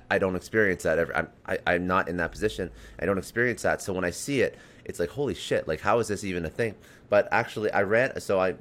I 0.10 0.18
don't 0.18 0.36
experience 0.36 0.84
that 0.84 1.00
ever. 1.00 1.16
I'm, 1.16 1.28
I, 1.46 1.58
i 1.66 1.76
am 1.76 1.88
not 1.88 2.10
in 2.10 2.18
that 2.18 2.32
position. 2.32 2.70
I 3.00 3.06
don't 3.06 3.18
experience 3.18 3.62
that. 3.62 3.82
So 3.82 3.94
when 3.94 4.04
I 4.04 4.10
see 4.10 4.42
it, 4.42 4.58
it's 4.84 5.00
like, 5.00 5.10
holy 5.10 5.34
shit, 5.34 5.70
like, 5.70 5.80
how 5.80 6.00
is 6.00 6.10
this 6.10 6.26
even 6.26 6.46
a 6.46 6.50
thing? 6.50 6.76
But 7.10 7.30
actually, 7.32 7.72
I 7.72 7.84
ran, 7.84 8.20
so 8.20 8.40
I, 8.40 8.56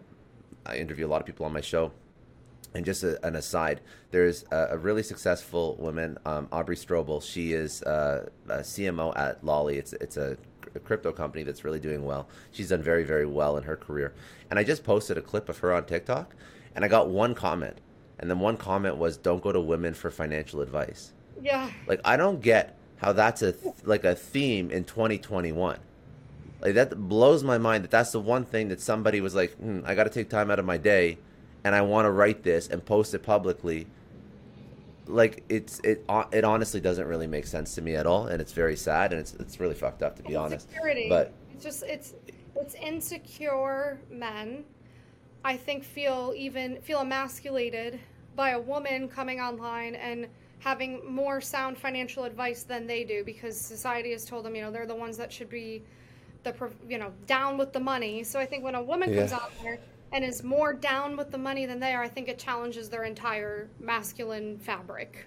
I 0.64 0.76
interview 0.76 1.06
a 1.06 1.08
lot 1.08 1.20
of 1.20 1.26
people 1.26 1.46
on 1.46 1.52
my 1.52 1.60
show. 1.60 1.90
And 2.72 2.84
just 2.84 3.02
a, 3.02 3.24
an 3.26 3.34
aside, 3.34 3.80
there's 4.12 4.44
a, 4.52 4.68
a 4.70 4.78
really 4.78 5.02
successful 5.02 5.74
woman, 5.80 6.18
um, 6.24 6.46
Aubrey 6.52 6.76
Strobel. 6.76 7.20
She 7.20 7.52
is 7.52 7.82
uh, 7.82 8.28
a 8.48 8.58
CMO 8.58 9.12
at 9.18 9.44
Lolli. 9.44 9.76
It's, 9.76 9.92
it's 9.94 10.16
a, 10.16 10.36
a 10.76 10.78
crypto 10.78 11.10
company 11.10 11.42
that's 11.42 11.64
really 11.64 11.80
doing 11.80 12.04
well. 12.04 12.28
She's 12.52 12.68
done 12.68 12.82
very, 12.82 13.02
very 13.02 13.26
well 13.26 13.56
in 13.56 13.64
her 13.64 13.76
career. 13.76 14.14
And 14.50 14.58
I 14.58 14.62
just 14.62 14.84
posted 14.84 15.18
a 15.18 15.22
clip 15.22 15.48
of 15.48 15.58
her 15.58 15.72
on 15.72 15.86
TikTok, 15.86 16.36
and 16.76 16.84
I 16.84 16.88
got 16.88 17.08
one 17.08 17.34
comment 17.34 17.80
and 18.20 18.30
then 18.30 18.38
one 18.38 18.56
comment 18.56 18.96
was, 18.98 19.16
"Don't 19.16 19.42
go 19.42 19.50
to 19.50 19.60
women 19.60 19.94
for 19.94 20.10
financial 20.10 20.60
advice." 20.60 21.12
Yeah. 21.40 21.70
Like 21.86 22.00
I 22.04 22.16
don't 22.16 22.40
get 22.40 22.76
how 22.98 23.12
that's 23.12 23.40
a 23.42 23.52
th- 23.52 23.74
like 23.84 24.04
a 24.04 24.14
theme 24.14 24.70
in 24.70 24.84
2021. 24.84 25.78
Like 26.60 26.74
that 26.74 27.08
blows 27.08 27.42
my 27.42 27.56
mind 27.56 27.82
that 27.84 27.90
that's 27.90 28.12
the 28.12 28.20
one 28.20 28.44
thing 28.44 28.68
that 28.68 28.80
somebody 28.80 29.22
was 29.22 29.34
like, 29.34 29.54
hmm, 29.54 29.80
"I 29.86 29.94
got 29.94 30.04
to 30.04 30.10
take 30.10 30.28
time 30.28 30.50
out 30.50 30.58
of 30.58 30.66
my 30.66 30.76
day, 30.76 31.18
and 31.64 31.74
I 31.74 31.80
want 31.80 32.04
to 32.04 32.10
write 32.10 32.42
this 32.42 32.68
and 32.68 32.84
post 32.84 33.14
it 33.14 33.22
publicly." 33.22 33.86
Like 35.06 35.42
it's 35.48 35.80
it 35.80 36.04
it 36.30 36.44
honestly 36.44 36.80
doesn't 36.80 37.06
really 37.06 37.26
make 37.26 37.46
sense 37.46 37.74
to 37.76 37.82
me 37.82 37.96
at 37.96 38.06
all, 38.06 38.26
and 38.26 38.40
it's 38.40 38.52
very 38.52 38.76
sad 38.76 39.12
and 39.12 39.20
it's 39.20 39.32
it's 39.34 39.58
really 39.58 39.74
fucked 39.74 40.02
up 40.02 40.14
to 40.16 40.22
be 40.22 40.36
honest. 40.36 40.68
But 41.08 41.32
it's 41.54 41.64
just 41.64 41.82
it's 41.84 42.12
it's 42.54 42.74
insecure 42.74 43.98
men 44.10 44.64
I 45.44 45.56
think 45.56 45.84
feel 45.84 46.32
even 46.36 46.80
feel 46.82 47.00
emasculated 47.00 47.98
by 48.36 48.50
a 48.50 48.60
woman 48.60 49.08
coming 49.08 49.40
online 49.40 49.94
and 49.94 50.26
having 50.58 51.00
more 51.10 51.40
sound 51.40 51.78
financial 51.78 52.24
advice 52.24 52.62
than 52.62 52.86
they 52.86 53.04
do 53.04 53.24
because 53.24 53.58
society 53.58 54.12
has 54.12 54.24
told 54.24 54.44
them, 54.44 54.54
you 54.54 54.62
know, 54.62 54.70
they're 54.70 54.86
the 54.86 54.94
ones 54.94 55.16
that 55.16 55.32
should 55.32 55.48
be 55.48 55.82
the 56.42 56.54
you 56.88 56.98
know, 56.98 57.12
down 57.26 57.56
with 57.56 57.72
the 57.72 57.80
money. 57.80 58.22
So 58.22 58.38
I 58.38 58.46
think 58.46 58.64
when 58.64 58.74
a 58.74 58.82
woman 58.82 59.10
yeah. 59.12 59.20
comes 59.20 59.32
out 59.32 59.52
there 59.62 59.78
and 60.12 60.24
is 60.24 60.42
more 60.42 60.72
down 60.72 61.16
with 61.16 61.30
the 61.30 61.38
money 61.38 61.66
than 61.66 61.80
they 61.80 61.94
are, 61.94 62.02
I 62.02 62.08
think 62.08 62.28
it 62.28 62.38
challenges 62.38 62.88
their 62.88 63.04
entire 63.04 63.68
masculine 63.78 64.58
fabric. 64.58 65.26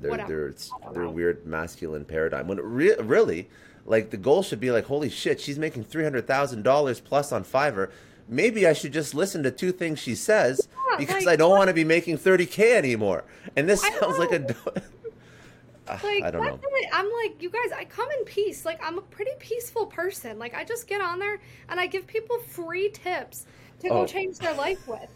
Their, 0.00 0.16
their, 0.26 0.54
their 0.92 1.08
weird 1.08 1.46
masculine 1.46 2.04
paradigm. 2.04 2.46
When 2.46 2.58
re- 2.58 2.96
really, 3.00 3.48
like 3.86 4.10
the 4.10 4.18
goal 4.18 4.42
should 4.42 4.60
be 4.60 4.70
like, 4.70 4.84
holy 4.84 5.08
shit, 5.08 5.40
she's 5.40 5.58
making 5.58 5.84
three 5.84 6.04
hundred 6.04 6.26
thousand 6.26 6.62
dollars 6.62 7.00
plus 7.00 7.32
on 7.32 7.44
Fiverr 7.44 7.90
maybe 8.30 8.66
I 8.66 8.72
should 8.72 8.92
just 8.92 9.14
listen 9.14 9.42
to 9.42 9.50
two 9.50 9.72
things 9.72 9.98
she 9.98 10.14
says 10.14 10.68
yeah, 10.90 10.96
because 10.96 11.26
like, 11.26 11.34
I 11.34 11.36
don't 11.36 11.50
want 11.50 11.68
to 11.68 11.74
be 11.74 11.84
making 11.84 12.18
30K 12.18 12.76
anymore. 12.76 13.24
And 13.56 13.68
this 13.68 13.82
sounds 13.82 14.18
like 14.18 14.32
a. 14.32 14.38
like, 16.04 16.22
I 16.22 16.30
don't 16.30 16.44
know. 16.44 16.58
I'm 16.92 17.10
like, 17.22 17.42
you 17.42 17.50
guys, 17.50 17.72
I 17.76 17.84
come 17.84 18.08
in 18.18 18.24
peace. 18.24 18.64
Like, 18.64 18.80
I'm 18.82 18.98
a 18.98 19.02
pretty 19.02 19.32
peaceful 19.38 19.86
person. 19.86 20.38
Like, 20.38 20.54
I 20.54 20.64
just 20.64 20.86
get 20.86 21.00
on 21.00 21.18
there 21.18 21.40
and 21.68 21.80
I 21.80 21.86
give 21.86 22.06
people 22.06 22.38
free 22.38 22.90
tips 22.90 23.46
to 23.80 23.88
oh. 23.88 24.00
go 24.02 24.06
change 24.06 24.38
their 24.38 24.54
life 24.54 24.86
with. 24.86 25.08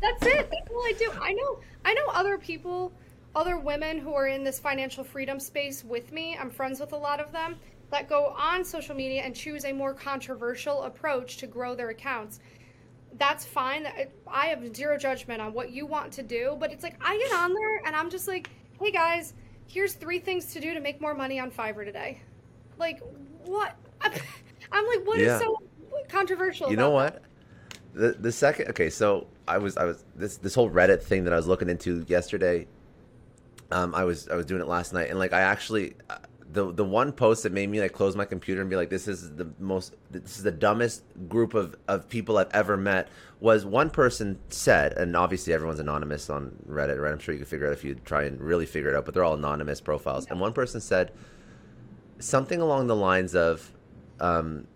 That's 0.00 0.26
it. 0.26 0.50
That's 0.50 0.70
all 0.70 0.84
I 0.84 0.94
do. 0.98 1.12
I 1.20 1.32
know. 1.32 1.60
I 1.84 1.94
know 1.94 2.06
other 2.08 2.38
people, 2.38 2.92
other 3.36 3.58
women 3.58 3.98
who 3.98 4.14
are 4.14 4.26
in 4.26 4.42
this 4.42 4.58
financial 4.58 5.04
freedom 5.04 5.38
space 5.38 5.84
with 5.84 6.12
me. 6.12 6.36
I'm 6.40 6.50
friends 6.50 6.80
with 6.80 6.92
a 6.92 6.96
lot 6.96 7.20
of 7.20 7.30
them 7.30 7.56
that 7.90 8.08
go 8.08 8.34
on 8.36 8.64
social 8.64 8.96
media 8.96 9.22
and 9.22 9.34
choose 9.34 9.64
a 9.64 9.72
more 9.72 9.92
controversial 9.92 10.82
approach 10.84 11.36
to 11.36 11.46
grow 11.46 11.74
their 11.74 11.90
accounts. 11.90 12.40
That's 13.18 13.44
fine. 13.44 13.86
I 14.26 14.46
have 14.46 14.74
zero 14.74 14.96
judgment 14.96 15.40
on 15.40 15.52
what 15.52 15.70
you 15.70 15.86
want 15.86 16.12
to 16.14 16.22
do, 16.22 16.56
but 16.58 16.72
it's 16.72 16.82
like 16.82 16.96
I 17.00 17.18
get 17.18 17.32
on 17.32 17.52
there 17.54 17.82
and 17.84 17.94
I'm 17.94 18.10
just 18.10 18.26
like, 18.26 18.50
"Hey 18.80 18.90
guys, 18.90 19.34
here's 19.66 19.94
three 19.94 20.18
things 20.18 20.52
to 20.54 20.60
do 20.60 20.74
to 20.74 20.80
make 20.80 21.00
more 21.00 21.14
money 21.14 21.38
on 21.38 21.50
Fiverr 21.50 21.84
today." 21.84 22.20
Like, 22.78 23.00
what? 23.44 23.76
I'm 24.00 24.12
like, 24.86 25.06
what 25.06 25.18
yeah. 25.18 25.36
is 25.36 25.40
so 25.40 25.58
controversial? 26.08 26.70
You 26.70 26.76
know 26.76 26.90
what? 26.90 27.22
The 27.94 28.12
the 28.12 28.32
second 28.32 28.68
okay, 28.70 28.88
so 28.88 29.26
I 29.46 29.58
was 29.58 29.76
I 29.76 29.84
was 29.84 30.04
this 30.14 30.38
this 30.38 30.54
whole 30.54 30.70
Reddit 30.70 31.02
thing 31.02 31.24
that 31.24 31.32
I 31.32 31.36
was 31.36 31.46
looking 31.46 31.68
into 31.68 32.04
yesterday. 32.08 32.66
Um, 33.70 33.94
I 33.94 34.04
was 34.04 34.28
I 34.28 34.36
was 34.36 34.46
doing 34.46 34.60
it 34.60 34.68
last 34.68 34.92
night, 34.92 35.10
and 35.10 35.18
like 35.18 35.32
I 35.32 35.40
actually, 35.40 35.94
the 36.52 36.72
the 36.72 36.84
one 36.84 37.12
post 37.12 37.44
that 37.44 37.52
made 37.52 37.70
me 37.70 37.80
like 37.80 37.92
close 37.92 38.14
my 38.14 38.24
computer 38.24 38.60
and 38.60 38.68
be 38.68 38.76
like, 38.76 38.90
this 38.90 39.08
is 39.08 39.34
the 39.36 39.50
most 39.58 39.94
this 40.10 40.36
is 40.36 40.42
the 40.42 40.50
dumbest 40.50 41.02
group 41.28 41.54
of 41.54 41.76
of 41.88 42.08
people 42.08 42.38
I've 42.38 42.50
ever 42.52 42.76
met. 42.76 43.08
Was 43.40 43.64
one 43.64 43.90
person 43.90 44.38
said, 44.50 44.92
and 44.92 45.16
obviously 45.16 45.52
everyone's 45.52 45.80
anonymous 45.80 46.30
on 46.30 46.56
Reddit, 46.68 47.00
right? 47.00 47.10
I'm 47.10 47.18
sure 47.18 47.32
you 47.32 47.40
can 47.40 47.46
figure 47.46 47.66
it 47.66 47.70
out 47.70 47.72
if 47.74 47.84
you 47.84 47.94
try 47.94 48.24
and 48.24 48.40
really 48.40 48.66
figure 48.66 48.90
it 48.90 48.96
out, 48.96 49.04
but 49.04 49.14
they're 49.14 49.24
all 49.24 49.34
anonymous 49.34 49.80
profiles. 49.80 50.26
And 50.26 50.38
one 50.38 50.52
person 50.52 50.80
said 50.80 51.10
something 52.20 52.60
along 52.60 52.86
the 52.86 52.94
lines 52.94 53.34
of, 53.34 53.72
um, 54.20 54.68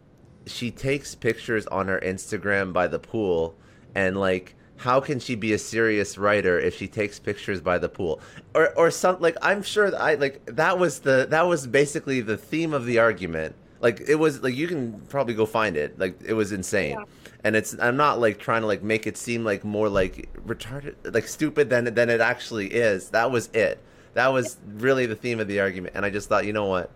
she 0.47 0.73
takes 0.73 1.15
pictures 1.15 1.65
on 1.69 1.87
her 1.87 2.01
Instagram 2.01 2.73
by 2.73 2.89
the 2.89 2.99
pool 2.99 3.55
and 3.95 4.17
like 4.17 4.56
how 4.77 5.01
can 5.01 5.19
she 5.19 5.35
be 5.35 5.53
a 5.53 5.59
serious 5.59 6.19
writer 6.19 6.59
if 6.59 6.77
she 6.77 6.87
takes 6.87 7.19
pictures 7.19 7.61
by 7.61 7.79
the 7.79 7.89
pool? 7.89 8.21
Or 8.55 8.73
or 8.77 8.91
some 8.91 9.21
like 9.21 9.37
i'm 9.43 9.63
sure 9.63 9.91
that 9.91 10.01
i 10.01 10.15
like 10.15 10.45
that 10.47 10.79
was 10.79 11.01
the 11.01 11.27
that 11.31 11.47
was 11.47 11.67
basically 11.67 12.21
the 12.21 12.37
theme 12.37 12.73
of 12.73 12.87
the 12.87 12.99
argument. 12.99 13.55
Like 13.81 14.03
it 14.07 14.17
was 14.17 14.43
like 14.43 14.55
you 14.55 14.69
can 14.69 15.01
probably 15.09 15.35
go 15.35 15.47
find 15.47 15.77
it. 15.77 15.99
Like 15.99 16.19
it 16.25 16.35
was 16.35 16.53
insane. 16.53 16.97
Yeah. 16.99 17.05
and 17.45 17.57
it's 17.57 17.77
i'm 17.81 17.97
not 17.97 18.21
like 18.21 18.39
trying 18.39 18.63
to 18.63 18.67
like 18.67 18.83
make 18.83 19.07
it 19.07 19.17
seem 19.17 19.45
like 19.45 19.65
more 19.65 19.89
like 19.89 20.29
retarded 20.47 20.95
like 21.15 21.29
stupid 21.29 21.71
than 21.71 21.93
than 21.95 22.11
it 22.11 22.21
actually 22.21 22.69
is. 22.69 23.11
That 23.11 23.31
was 23.31 23.49
it. 23.55 23.83
That 24.15 24.29
was 24.29 24.59
really 24.67 25.07
the 25.07 25.17
theme 25.17 25.41
of 25.41 25.49
the 25.49 25.61
argument. 25.61 25.95
And 25.95 26.05
i 26.05 26.11
just 26.11 26.29
thought 26.29 26.45
you 26.47 26.53
know 26.53 26.67
what? 26.67 26.91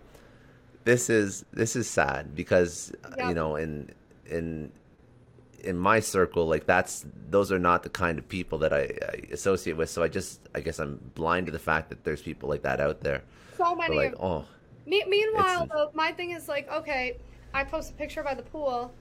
This 0.83 1.09
is 1.09 1.45
this 1.53 1.75
is 1.75 1.87
sad 1.87 2.35
because 2.35 2.91
yeah. 3.17 3.29
you 3.29 3.35
know 3.35 3.55
in 3.55 3.91
in 4.25 4.71
in 5.63 5.77
my 5.77 5.99
circle 5.99 6.47
like 6.47 6.65
that's 6.65 7.05
those 7.29 7.51
are 7.51 7.59
not 7.59 7.83
the 7.83 7.89
kind 7.89 8.19
of 8.19 8.27
people 8.27 8.57
that 8.59 8.73
I, 8.73 8.81
I, 8.81 9.27
associate 9.31 9.77
with. 9.77 9.89
So 9.89 10.03
i 10.03 10.07
just 10.07 10.41
i 10.55 10.59
guess 10.59 10.79
i'm 10.79 10.99
blind 11.15 11.45
to 11.47 11.51
the 11.51 11.59
fact 11.59 11.89
that 11.89 12.03
there's 12.03 12.21
people 12.21 12.49
like 12.49 12.63
that 12.63 12.79
out 12.79 13.01
there. 13.01 13.23
So 13.57 13.75
many 13.75 13.95
like 13.95 14.15
oh. 14.19 14.45
Me- 14.85 15.05
meanwhile 15.07 15.67
though, 15.67 15.91
my 15.93 16.11
thing 16.11 16.31
is 16.31 16.47
like 16.47 16.69
okay 16.71 17.17
i 17.53 17.63
post 17.63 17.91
a 17.91 17.93
picture 17.93 18.23
by 18.23 18.33
the 18.33 18.41
pool 18.41 18.93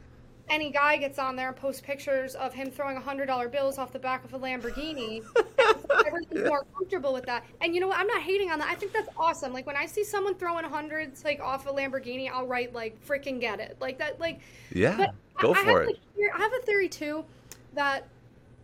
any 0.51 0.71
guy 0.71 0.97
gets 0.97 1.19
on 1.19 1.37
there 1.37 1.49
and 1.49 1.57
posts 1.57 1.81
pictures 1.81 2.35
of 2.35 2.53
him 2.53 2.71
throwing 2.71 2.97
hundred 2.97 3.27
dollar 3.27 3.49
bills 3.49 3.79
off 3.79 3.93
the 3.93 3.99
back 3.99 4.25
of 4.25 4.35
a 4.35 4.39
Lamborghini. 4.39 5.23
everyone's 6.07 6.49
more 6.49 6.67
comfortable 6.77 7.13
with 7.13 7.25
that. 7.27 7.45
And 7.61 7.75
you 7.75 7.81
know 7.81 7.89
what? 7.89 7.99
I'm 7.99 8.09
not 8.09 8.23
hating 8.23 8.51
on 8.51 8.59
that. 8.59 8.69
I 8.69 8.75
think 8.75 8.93
that's 8.93 9.09
awesome. 9.17 9.53
Like 9.53 9.67
when 9.67 9.77
I 9.77 9.87
see 9.87 10.05
someone 10.05 10.35
throwing 10.35 10.65
hundreds 10.65 11.25
like 11.25 11.41
off 11.41 11.67
a 11.67 11.71
Lamborghini, 11.71 12.31
I'll 12.31 12.47
write 12.47 12.75
like 12.75 13.03
freaking 13.07 13.41
get 13.41 13.61
it. 13.61 13.77
Like 13.81 13.99
that. 13.99 14.21
Like 14.21 14.41
yeah, 14.73 15.07
go 15.39 15.55
I, 15.55 15.65
for 15.65 15.83
I 15.83 15.87
it. 15.87 15.99
I 16.35 16.39
have 16.39 16.53
a 16.53 16.63
theory 16.67 16.89
too 16.89 17.25
that 17.75 18.09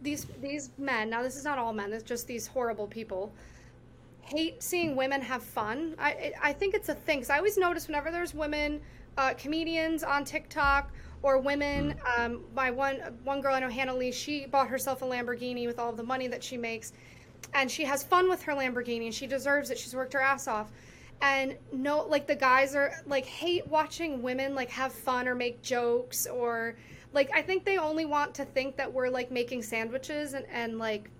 these 0.02 0.26
these 0.42 0.70
men. 0.78 1.08
Now 1.08 1.22
this 1.22 1.36
is 1.36 1.44
not 1.44 1.58
all 1.58 1.72
men. 1.72 1.92
It's 1.92 2.02
just 2.02 2.26
these 2.26 2.46
horrible 2.46 2.86
people 2.86 3.32
hate 4.22 4.60
seeing 4.60 4.96
women 4.96 5.20
have 5.20 5.42
fun. 5.42 5.94
I 5.98 6.32
I 6.42 6.52
think 6.52 6.74
it's 6.74 6.88
a 6.88 6.94
thing. 6.94 7.20
Cause 7.20 7.30
I 7.30 7.36
always 7.36 7.56
notice 7.56 7.86
whenever 7.86 8.10
there's 8.10 8.34
women, 8.34 8.80
uh, 9.16 9.34
comedians 9.34 10.02
on 10.02 10.24
TikTok 10.24 10.90
or 11.22 11.38
women. 11.38 11.96
Hmm. 12.02 12.22
Um, 12.22 12.44
my 12.54 12.70
one 12.70 12.96
one 13.24 13.40
girl 13.40 13.54
I 13.54 13.60
know, 13.60 13.68
Hannah 13.68 13.94
Lee, 13.94 14.12
she 14.12 14.46
bought 14.46 14.68
herself 14.68 15.02
a 15.02 15.04
Lamborghini 15.04 15.66
with 15.66 15.78
all 15.78 15.92
the 15.92 16.02
money 16.02 16.28
that 16.28 16.42
she 16.42 16.56
makes, 16.56 16.92
and 17.54 17.70
she 17.70 17.84
has 17.84 18.02
fun 18.02 18.28
with 18.28 18.42
her 18.42 18.52
Lamborghini, 18.52 19.06
and 19.06 19.14
she 19.14 19.26
deserves 19.26 19.70
it. 19.70 19.78
She's 19.78 19.94
worked 19.94 20.12
her 20.12 20.20
ass 20.20 20.48
off. 20.48 20.70
And 21.22 21.56
no, 21.72 22.04
like 22.06 22.26
the 22.26 22.36
guys 22.36 22.74
are 22.74 22.92
like 23.06 23.24
hate 23.24 23.66
watching 23.68 24.22
women 24.22 24.54
like 24.54 24.70
have 24.70 24.92
fun 24.92 25.26
or 25.26 25.34
make 25.34 25.62
jokes 25.62 26.26
or 26.26 26.76
like 27.12 27.30
I 27.34 27.40
think 27.40 27.64
they 27.64 27.78
only 27.78 28.04
want 28.04 28.34
to 28.34 28.44
think 28.44 28.76
that 28.76 28.92
we're 28.92 29.08
like 29.08 29.30
making 29.30 29.62
sandwiches 29.62 30.34
and, 30.34 30.44
and 30.52 30.78
like 30.78 31.10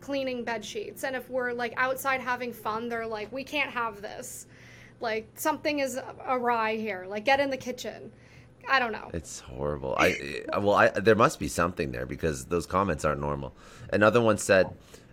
cleaning 0.00 0.44
bed 0.44 0.64
sheets. 0.64 1.04
And 1.04 1.14
if 1.14 1.28
we're 1.28 1.52
like 1.52 1.74
outside 1.76 2.20
having 2.20 2.52
fun, 2.52 2.88
they're 2.88 3.06
like, 3.06 3.30
we 3.32 3.44
can't 3.44 3.70
have 3.70 4.00
this. 4.00 4.46
Like 5.00 5.28
something 5.34 5.80
is 5.80 5.98
awry 6.26 6.76
here. 6.76 7.04
Like 7.08 7.24
get 7.24 7.40
in 7.40 7.50
the 7.50 7.56
kitchen. 7.56 8.10
I 8.68 8.78
don't 8.78 8.92
know. 8.92 9.10
It's 9.12 9.40
horrible. 9.40 9.94
I 9.98 10.42
well, 10.58 10.74
I 10.74 10.88
there 10.88 11.14
must 11.14 11.38
be 11.38 11.48
something 11.48 11.92
there 11.92 12.06
because 12.06 12.46
those 12.46 12.66
comments 12.66 13.04
aren't 13.04 13.20
normal. 13.20 13.54
Another 13.92 14.20
one 14.20 14.38
said, 14.38 14.66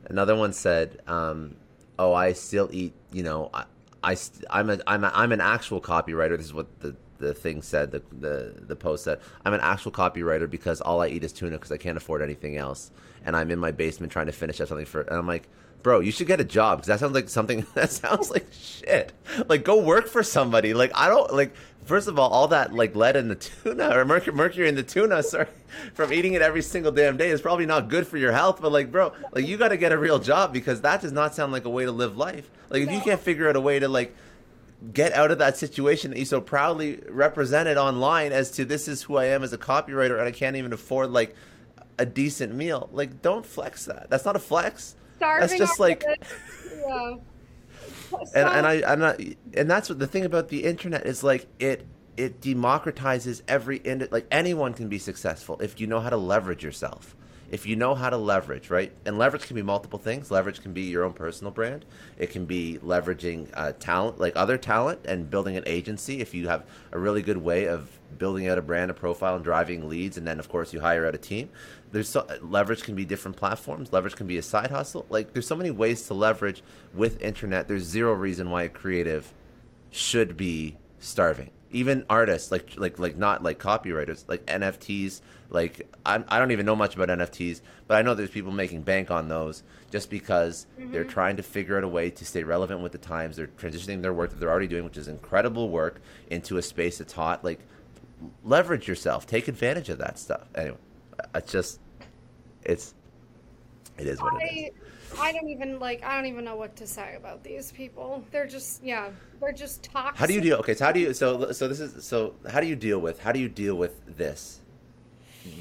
another 0.06 0.36
one 0.36 0.54
said, 0.54 1.02
um, 1.08 1.56
"Oh, 1.98 2.14
I 2.14 2.34
still 2.34 2.70
eat. 2.72 2.94
You 3.12 3.24
know, 3.24 3.50
I, 3.54 3.66
I 4.04 4.18
I'm 4.50 4.70
a 4.70 4.80
I'm 4.88 5.04
a, 5.04 5.12
I'm 5.14 5.32
an 5.32 5.42
actual 5.42 5.82
copywriter. 5.82 6.38
This 6.38 6.48
is 6.48 6.54
what 6.54 6.80
the 6.80 6.96
the 7.18 7.34
thing 7.34 7.62
said. 7.62 7.92
The 7.92 8.02
the 8.12 8.54
the 8.60 8.76
post 8.76 9.04
said, 9.04 9.20
I'm 9.46 9.54
an 9.54 9.62
actual 9.62 9.92
copywriter 9.92 10.50
because 10.50 10.82
all 10.82 11.02
I 11.02 11.08
eat 11.08 11.24
is 11.24 11.34
tuna 11.34 11.58
because 11.58 11.72
I 11.72 11.78
can't 11.78 11.98
afford 11.98 12.22
anything 12.22 12.58
else, 12.58 12.92
and 13.26 13.36
I'm 13.36 13.52
in 13.52 13.60
my 13.60 13.72
basement 13.72 14.12
trying 14.12 14.28
to 14.28 14.32
finish 14.32 14.62
up 14.62 14.68
something 14.68 14.86
for. 14.86 15.02
And 15.02 15.18
I'm 15.18 15.28
like." 15.28 15.48
bro, 15.84 16.00
you 16.00 16.12
should 16.12 16.28
get 16.28 16.40
a 16.40 16.46
job 16.46 16.80
because 16.80 16.88
that 16.88 17.00
sounds 17.00 17.14
like 17.14 17.30
something 17.30 17.66
that 17.74 17.92
sounds 17.92 18.30
like 18.30 18.48
shit. 18.52 19.14
Like, 19.48 19.64
go 19.64 19.82
work 19.82 20.08
for 20.08 20.24
somebody. 20.24 20.74
Like, 20.74 20.92
I 20.96 21.08
don't 21.08 21.34
like 21.34 21.54
first 21.90 22.08
of 22.08 22.18
all, 22.18 22.30
all 22.30 22.48
that 22.48 22.74
like 22.74 22.96
lead 22.96 23.18
in 23.18 23.28
the 23.28 23.36
tuna 23.36 23.98
or 23.98 24.06
mercury, 24.06 24.34
mercury 24.34 24.70
in 24.70 24.76
the 24.76 24.84
tuna, 24.84 25.22
sorry, 25.24 25.48
from 25.94 26.14
eating 26.14 26.34
it 26.34 26.42
every 26.42 26.62
single 26.62 26.92
damn 26.92 27.18
day 27.18 27.30
is 27.30 27.42
probably 27.42 27.66
not 27.66 27.90
good 27.90 28.08
for 28.08 28.18
your 28.18 28.32
health. 28.32 28.62
But 28.62 28.72
like, 28.72 28.92
bro, 28.92 29.12
like 29.34 29.46
you 29.46 29.58
got 29.58 29.70
to 29.70 29.78
get 29.78 29.92
a 29.92 29.98
real 29.98 30.20
job 30.20 30.54
because 30.54 30.82
that 30.82 31.02
does 31.02 31.12
not 31.12 31.36
sound 31.36 31.52
like 31.52 31.66
a 31.66 31.70
way 31.70 31.84
to 31.84 31.92
live 31.92 32.16
life. 32.16 32.50
Like, 32.70 32.84
if 32.84 32.92
you 32.92 33.02
can't 33.02 33.20
figure 33.20 33.50
out 33.50 33.58
a 33.58 33.62
way 33.62 33.80
to 33.80 33.90
like 33.90 34.16
get 34.94 35.12
out 35.12 35.30
of 35.30 35.40
that 35.40 35.58
situation 35.58 36.12
that 36.12 36.20
you 36.20 36.26
so 36.26 36.40
proudly 36.40 37.02
represented 37.10 37.76
online 37.78 38.32
as 38.32 38.52
to 38.52 38.64
this 38.64 38.88
is 38.88 39.04
who 39.04 39.18
I 39.18 39.26
am 39.26 39.44
as 39.44 39.52
a 39.52 39.58
copywriter 39.58 40.18
and 40.18 40.28
I 40.28 40.32
can't 40.32 40.56
even 40.56 40.72
afford 40.72 41.12
like 41.12 41.36
a 41.98 42.06
decent 42.06 42.54
meal. 42.54 42.90
Like, 42.94 43.22
don't 43.22 43.46
flex 43.46 43.86
that. 43.86 44.10
That's 44.10 44.24
not 44.24 44.38
a 44.38 44.40
flex. 44.40 44.96
Starving 45.18 45.48
That's 45.48 45.60
just 45.60 45.80
like. 45.80 46.06
yeah 46.88 47.16
and 48.36 48.48
and 48.48 48.68
I 48.68 48.74
and 48.76 49.06
I, 49.06 49.36
and 49.54 49.70
that's 49.70 49.90
what 49.90 50.00
the 50.00 50.08
thing 50.08 50.26
about 50.26 50.50
the 50.50 50.64
internet 50.64 51.06
is 51.06 51.24
like 51.24 51.48
it 51.60 51.86
it 52.18 52.42
democratizes 52.42 53.42
every 53.48 53.82
ind- 53.84 54.10
like 54.12 54.28
anyone 54.32 54.74
can 54.74 54.90
be 54.90 55.00
successful 55.00 55.60
if 55.62 55.80
you 55.80 55.88
know 55.88 56.00
how 56.00 56.10
to 56.10 56.18
leverage 56.18 56.64
yourself 56.64 57.16
if 57.52 57.66
you 57.66 57.76
know 57.76 57.96
how 57.96 58.10
to 58.10 58.18
leverage 58.18 58.70
right? 58.70 58.92
And 59.06 59.18
leverage 59.18 59.48
can 59.48 59.56
be 59.56 59.62
multiple 59.62 60.00
things. 60.00 60.32
Leverage 60.32 60.62
can 60.62 60.74
be 60.74 60.84
your 60.84 61.04
own 61.04 61.14
personal 61.14 61.52
brand. 61.52 61.86
It 62.18 62.32
can 62.32 62.46
be 62.46 62.80
leveraging 62.84 63.50
uh, 63.54 63.74
talent 63.80 64.20
like 64.20 64.34
other 64.36 64.58
talent 64.58 65.02
and 65.06 65.30
building 65.30 65.58
an 65.58 65.64
agency 65.66 66.22
if 66.22 66.34
you 66.34 66.48
have 66.48 66.66
a 66.92 67.00
really 67.00 67.22
good 67.22 67.38
way 67.38 67.68
of 67.68 67.90
building 68.18 68.48
out 68.48 68.58
a 68.58 68.62
brand 68.62 68.90
a 68.90 68.94
profile 68.94 69.36
and 69.36 69.44
driving 69.44 69.88
leads 69.88 70.18
and 70.18 70.28
then 70.28 70.40
of 70.40 70.50
course 70.50 70.74
you 70.74 70.80
hire 70.80 71.06
out 71.06 71.16
a 71.16 71.18
team. 71.18 71.50
There's 71.92 72.10
so, 72.10 72.28
leverage 72.42 72.84
can 72.84 72.96
be 72.96 73.06
different 73.06 73.38
platforms. 73.38 73.92
Leverage 73.92 74.16
can 74.16 74.28
be 74.28 74.38
a 74.38 74.44
side 74.44 74.72
hustle. 74.72 75.06
Like 75.10 75.34
there's 75.34 75.48
so 75.48 75.56
many 75.56 75.72
ways 75.72 76.06
to 76.08 76.14
leverage 76.14 76.62
with 76.94 77.22
internet. 77.22 77.68
There's 77.68 77.84
zero 77.84 78.14
reason 78.14 78.50
why 78.50 78.64
a 78.64 78.70
creative 78.70 79.34
should 79.92 80.38
be 80.38 80.78
starving. 81.00 81.52
Even 81.72 82.06
artists 82.10 82.52
like 82.52 82.74
like 82.78 83.00
like 83.00 83.18
not 83.18 83.44
like 83.44 83.60
copywriters 83.60 84.26
like 84.28 84.46
nfts 84.48 85.22
like 85.50 85.88
i 86.06 86.18
do 86.18 86.26
not 86.30 86.52
even 86.52 86.66
know 86.66 86.76
much 86.76 86.96
about 86.96 87.10
nfts 87.10 87.62
but 87.88 87.98
i 87.98 88.02
know 88.02 88.14
there's 88.14 88.30
people 88.30 88.52
making 88.52 88.82
bank 88.82 89.12
on 89.12 89.28
those 89.28 89.64
just 89.92 90.10
because 90.10 90.68
mm-hmm. 90.80 90.92
they're 90.92 91.04
trying 91.04 91.36
to 91.36 91.44
figure 91.44 91.78
out 91.78 91.84
a 91.84 91.88
way 91.88 92.10
to 92.10 92.26
stay 92.26 92.44
relevant 92.44 92.82
with 92.82 92.92
the 92.92 92.98
times 92.98 93.36
they're 93.36 93.48
transitioning 93.48 94.02
their 94.02 94.14
work 94.14 94.30
that 94.30 94.40
they're 94.40 94.50
already 94.50 94.68
doing 94.68 94.84
which 94.84 94.98
is 94.98 95.08
incredible 95.08 95.70
work 95.70 96.02
into 96.30 96.58
a 96.58 96.62
space 96.62 96.98
that's 96.98 97.14
hot 97.14 97.44
like 97.44 97.60
leverage 98.44 98.88
yourself 98.88 99.26
take 99.26 99.48
advantage 99.48 99.90
of 99.90 99.98
that 99.98 100.20
stuff 100.20 100.48
anyway 100.56 100.78
it's 101.36 101.52
just 101.52 101.80
it's 102.64 102.94
it 103.98 104.08
is 104.08 104.22
what 104.22 104.34
I, 104.34 104.38
it 104.44 104.74
is 104.74 104.90
I 105.18 105.32
don't 105.32 105.50
even 105.50 105.80
like. 105.80 106.04
I 106.04 106.16
don't 106.16 106.28
even 106.28 106.46
know 106.46 106.56
what 106.56 106.76
to 106.78 106.88
say 106.88 107.16
about 107.16 107.44
these 107.44 107.72
people. 107.72 108.24
They're 108.32 108.48
just 108.48 108.84
yeah. 108.84 109.10
They're 109.40 109.52
just 109.52 109.84
toxic. 109.84 110.20
How 110.20 110.26
do 110.26 110.34
you 110.34 110.42
deal? 110.42 110.58
Okay, 110.58 110.76
so 110.76 110.86
how 110.86 110.92
do 110.92 111.00
you? 111.00 111.14
So 111.14 111.52
so 111.52 111.68
this 111.68 111.80
is 111.80 112.06
so. 112.06 112.36
How 112.50 112.60
do 112.60 112.68
you 112.68 112.76
deal 112.76 113.00
with? 113.00 113.20
How 113.20 113.32
do 113.32 113.40
you 113.40 113.50
deal 113.50 113.76
with 113.76 114.18
this? 114.18 114.62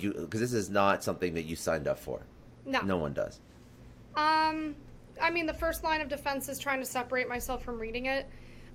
You 0.01 0.13
because 0.13 0.41
this 0.41 0.53
is 0.53 0.71
not 0.71 1.03
something 1.05 1.35
that 1.35 1.45
you 1.45 1.57
signed 1.57 1.89
up 1.89 1.99
for. 1.99 2.21
No. 2.67 2.81
No 2.83 2.97
one 2.97 3.13
does. 3.13 3.41
Um, 4.17 4.75
I 5.21 5.31
mean, 5.31 5.47
the 5.47 5.55
first 5.55 5.85
line 5.85 6.01
of 6.01 6.09
defense 6.09 6.49
is 6.49 6.59
trying 6.59 6.81
to 6.81 6.87
separate 6.87 7.29
myself 7.29 7.65
from 7.65 7.79
reading 7.79 8.07
it. 8.07 8.27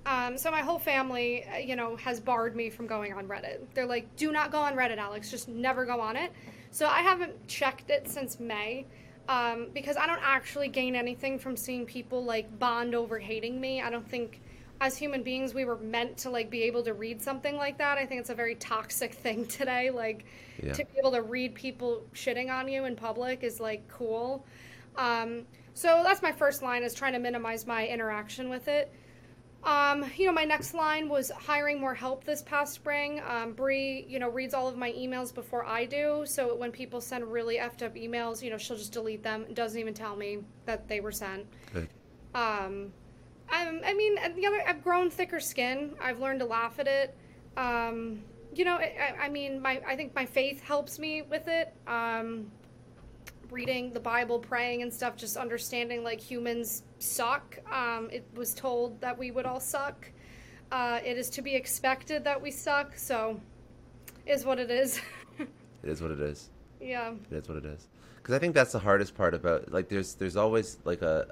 Um, 0.06 0.36
so 0.36 0.50
my 0.50 0.60
whole 0.60 0.78
family, 0.78 1.44
uh, 1.46 1.58
you 1.58 1.76
know, 1.76 1.96
has 1.96 2.20
barred 2.20 2.54
me 2.56 2.68
from 2.70 2.86
going 2.86 3.12
on 3.14 3.26
Reddit. 3.26 3.60
They're 3.74 3.86
like, 3.86 4.14
"Do 4.16 4.32
not 4.32 4.50
go 4.52 4.58
on 4.58 4.74
Reddit, 4.74 4.98
Alex. 4.98 5.30
Just 5.30 5.48
never 5.48 5.84
go 5.86 6.00
on 6.00 6.16
it." 6.16 6.32
So 6.70 6.86
I 6.86 7.00
haven't 7.00 7.46
checked 7.48 7.90
it 7.90 8.08
since 8.08 8.38
May. 8.40 8.86
um, 9.26 9.68
because 9.72 9.96
I 9.96 10.06
don't 10.06 10.20
actually 10.22 10.68
gain 10.68 10.94
anything 10.94 11.38
from 11.38 11.56
seeing 11.56 11.86
people 11.86 12.22
like 12.24 12.58
bond 12.58 12.94
over 12.94 13.18
hating 13.18 13.58
me. 13.58 13.80
I 13.80 13.88
don't 13.88 14.06
think 14.06 14.42
as 14.80 14.96
human 14.96 15.22
beings 15.22 15.54
we 15.54 15.64
were 15.64 15.78
meant 15.78 16.18
to 16.18 16.30
like 16.30 16.50
be 16.50 16.62
able 16.64 16.82
to 16.84 16.92
read 16.94 17.22
something 17.22 17.56
like 17.56 17.78
that. 17.78 17.96
I 17.98 18.06
think 18.06 18.20
it's 18.20 18.30
a 18.30 18.34
very 18.34 18.54
toxic 18.56 19.14
thing 19.24 19.46
today. 19.46 19.90
Like 19.90 20.26
Yeah. 20.62 20.72
to 20.72 20.84
be 20.84 20.98
able 20.98 21.12
to 21.12 21.22
read 21.22 21.54
people 21.54 22.04
shitting 22.14 22.50
on 22.50 22.68
you 22.68 22.84
in 22.84 22.96
public 22.96 23.42
is 23.42 23.60
like 23.60 23.86
cool. 23.88 24.44
Um, 24.96 25.46
so 25.74 26.02
that's 26.04 26.22
my 26.22 26.32
first 26.32 26.62
line 26.62 26.82
is 26.82 26.94
trying 26.94 27.14
to 27.14 27.18
minimize 27.18 27.66
my 27.66 27.86
interaction 27.86 28.48
with 28.48 28.68
it. 28.68 28.92
Um, 29.64 30.04
you 30.16 30.26
know, 30.26 30.32
my 30.32 30.44
next 30.44 30.74
line 30.74 31.08
was 31.08 31.30
hiring 31.30 31.80
more 31.80 31.94
help 31.94 32.24
this 32.24 32.42
past 32.42 32.74
spring. 32.74 33.22
Um, 33.26 33.54
Bree, 33.54 34.04
you 34.06 34.18
know, 34.18 34.28
reads 34.28 34.52
all 34.52 34.68
of 34.68 34.76
my 34.76 34.92
emails 34.92 35.34
before 35.34 35.64
I 35.64 35.86
do. 35.86 36.24
So 36.26 36.54
when 36.54 36.70
people 36.70 37.00
send 37.00 37.24
really 37.32 37.56
effed 37.56 37.82
up 37.82 37.94
emails, 37.94 38.42
you 38.42 38.50
know, 38.50 38.58
she'll 38.58 38.76
just 38.76 38.92
delete 38.92 39.22
them. 39.22 39.46
Doesn't 39.54 39.80
even 39.80 39.94
tell 39.94 40.16
me 40.16 40.40
that 40.66 40.86
they 40.86 41.00
were 41.00 41.12
sent. 41.12 41.46
Good. 41.72 41.88
Um, 42.34 42.92
I'm, 43.50 43.80
I 43.84 43.94
mean, 43.94 44.16
the 44.36 44.46
other, 44.46 44.62
I've 44.66 44.82
grown 44.82 45.10
thicker 45.10 45.40
skin. 45.40 45.94
I've 46.00 46.20
learned 46.20 46.40
to 46.40 46.46
laugh 46.46 46.78
at 46.78 46.86
it. 46.86 47.16
Um, 47.56 48.22
you 48.54 48.64
know, 48.64 48.76
I, 48.76 49.14
I 49.22 49.28
mean, 49.28 49.60
my, 49.60 49.80
I 49.86 49.96
think 49.96 50.14
my 50.14 50.26
faith 50.26 50.62
helps 50.62 50.98
me 50.98 51.22
with 51.22 51.48
it. 51.48 51.74
Um, 51.86 52.50
reading 53.50 53.92
the 53.92 54.00
Bible, 54.00 54.38
praying 54.38 54.82
and 54.82 54.92
stuff, 54.92 55.16
just 55.16 55.36
understanding 55.36 56.02
like 56.02 56.20
humans 56.20 56.82
suck. 56.98 57.58
Um, 57.72 58.08
it 58.12 58.26
was 58.34 58.54
told 58.54 59.00
that 59.00 59.16
we 59.16 59.30
would 59.30 59.46
all 59.46 59.60
suck. 59.60 60.10
Uh, 60.72 60.98
it 61.04 61.16
is 61.16 61.30
to 61.30 61.42
be 61.42 61.54
expected 61.54 62.24
that 62.24 62.40
we 62.40 62.50
suck. 62.50 62.96
So, 62.96 63.40
is 64.26 64.44
what 64.44 64.58
it 64.58 64.70
is. 64.70 65.00
It 65.84 65.90
is 65.90 66.00
what 66.00 66.12
it 66.12 66.20
is. 66.20 66.48
yeah. 66.80 67.12
It 67.30 67.36
is 67.36 67.46
what 67.46 67.58
it 67.58 67.66
is. 67.66 67.88
Because 68.16 68.34
I 68.34 68.38
think 68.38 68.54
that's 68.54 68.72
the 68.72 68.78
hardest 68.78 69.14
part 69.14 69.34
about 69.34 69.70
like 69.70 69.90
there's 69.90 70.14
there's 70.14 70.34
always 70.34 70.78
like 70.84 71.02
a 71.02 71.26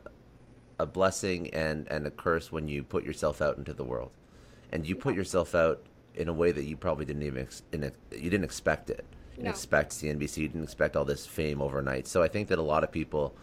a 0.78 0.86
blessing 0.86 1.52
and 1.54 1.86
and 1.90 2.06
a 2.06 2.10
curse 2.10 2.50
when 2.50 2.68
you 2.68 2.82
put 2.82 3.04
yourself 3.04 3.40
out 3.40 3.58
into 3.58 3.72
the 3.72 3.84
world, 3.84 4.10
and 4.70 4.86
you 4.86 4.96
put 4.96 5.14
yourself 5.14 5.54
out 5.54 5.82
in 6.14 6.28
a 6.28 6.32
way 6.32 6.52
that 6.52 6.64
you 6.64 6.76
probably 6.76 7.04
didn't 7.04 7.22
even 7.22 7.42
ex- 7.42 7.62
in 7.72 7.84
a, 7.84 7.92
you 8.14 8.30
didn't 8.30 8.44
expect 8.44 8.90
it. 8.90 9.04
You 9.30 9.36
didn't 9.36 9.44
No. 9.44 9.50
expect 9.50 9.92
CNBC. 9.92 10.42
You 10.42 10.48
didn't 10.48 10.64
expect 10.64 10.96
all 10.96 11.04
this 11.04 11.26
fame 11.26 11.62
overnight. 11.62 12.06
So 12.06 12.22
I 12.22 12.28
think 12.28 12.48
that 12.48 12.58
a 12.58 12.62
lot 12.62 12.84
of 12.84 12.92
people. 12.92 13.34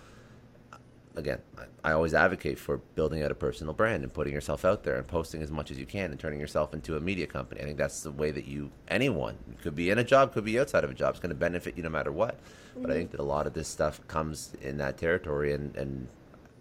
Again, 1.15 1.39
I, 1.57 1.89
I 1.89 1.91
always 1.93 2.13
advocate 2.13 2.59
for 2.59 2.77
building 2.77 3.23
out 3.23 3.31
a 3.31 3.35
personal 3.35 3.73
brand 3.73 4.03
and 4.03 4.13
putting 4.13 4.31
yourself 4.31 4.63
out 4.63 4.83
there 4.83 4.95
and 4.95 5.05
posting 5.05 5.41
as 5.41 5.51
much 5.51 5.71
as 5.71 5.77
you 5.77 5.85
can 5.85 6.11
and 6.11 6.19
turning 6.19 6.39
yourself 6.39 6.73
into 6.73 6.95
a 6.95 6.99
media 7.01 7.25
company. 7.27 7.59
I 7.61 7.65
think 7.65 7.77
that's 7.77 8.03
the 8.03 8.11
way 8.11 8.31
that 8.31 8.45
you, 8.45 8.71
anyone, 8.87 9.35
could 9.61 9.75
be 9.75 9.89
in 9.89 9.97
a 9.97 10.03
job, 10.03 10.31
could 10.33 10.45
be 10.45 10.59
outside 10.59 10.83
of 10.83 10.91
a 10.91 10.93
job, 10.93 11.11
it's 11.11 11.19
going 11.19 11.31
to 11.31 11.35
benefit 11.35 11.75
you 11.75 11.83
no 11.83 11.89
matter 11.89 12.11
what. 12.11 12.39
But 12.75 12.83
I 12.83 12.93
mm-hmm. 12.93 12.93
think 12.93 13.11
that 13.11 13.19
a 13.19 13.23
lot 13.23 13.47
of 13.47 13.53
this 13.53 13.67
stuff 13.67 13.99
comes 14.07 14.53
in 14.61 14.77
that 14.77 14.97
territory, 14.97 15.51
and, 15.51 15.75
and 15.75 16.07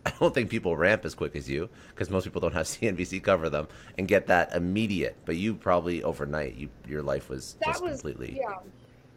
I 0.09 0.19
don't 0.21 0.35
think 0.35 0.51
people 0.51 0.77
ramp 0.77 1.05
as 1.05 1.15
quick 1.15 1.37
as 1.37 1.49
you 1.49 1.69
because 1.91 2.11
most 2.11 2.25
people 2.25 2.41
don't 2.41 2.55
have 2.55 2.67
CNBC 2.67 3.23
cover 3.23 3.49
them 3.51 3.69
and 3.97 4.09
get 4.09 4.27
that 4.29 4.55
immediate. 4.55 5.17
But 5.25 5.37
you 5.37 5.55
probably 5.55 6.03
overnight, 6.03 6.57
you 6.57 6.69
your 6.87 7.03
life 7.03 7.29
was 7.29 7.57
that 7.61 7.67
just 7.69 7.83
was 7.83 8.01
completely. 8.01 8.39
yeah. 8.41 8.59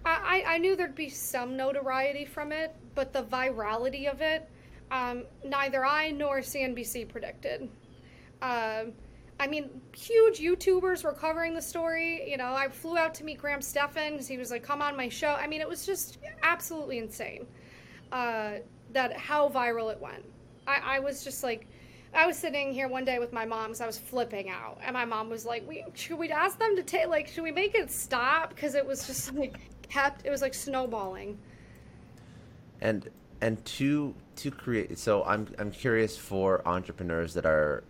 I, 0.04 0.44
I 0.48 0.58
knew 0.58 0.76
there'd 0.76 0.96
be 0.96 1.10
some 1.10 1.56
notoriety 1.56 2.26
from 2.26 2.52
it, 2.52 2.76
but 2.96 3.14
the 3.14 3.22
virality 3.22 4.12
of 4.12 4.22
it, 4.22 4.50
um, 4.90 5.26
neither 5.46 5.86
I 5.86 6.10
nor 6.10 6.40
CNBC 6.40 7.08
predicted. 7.08 7.70
Um, 8.42 8.94
I 9.40 9.48
mean, 9.48 9.70
huge 9.96 10.40
YouTubers 10.40 11.04
were 11.04 11.14
covering 11.14 11.54
the 11.54 11.62
story. 11.62 12.30
You 12.30 12.38
know, 12.38 12.54
I 12.54 12.68
flew 12.68 12.98
out 12.98 13.14
to 13.16 13.24
meet 13.24 13.38
Graham 13.38 13.62
'cause 13.62 14.28
he 14.28 14.38
was 14.38 14.50
like, 14.52 14.64
"Come 14.64 14.82
on 14.82 14.98
my 14.98 15.08
show." 15.10 15.30
I 15.30 15.48
mean, 15.48 15.62
it 15.62 15.70
was 15.70 15.86
just 15.86 16.18
absolutely 16.42 16.98
insane 16.98 17.46
uh, 18.12 18.54
that 18.94 19.14
how 19.14 19.50
viral 19.50 19.92
it 19.92 20.00
went. 20.00 20.26
I, 20.72 20.98
I 20.98 21.00
was 21.00 21.24
just 21.24 21.44
like, 21.44 21.68
I 22.14 22.26
was 22.28 22.38
sitting 22.38 22.74
here 22.74 22.88
one 22.88 23.06
day 23.06 23.20
with 23.20 23.34
my 23.34 23.46
mom, 23.46 23.74
so 23.74 23.84
I 23.84 23.88
was 23.88 23.98
flipping 23.98 24.50
out, 24.50 24.80
and 24.84 24.94
my 24.94 25.06
mom 25.06 25.30
was 25.30 25.46
like, 25.46 25.68
"We 25.68 25.86
should 25.94 26.20
we 26.20 26.30
ask 26.30 26.60
them 26.60 26.76
to 26.76 26.84
take 26.84 27.08
like 27.08 27.28
should 27.28 27.44
we 27.44 27.52
make 27.52 27.74
it 27.74 27.90
stop?" 27.90 28.50
Because 28.50 28.76
it 28.76 28.86
was 28.86 29.08
just 29.08 29.34
like 29.34 29.58
kept 29.92 30.26
it 30.26 30.30
was 30.30 30.42
like 30.42 30.54
snowballing. 30.54 31.38
and 32.82 33.10
and 33.42 33.64
to 33.66 34.14
to 34.36 34.50
create 34.50 34.98
so 34.98 35.24
i'm 35.26 35.48
i'm 35.60 35.72
curious 35.72 36.18
for 36.18 36.66
entrepreneurs 36.68 37.34
that 37.34 37.46
are 37.46 37.84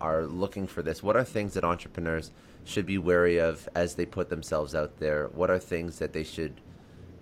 are 0.00 0.26
looking 0.26 0.66
for 0.66 0.82
this 0.82 1.02
what 1.02 1.16
are 1.16 1.24
things 1.24 1.54
that 1.54 1.64
entrepreneurs 1.64 2.32
should 2.64 2.86
be 2.86 2.98
wary 2.98 3.38
of 3.38 3.68
as 3.74 3.94
they 3.94 4.04
put 4.06 4.28
themselves 4.28 4.74
out 4.74 4.98
there 4.98 5.28
what 5.34 5.50
are 5.50 5.58
things 5.58 5.98
that 5.98 6.12
they 6.12 6.24
should 6.24 6.60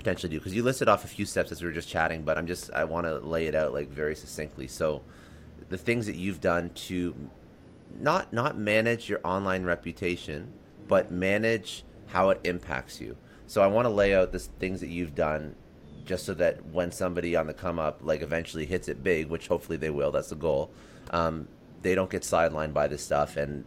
potentially 0.03 0.31
do 0.31 0.39
because 0.39 0.55
you 0.55 0.63
listed 0.63 0.89
off 0.89 1.05
a 1.05 1.09
few 1.09 1.25
steps 1.25 1.53
as 1.53 1.63
we 1.63 1.69
were 1.69 1.75
just 1.75 1.89
chatting 1.89 2.23
but 2.23 2.37
i'm 2.37 2.47
just 2.47 2.71
i 2.73 2.85
want 2.85 3.07
to 3.07 3.19
lay 3.21 3.47
it 3.47 3.55
out 3.55 3.73
like 3.73 3.89
very 3.89 4.15
succinctly 4.15 4.67
so 4.67 5.03
the 5.69 5.79
things 5.79 6.07
that 6.07 6.17
you've 6.17 6.41
done 6.41 6.71
to 6.75 7.15
not 7.99 8.33
not 8.33 8.57
manage 8.57 9.09
your 9.09 9.21
online 9.25 9.65
reputation, 9.65 10.53
but 10.89 11.11
manage 11.11 11.85
how 12.09 12.31
it 12.31 12.41
impacts 12.45 13.01
you. 13.01 13.17
So 13.47 13.63
I 13.63 13.67
want 13.67 13.87
to 13.87 13.91
lay 13.91 14.15
out 14.15 14.33
the 14.33 14.39
things 14.39 14.81
that 14.81 14.89
you've 14.89 15.15
done, 15.15 15.55
just 16.05 16.27
so 16.27 16.35
that 16.35 16.65
when 16.67 16.93
somebody 16.93 17.37
on 17.37 17.47
the 17.47 17.55
come 17.55 17.79
up, 17.79 18.01
like 18.03 18.23
eventually 18.23 18.67
hits 18.67 18.89
it 18.89 19.03
big, 19.03 19.29
which 19.29 19.49
hopefully 19.49 19.79
they 19.79 19.91
will, 19.91 20.11
that's 20.11 20.31
the 20.31 20.37
goal. 20.37 20.71
Um, 21.11 21.49
they 21.83 21.95
don't 21.95 22.11
get 22.11 22.23
sidelined 22.23 22.73
by 22.73 22.87
this 22.87 23.03
stuff, 23.03 23.37
and 23.37 23.65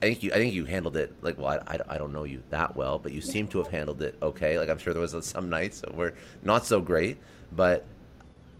I 0.00 0.06
think 0.06 0.22
you 0.22 0.30
I 0.32 0.34
think 0.34 0.54
you 0.54 0.64
handled 0.64 0.96
it 0.96 1.12
like 1.22 1.38
well 1.38 1.60
I, 1.66 1.74
I, 1.74 1.94
I 1.94 1.98
don't 1.98 2.12
know 2.12 2.24
you 2.24 2.42
that 2.50 2.76
well, 2.76 2.98
but 2.98 3.12
you 3.12 3.20
seem 3.20 3.48
to 3.48 3.58
have 3.58 3.68
handled 3.68 4.02
it 4.02 4.16
okay. 4.22 4.58
Like 4.58 4.68
I'm 4.68 4.78
sure 4.78 4.92
there 4.92 5.02
was 5.02 5.16
some 5.26 5.48
nights 5.50 5.80
that 5.80 5.94
were 5.94 6.14
not 6.42 6.66
so 6.66 6.80
great, 6.80 7.18
but 7.52 7.84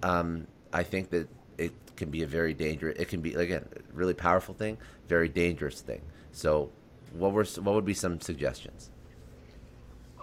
um, 0.02 0.46
I 0.72 0.82
think 0.82 1.10
that 1.10 1.28
it 1.56 1.72
can 1.96 2.10
be 2.10 2.22
a 2.22 2.26
very 2.26 2.54
dangerous. 2.54 2.98
It 2.98 3.08
can 3.08 3.20
be 3.20 3.34
again 3.34 3.64
really 3.92 4.14
powerful 4.14 4.54
thing, 4.54 4.78
very 5.08 5.28
dangerous 5.28 5.80
thing. 5.80 6.00
So, 6.32 6.70
what 7.12 7.32
were 7.32 7.44
what 7.44 7.74
would 7.74 7.84
be 7.84 7.94
some 7.94 8.20
suggestions? 8.20 8.90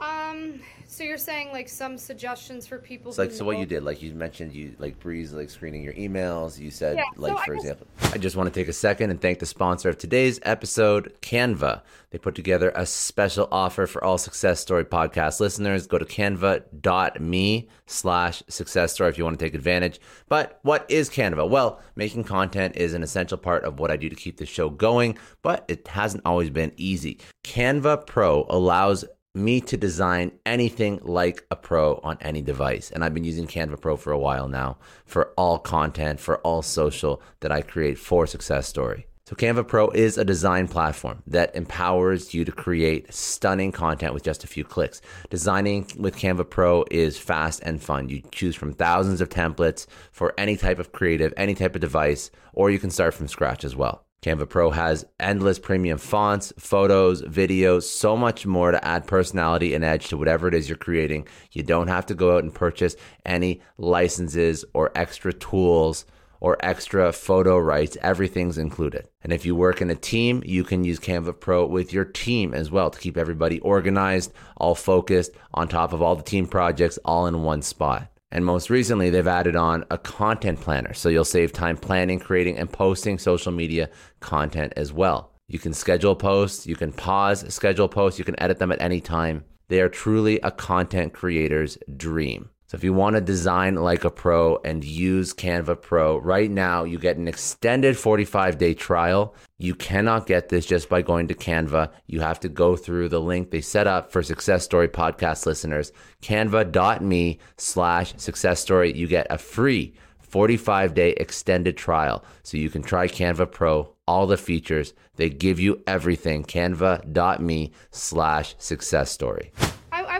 Um, 0.01 0.59
so 0.87 1.03
you're 1.03 1.17
saying 1.17 1.51
like 1.51 1.69
some 1.69 1.97
suggestions 1.97 2.67
for 2.67 2.77
people? 2.77 3.09
It's 3.09 3.17
like 3.17 3.31
so 3.31 3.45
what 3.45 3.57
you 3.57 3.65
did, 3.65 3.83
like 3.83 4.01
you 4.01 4.13
mentioned, 4.13 4.53
you 4.53 4.75
like 4.77 4.99
Bree's, 4.99 5.33
like 5.33 5.49
screening 5.49 5.83
your 5.83 5.93
emails. 5.93 6.59
You 6.59 6.69
said, 6.71 6.97
Yeah, 6.97 7.03
like 7.15 7.33
so 7.33 7.37
I 7.39 7.45
for 7.45 7.53
guess- 7.55 7.63
example, 7.63 7.87
I 8.13 8.17
just 8.17 8.35
want 8.35 8.53
to 8.53 8.59
take 8.59 8.67
a 8.67 8.73
second 8.73 9.09
and 9.09 9.21
thank 9.21 9.39
the 9.39 9.45
sponsor 9.45 9.89
of 9.89 9.97
today's 9.97 10.39
episode, 10.43 11.13
Canva. 11.21 11.81
They 12.11 12.17
put 12.17 12.35
together 12.35 12.71
a 12.75 12.85
special 12.85 13.47
offer 13.51 13.87
for 13.87 14.01
all 14.03 14.17
Success 14.17 14.59
Story 14.61 14.85
podcast 14.85 15.39
listeners. 15.41 15.85
Go 15.87 15.97
to 15.97 16.05
canva.me 16.05 17.69
slash 17.87 18.43
success 18.47 18.93
story 18.93 19.09
if 19.09 19.17
you 19.17 19.23
want 19.25 19.37
to 19.37 19.45
take 19.45 19.53
advantage. 19.53 19.99
But 20.29 20.59
what 20.63 20.85
is 20.89 21.09
Canva? 21.09 21.49
Well, 21.49 21.81
making 21.95 22.23
content 22.23 22.77
is 22.77 22.93
an 22.93 23.03
essential 23.03 23.37
part 23.37 23.63
of 23.65 23.79
what 23.79 23.91
I 23.91 23.97
do 23.97 24.07
to 24.09 24.15
keep 24.15 24.37
the 24.37 24.45
show 24.45 24.69
going, 24.69 25.17
but 25.41 25.65
it 25.67 25.87
hasn't 25.87 26.23
always 26.25 26.49
been 26.49 26.71
easy. 26.77 27.19
Canva 27.43 28.05
Pro 28.07 28.45
allows 28.49 29.03
me 29.35 29.61
to 29.61 29.77
design 29.77 30.31
anything 30.45 30.99
like 31.03 31.45
a 31.51 31.55
pro 31.55 31.99
on 32.03 32.17
any 32.21 32.41
device. 32.41 32.91
And 32.91 33.03
I've 33.03 33.13
been 33.13 33.23
using 33.23 33.47
Canva 33.47 33.81
Pro 33.81 33.97
for 33.97 34.11
a 34.11 34.19
while 34.19 34.47
now 34.47 34.77
for 35.05 35.33
all 35.37 35.59
content, 35.59 36.19
for 36.19 36.37
all 36.37 36.61
social 36.61 37.21
that 37.41 37.51
I 37.51 37.61
create 37.61 37.97
for 37.97 38.25
Success 38.25 38.67
Story. 38.67 39.07
So 39.27 39.35
Canva 39.35 39.67
Pro 39.67 39.89
is 39.89 40.19
a 40.19 40.23
design 40.23 40.67
platform 40.67 41.23
that 41.25 41.55
empowers 41.55 42.35
you 42.35 42.45
to 42.45 42.51
create 42.51 43.11
stunning 43.11 43.71
content 43.71 44.13
with 44.13 44.21
just 44.21 44.43
a 44.43 44.47
few 44.47 44.63
clicks. 44.63 45.01
Designing 45.31 45.87
with 45.97 46.15
Canva 46.15 46.47
Pro 46.47 46.85
is 46.91 47.17
fast 47.17 47.59
and 47.63 47.81
fun. 47.81 48.07
You 48.07 48.21
choose 48.31 48.55
from 48.55 48.73
thousands 48.73 49.21
of 49.21 49.29
templates 49.29 49.87
for 50.11 50.35
any 50.37 50.55
type 50.55 50.77
of 50.77 50.91
creative, 50.91 51.33
any 51.37 51.55
type 51.55 51.73
of 51.73 51.81
device, 51.81 52.29
or 52.53 52.69
you 52.69 52.77
can 52.77 52.91
start 52.91 53.15
from 53.15 53.27
scratch 53.27 53.63
as 53.63 53.75
well. 53.75 54.04
Canva 54.25 54.49
Pro 54.49 54.71
has 54.71 55.05
endless 55.19 55.59
premium 55.59 55.99
fonts, 55.99 56.51
photos, 56.57 57.21
videos, 57.21 57.83
so 57.83 58.17
much 58.17 58.43
more 58.43 58.71
to 58.71 58.83
add 58.83 59.05
personality 59.05 59.75
and 59.75 59.83
edge 59.83 60.07
to 60.07 60.17
whatever 60.17 60.47
it 60.47 60.55
is 60.55 60.67
you're 60.67 60.79
creating. 60.79 61.27
You 61.51 61.61
don't 61.61 61.89
have 61.89 62.07
to 62.07 62.15
go 62.15 62.35
out 62.35 62.43
and 62.43 62.51
purchase 62.51 62.95
any 63.23 63.61
licenses 63.77 64.65
or 64.73 64.91
extra 64.95 65.31
tools 65.31 66.07
or 66.39 66.57
extra 66.61 67.13
photo 67.13 67.59
rights. 67.59 67.97
Everything's 68.01 68.57
included. 68.57 69.07
And 69.21 69.31
if 69.31 69.45
you 69.45 69.55
work 69.55 69.79
in 69.79 69.91
a 69.91 69.95
team, 69.95 70.41
you 70.43 70.63
can 70.63 70.83
use 70.83 70.99
Canva 70.99 71.39
Pro 71.39 71.67
with 71.67 71.93
your 71.93 72.05
team 72.05 72.55
as 72.55 72.71
well 72.71 72.89
to 72.89 72.99
keep 72.99 73.17
everybody 73.17 73.59
organized, 73.59 74.33
all 74.57 74.73
focused, 74.73 75.33
on 75.53 75.67
top 75.67 75.93
of 75.93 76.01
all 76.01 76.15
the 76.15 76.23
team 76.23 76.47
projects, 76.47 76.97
all 77.05 77.27
in 77.27 77.43
one 77.43 77.61
spot. 77.61 78.07
And 78.31 78.43
most 78.45 78.69
recently, 78.69 79.09
they've 79.09 79.27
added 79.27 79.55
on 79.55 79.85
a 79.91 79.97
content 79.97 80.59
planner. 80.59 80.93
So 80.93 81.09
you'll 81.09 81.25
save 81.25 81.53
time 81.53 81.77
planning, 81.77 82.19
creating, 82.19 82.57
and 82.57 82.71
posting 82.71 83.17
social 83.17 83.51
media 83.51 83.89
content 84.19 84.73
as 84.75 84.91
well. 84.91 85.31
You 85.47 85.59
can 85.59 85.73
schedule 85.73 86.15
posts, 86.15 86.65
you 86.65 86.75
can 86.75 86.91
pause, 86.91 87.45
schedule 87.53 87.87
posts, 87.87 88.17
you 88.17 88.25
can 88.25 88.39
edit 88.41 88.57
them 88.57 88.71
at 88.71 88.81
any 88.81 88.99
time. 88.99 89.45
They 89.67 89.79
are 89.79 89.89
truly 89.89 90.39
a 90.41 90.51
content 90.51 91.13
creator's 91.13 91.77
dream. 91.95 92.49
So 92.67 92.75
if 92.75 92.83
you 92.83 92.93
want 92.93 93.15
to 93.15 93.21
design 93.21 93.75
like 93.75 94.03
a 94.03 94.09
pro 94.09 94.57
and 94.65 94.83
use 94.83 95.33
Canva 95.33 95.81
Pro, 95.81 96.17
right 96.17 96.49
now 96.49 96.83
you 96.83 96.97
get 96.97 97.17
an 97.17 97.27
extended 97.27 97.95
45 97.95 98.57
day 98.57 98.73
trial. 98.73 99.35
You 99.59 99.75
cannot 99.75 100.25
get 100.25 100.49
this 100.49 100.65
just 100.65 100.89
by 100.89 101.03
going 101.03 101.27
to 101.27 101.35
Canva. 101.35 101.91
You 102.07 102.21
have 102.21 102.39
to 102.39 102.49
go 102.49 102.75
through 102.75 103.09
the 103.09 103.21
link 103.21 103.51
they 103.51 103.61
set 103.61 103.85
up 103.85 104.11
for 104.11 104.23
Success 104.23 104.63
Story 104.63 104.87
podcast 104.87 105.45
listeners, 105.45 105.91
canva.me 106.23 107.39
slash 107.57 108.13
success 108.17 108.59
story. 108.59 108.93
You 108.93 109.07
get 109.07 109.27
a 109.29 109.37
free 109.37 109.93
45 110.35 110.95
day 110.95 111.11
extended 111.11 111.77
trial. 111.77 112.25
So 112.41 112.57
you 112.57 112.71
can 112.71 112.81
try 112.81 113.07
Canva 113.07 113.51
Pro, 113.51 113.93
all 114.07 114.25
the 114.25 114.37
features. 114.37 114.93
They 115.17 115.29
give 115.29 115.59
you 115.59 115.83
everything. 115.85 116.43
Canva.me 116.43 117.71
slash 117.91 118.55
success 118.57 119.11
story. 119.11 119.51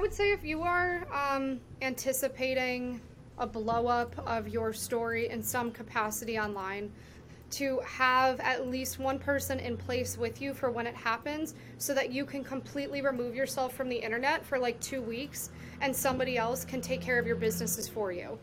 Would 0.05 0.13
say 0.13 0.31
if 0.31 0.45
you 0.45 0.61
are 0.61 1.07
um, 1.11 1.59
anticipating 1.81 3.01
a 3.39 3.47
blow 3.47 3.87
up 3.87 4.15
of 4.27 4.47
your 4.47 4.71
story 4.71 5.29
in 5.29 5.41
some 5.41 5.71
capacity 5.71 6.37
online, 6.37 6.91
to 7.49 7.79
have 7.79 8.39
at 8.39 8.67
least 8.67 8.99
one 8.99 9.17
person 9.17 9.59
in 9.59 9.75
place 9.75 10.15
with 10.15 10.43
you 10.43 10.53
for 10.53 10.69
when 10.69 10.85
it 10.85 10.93
happens 10.93 11.55
so 11.79 11.91
that 11.95 12.11
you 12.11 12.23
can 12.23 12.43
completely 12.43 13.01
remove 13.01 13.33
yourself 13.33 13.73
from 13.73 13.89
the 13.89 13.95
internet 13.95 14.45
for 14.45 14.59
like 14.59 14.79
two 14.79 15.01
weeks 15.01 15.49
and 15.81 15.93
somebody 15.95 16.37
else 16.37 16.63
can 16.63 16.81
take 16.81 17.01
care 17.01 17.17
of 17.17 17.25
your 17.25 17.35
businesses 17.35 17.89
for 17.89 18.11
you. 18.11 18.37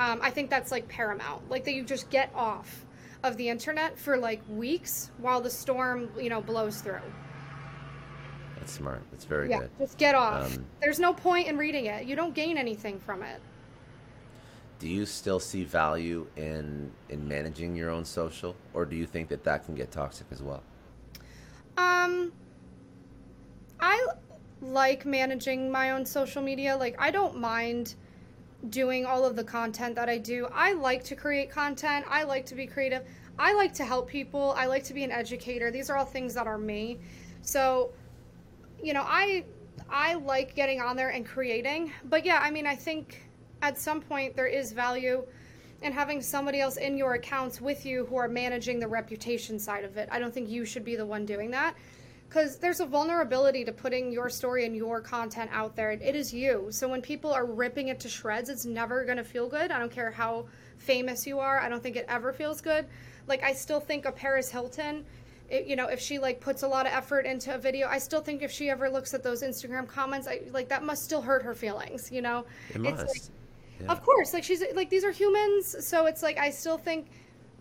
Um, 0.00 0.18
I 0.20 0.30
think 0.30 0.50
that's 0.50 0.72
like 0.72 0.88
paramount. 0.88 1.48
Like 1.48 1.62
that 1.66 1.74
you 1.74 1.84
just 1.84 2.10
get 2.10 2.32
off 2.34 2.86
of 3.22 3.36
the 3.36 3.48
internet 3.48 3.96
for 3.96 4.16
like 4.16 4.42
weeks 4.50 5.12
while 5.18 5.40
the 5.40 5.48
storm, 5.48 6.10
you 6.18 6.28
know, 6.28 6.40
blows 6.40 6.80
through. 6.80 7.02
That's 8.64 8.72
smart. 8.72 9.02
That's 9.10 9.26
very 9.26 9.50
Yeah, 9.50 9.58
good. 9.58 9.70
just 9.78 9.98
get 9.98 10.14
off. 10.14 10.56
Um, 10.56 10.64
There's 10.80 10.98
no 10.98 11.12
point 11.12 11.48
in 11.48 11.58
reading 11.58 11.84
it. 11.84 12.06
You 12.06 12.16
don't 12.16 12.34
gain 12.34 12.56
anything 12.56 12.98
from 12.98 13.22
it. 13.22 13.38
Do 14.78 14.88
you 14.88 15.04
still 15.04 15.38
see 15.38 15.64
value 15.64 16.26
in 16.36 16.90
in 17.10 17.28
managing 17.28 17.76
your 17.76 17.90
own 17.90 18.06
social, 18.06 18.56
or 18.72 18.86
do 18.86 18.96
you 18.96 19.04
think 19.04 19.28
that 19.28 19.44
that 19.44 19.66
can 19.66 19.74
get 19.74 19.92
toxic 19.92 20.26
as 20.30 20.42
well? 20.42 20.62
Um, 21.76 22.32
I 23.80 24.06
like 24.62 25.04
managing 25.04 25.70
my 25.70 25.90
own 25.90 26.06
social 26.06 26.42
media. 26.42 26.74
Like, 26.74 26.96
I 26.98 27.10
don't 27.10 27.38
mind 27.38 27.96
doing 28.70 29.04
all 29.04 29.26
of 29.26 29.36
the 29.36 29.44
content 29.44 29.94
that 29.96 30.08
I 30.08 30.16
do. 30.16 30.48
I 30.54 30.72
like 30.72 31.04
to 31.04 31.16
create 31.16 31.50
content. 31.50 32.06
I 32.08 32.22
like 32.22 32.46
to 32.46 32.54
be 32.54 32.66
creative. 32.66 33.02
I 33.38 33.52
like 33.52 33.74
to 33.74 33.84
help 33.84 34.08
people. 34.08 34.54
I 34.56 34.66
like 34.66 34.84
to 34.84 34.94
be 34.94 35.04
an 35.04 35.10
educator. 35.10 35.70
These 35.70 35.90
are 35.90 35.96
all 35.98 36.06
things 36.06 36.32
that 36.32 36.46
are 36.46 36.56
me. 36.58 36.98
So, 37.42 37.90
you 38.84 38.92
know, 38.92 39.04
I 39.06 39.44
I 39.88 40.14
like 40.14 40.54
getting 40.54 40.80
on 40.80 40.96
there 40.96 41.08
and 41.08 41.26
creating. 41.26 41.92
But 42.04 42.24
yeah, 42.24 42.40
I 42.42 42.50
mean, 42.50 42.66
I 42.66 42.76
think 42.76 43.22
at 43.62 43.78
some 43.78 44.00
point 44.00 44.36
there 44.36 44.46
is 44.46 44.72
value 44.72 45.24
in 45.82 45.92
having 45.92 46.20
somebody 46.20 46.60
else 46.60 46.76
in 46.76 46.96
your 46.96 47.14
accounts 47.14 47.60
with 47.60 47.84
you 47.86 48.06
who 48.06 48.16
are 48.16 48.28
managing 48.28 48.78
the 48.78 48.88
reputation 48.88 49.58
side 49.58 49.84
of 49.84 49.96
it. 49.96 50.08
I 50.12 50.18
don't 50.18 50.32
think 50.32 50.48
you 50.48 50.64
should 50.64 50.84
be 50.84 50.96
the 50.96 51.06
one 51.06 51.26
doing 51.26 51.50
that 51.52 51.74
because 52.28 52.56
there's 52.58 52.80
a 52.80 52.86
vulnerability 52.86 53.64
to 53.64 53.72
putting 53.72 54.10
your 54.12 54.28
story 54.28 54.66
and 54.66 54.74
your 54.74 55.00
content 55.00 55.50
out 55.52 55.76
there. 55.76 55.92
It 55.92 56.16
is 56.16 56.32
you. 56.32 56.66
So 56.70 56.88
when 56.88 57.00
people 57.00 57.32
are 57.32 57.46
ripping 57.46 57.88
it 57.88 58.00
to 58.00 58.08
shreds, 58.08 58.48
it's 58.48 58.64
never 58.64 59.04
going 59.04 59.18
to 59.18 59.24
feel 59.24 59.48
good. 59.48 59.70
I 59.70 59.78
don't 59.78 59.92
care 59.92 60.10
how 60.10 60.46
famous 60.78 61.26
you 61.26 61.38
are. 61.38 61.60
I 61.60 61.68
don't 61.68 61.82
think 61.82 61.96
it 61.96 62.06
ever 62.08 62.32
feels 62.32 62.60
good. 62.60 62.86
Like 63.26 63.42
I 63.42 63.52
still 63.52 63.80
think 63.80 64.04
of 64.04 64.16
Paris 64.16 64.50
Hilton 64.50 65.04
it, 65.50 65.66
you 65.66 65.76
know 65.76 65.86
if 65.88 66.00
she 66.00 66.18
like 66.18 66.40
puts 66.40 66.62
a 66.62 66.68
lot 66.68 66.86
of 66.86 66.92
effort 66.92 67.26
into 67.26 67.54
a 67.54 67.58
video 67.58 67.86
i 67.88 67.98
still 67.98 68.20
think 68.20 68.42
if 68.42 68.50
she 68.50 68.70
ever 68.70 68.88
looks 68.88 69.12
at 69.14 69.22
those 69.22 69.42
instagram 69.42 69.86
comments 69.86 70.26
I, 70.26 70.40
like 70.52 70.68
that 70.68 70.82
must 70.82 71.04
still 71.04 71.20
hurt 71.22 71.42
her 71.42 71.54
feelings 71.54 72.10
you 72.10 72.22
know 72.22 72.44
It 72.70 72.76
It's 72.76 73.02
must. 73.02 73.08
like- 73.08 73.22
Yeah. 73.80 73.92
of 73.92 74.02
course 74.02 74.32
like 74.32 74.44
she's 74.44 74.62
like 74.74 74.88
these 74.88 75.04
are 75.04 75.10
humans 75.10 75.84
so 75.86 76.06
it's 76.06 76.22
like 76.22 76.38
i 76.38 76.48
still 76.50 76.78
think 76.78 77.08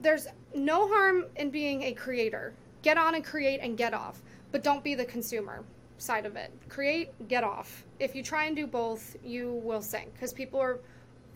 there's 0.02 0.28
no 0.56 0.88
harm 0.88 1.26
in 1.36 1.50
being 1.50 1.84
a 1.84 1.94
creator 1.94 2.54
get 2.84 2.98
on 2.98 3.16
and 3.16 3.24
create 3.26 3.60
and 3.62 3.78
get 3.78 3.94
off 3.94 4.22
but 4.52 4.64
don't 4.64 4.84
be 4.84 4.94
the 4.96 5.06
consumer 5.06 5.64
side 5.98 6.26
of 6.26 6.36
it 6.36 6.52
create 6.70 7.10
get 7.28 7.44
off 7.44 7.84
if 8.00 8.14
you 8.16 8.22
try 8.24 8.46
and 8.46 8.56
do 8.56 8.68
both 8.68 9.16
you 9.24 9.54
will 9.64 9.82
sink 9.82 10.14
because 10.14 10.32
people 10.34 10.60
are 10.60 10.80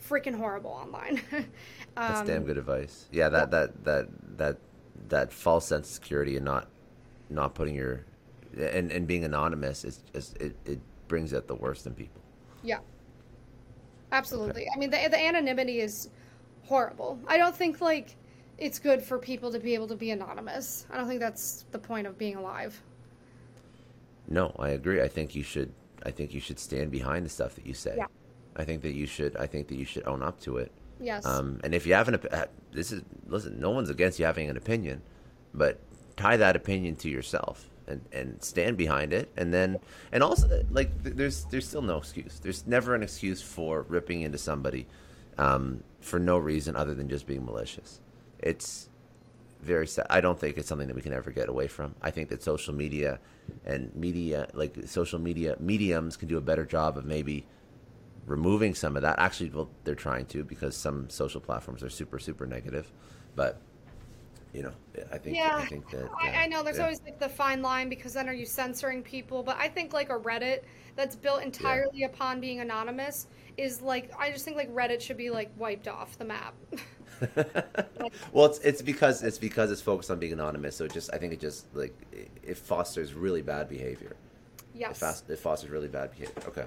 freaking 0.07 0.35
horrible 0.35 0.71
online 0.71 1.19
That's 1.95 2.19
um, 2.19 2.27
damn 2.27 2.43
good 2.43 2.59
advice. 2.59 3.07
Yeah, 3.11 3.29
that 3.29 3.49
that 3.49 3.83
that 3.83 4.07
that 4.37 4.57
that 5.09 5.31
false 5.31 5.67
sense 5.67 5.87
of 5.87 5.93
security 5.93 6.35
and 6.35 6.45
not 6.45 6.67
not 7.29 7.53
putting 7.55 7.75
your 7.75 8.05
and 8.57 8.91
and 8.91 9.07
being 9.07 9.23
anonymous 9.23 9.83
is 9.83 10.03
just 10.13 10.37
it 10.37 10.55
it 10.65 10.79
brings 11.07 11.33
out 11.33 11.47
the 11.47 11.55
worst 11.55 11.85
in 11.85 11.93
people. 11.93 12.21
Yeah. 12.63 12.79
Absolutely. 14.11 14.67
I 14.73 14.77
mean, 14.77 14.89
the, 14.89 15.07
the 15.09 15.19
anonymity 15.19 15.79
is 15.79 16.09
horrible. 16.63 17.19
I 17.27 17.37
don't 17.37 17.55
think, 17.55 17.81
like, 17.81 18.15
it's 18.57 18.79
good 18.79 19.01
for 19.01 19.17
people 19.17 19.51
to 19.51 19.59
be 19.59 19.73
able 19.73 19.87
to 19.87 19.95
be 19.95 20.11
anonymous. 20.11 20.85
I 20.89 20.97
don't 20.97 21.07
think 21.07 21.19
that's 21.19 21.65
the 21.71 21.79
point 21.79 22.07
of 22.07 22.17
being 22.17 22.35
alive. 22.35 22.81
No, 24.29 24.55
I 24.59 24.69
agree. 24.69 25.01
I 25.01 25.07
think 25.07 25.35
you 25.35 25.43
should. 25.43 25.71
I 26.03 26.11
think 26.11 26.33
you 26.33 26.39
should 26.39 26.59
stand 26.59 26.91
behind 26.91 27.25
the 27.25 27.29
stuff 27.29 27.55
that 27.55 27.65
you 27.65 27.73
say. 27.73 27.95
Yeah. 27.97 28.05
I 28.55 28.63
think 28.63 28.81
that 28.83 28.93
you 28.93 29.05
should. 29.05 29.35
I 29.37 29.45
think 29.45 29.67
that 29.67 29.75
you 29.75 29.85
should 29.85 30.07
own 30.07 30.21
up 30.21 30.39
to 30.41 30.57
it. 30.57 30.71
Yes. 30.99 31.25
Um, 31.25 31.59
and 31.63 31.73
if 31.73 31.85
you 31.85 31.93
have 31.93 32.07
an, 32.07 32.15
uh, 32.15 32.45
this 32.71 32.91
is 32.91 33.03
listen. 33.27 33.59
No 33.59 33.71
one's 33.71 33.89
against 33.89 34.19
you 34.19 34.25
having 34.25 34.49
an 34.49 34.57
opinion, 34.57 35.01
but 35.53 35.79
tie 36.15 36.37
that 36.37 36.55
opinion 36.55 36.95
to 36.97 37.09
yourself 37.09 37.69
and 37.87 38.01
and 38.11 38.43
stand 38.43 38.77
behind 38.77 39.13
it. 39.13 39.31
And 39.37 39.53
then 39.53 39.79
and 40.11 40.23
also 40.23 40.63
like 40.69 41.03
th- 41.03 41.15
there's 41.15 41.45
there's 41.45 41.67
still 41.67 41.81
no 41.81 41.97
excuse. 41.97 42.39
There's 42.39 42.65
never 42.67 42.95
an 42.95 43.03
excuse 43.03 43.41
for 43.41 43.83
ripping 43.83 44.21
into 44.21 44.37
somebody 44.37 44.87
um, 45.37 45.83
for 46.01 46.19
no 46.19 46.37
reason 46.37 46.75
other 46.75 46.93
than 46.93 47.09
just 47.09 47.27
being 47.27 47.45
malicious. 47.45 47.99
It's 48.39 48.89
very 49.61 49.87
sad. 49.87 50.07
I 50.09 50.21
don't 50.21 50.39
think 50.39 50.57
it's 50.57 50.67
something 50.67 50.87
that 50.87 50.95
we 50.95 51.01
can 51.01 51.13
ever 51.13 51.31
get 51.31 51.49
away 51.49 51.67
from. 51.67 51.95
I 52.01 52.11
think 52.11 52.29
that 52.29 52.43
social 52.43 52.73
media 52.73 53.19
and 53.65 53.93
media, 53.95 54.47
like 54.53 54.75
social 54.85 55.19
media 55.19 55.55
mediums, 55.59 56.17
can 56.17 56.27
do 56.27 56.37
a 56.37 56.41
better 56.41 56.65
job 56.65 56.97
of 56.97 57.05
maybe 57.05 57.45
removing 58.27 58.75
some 58.75 58.95
of 58.95 59.01
that. 59.01 59.17
Actually, 59.17 59.49
well, 59.49 59.69
they're 59.83 59.95
trying 59.95 60.25
to 60.27 60.43
because 60.43 60.75
some 60.75 61.09
social 61.09 61.41
platforms 61.41 61.81
are 61.81 61.89
super, 61.89 62.19
super 62.19 62.45
negative. 62.45 62.91
But 63.35 63.59
you 64.53 64.63
know, 64.63 64.73
I 65.11 65.17
think 65.17 65.35
yeah. 65.35 65.57
I 65.57 65.65
think 65.65 65.89
that 65.91 66.09
I, 66.21 66.29
uh, 66.29 66.31
I 66.33 66.47
know 66.47 66.63
there's 66.63 66.77
yeah. 66.77 66.83
always 66.83 67.01
like 67.03 67.19
the 67.19 67.29
fine 67.29 67.61
line 67.61 67.89
because 67.89 68.13
then 68.13 68.29
are 68.29 68.33
you 68.33 68.45
censoring 68.45 69.01
people? 69.01 69.43
But 69.43 69.57
I 69.57 69.67
think 69.67 69.93
like 69.93 70.09
a 70.09 70.19
Reddit 70.19 70.61
that's 70.95 71.15
built 71.15 71.41
entirely 71.41 72.03
upon 72.03 72.39
being 72.39 72.59
anonymous 72.59 73.27
is 73.57 73.81
like 73.81 74.11
I 74.17 74.31
just 74.31 74.45
think 74.45 74.57
like 74.57 74.73
Reddit 74.73 75.01
should 75.01 75.17
be 75.17 75.29
like 75.29 75.51
wiped 75.57 75.87
off 75.87 76.17
the 76.17 76.25
map. 76.25 76.53
well, 78.31 78.45
it's 78.45 78.59
it's 78.59 78.81
because 78.81 79.23
it's 79.23 79.37
because 79.37 79.71
it's 79.71 79.81
focused 79.81 80.11
on 80.11 80.19
being 80.19 80.33
anonymous. 80.33 80.75
So 80.75 80.85
it 80.85 80.93
just 80.93 81.13
I 81.13 81.17
think 81.17 81.33
it 81.33 81.39
just 81.39 81.73
like 81.75 81.95
it, 82.11 82.29
it 82.43 82.57
fosters 82.57 83.13
really 83.13 83.41
bad 83.41 83.69
behavior. 83.69 84.15
It, 84.73 84.81
yes. 84.81 84.99
fast, 84.99 85.29
it 85.29 85.39
fosters 85.39 85.69
really 85.69 85.87
bad 85.87 86.11
behavior. 86.11 86.43
Okay. 86.47 86.65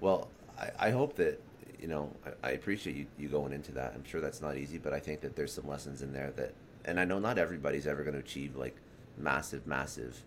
Well, 0.00 0.30
I, 0.60 0.88
I 0.88 0.90
hope 0.90 1.16
that 1.16 1.40
you 1.80 1.88
know 1.88 2.12
I, 2.24 2.48
I 2.48 2.50
appreciate 2.52 2.96
you, 2.96 3.06
you 3.18 3.28
going 3.28 3.52
into 3.52 3.72
that. 3.72 3.92
I'm 3.94 4.04
sure 4.04 4.20
that's 4.20 4.40
not 4.40 4.56
easy, 4.56 4.78
but 4.78 4.92
I 4.92 5.00
think 5.00 5.20
that 5.22 5.36
there's 5.36 5.52
some 5.52 5.66
lessons 5.66 6.02
in 6.02 6.12
there 6.12 6.32
that, 6.36 6.54
and 6.84 7.00
I 7.00 7.04
know 7.04 7.18
not 7.18 7.38
everybody's 7.38 7.86
ever 7.86 8.02
going 8.02 8.14
to 8.14 8.20
achieve 8.20 8.56
like 8.56 8.76
massive, 9.16 9.66
massive 9.66 10.22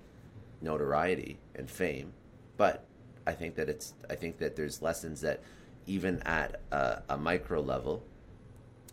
notoriety 0.61 1.38
and 1.55 1.69
fame, 1.69 2.13
but 2.57 2.86
I 3.25 3.34
think 3.34 3.55
that 3.55 3.69
it's 3.69 3.93
I 4.09 4.15
think 4.15 4.38
that 4.39 4.55
there's 4.55 4.81
lessons 4.81 5.21
that 5.21 5.41
even 5.86 6.21
at 6.23 6.61
a, 6.71 7.01
a 7.09 7.17
micro 7.17 7.61
level 7.61 8.03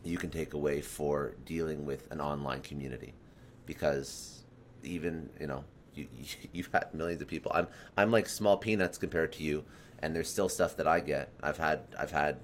you 0.03 0.16
can 0.16 0.30
take 0.30 0.55
away 0.55 0.80
for 0.80 1.34
dealing 1.45 1.84
with 1.84 2.11
an 2.11 2.20
online 2.20 2.62
community 2.62 3.12
because 3.66 4.45
even 4.82 5.28
you 5.38 5.47
know 5.47 5.64
you, 5.95 6.07
you've 6.53 6.70
had 6.72 6.93
millions 6.95 7.20
of 7.20 7.28
people 7.28 7.53
i'm 7.55 7.66
i'm 7.97 8.11
like 8.11 8.28
small 8.28 8.57
peanuts 8.57 8.99
compared 8.99 9.32
to 9.32 9.43
you 9.43 9.64
and 10.03 10.14
there's 10.14 10.28
still 10.30 10.48
stuff 10.48 10.76
that 10.76 10.86
i 10.86 11.01
get 11.01 11.30
i've 11.42 11.59
had 11.59 11.80
i've 11.98 12.11
had 12.12 12.38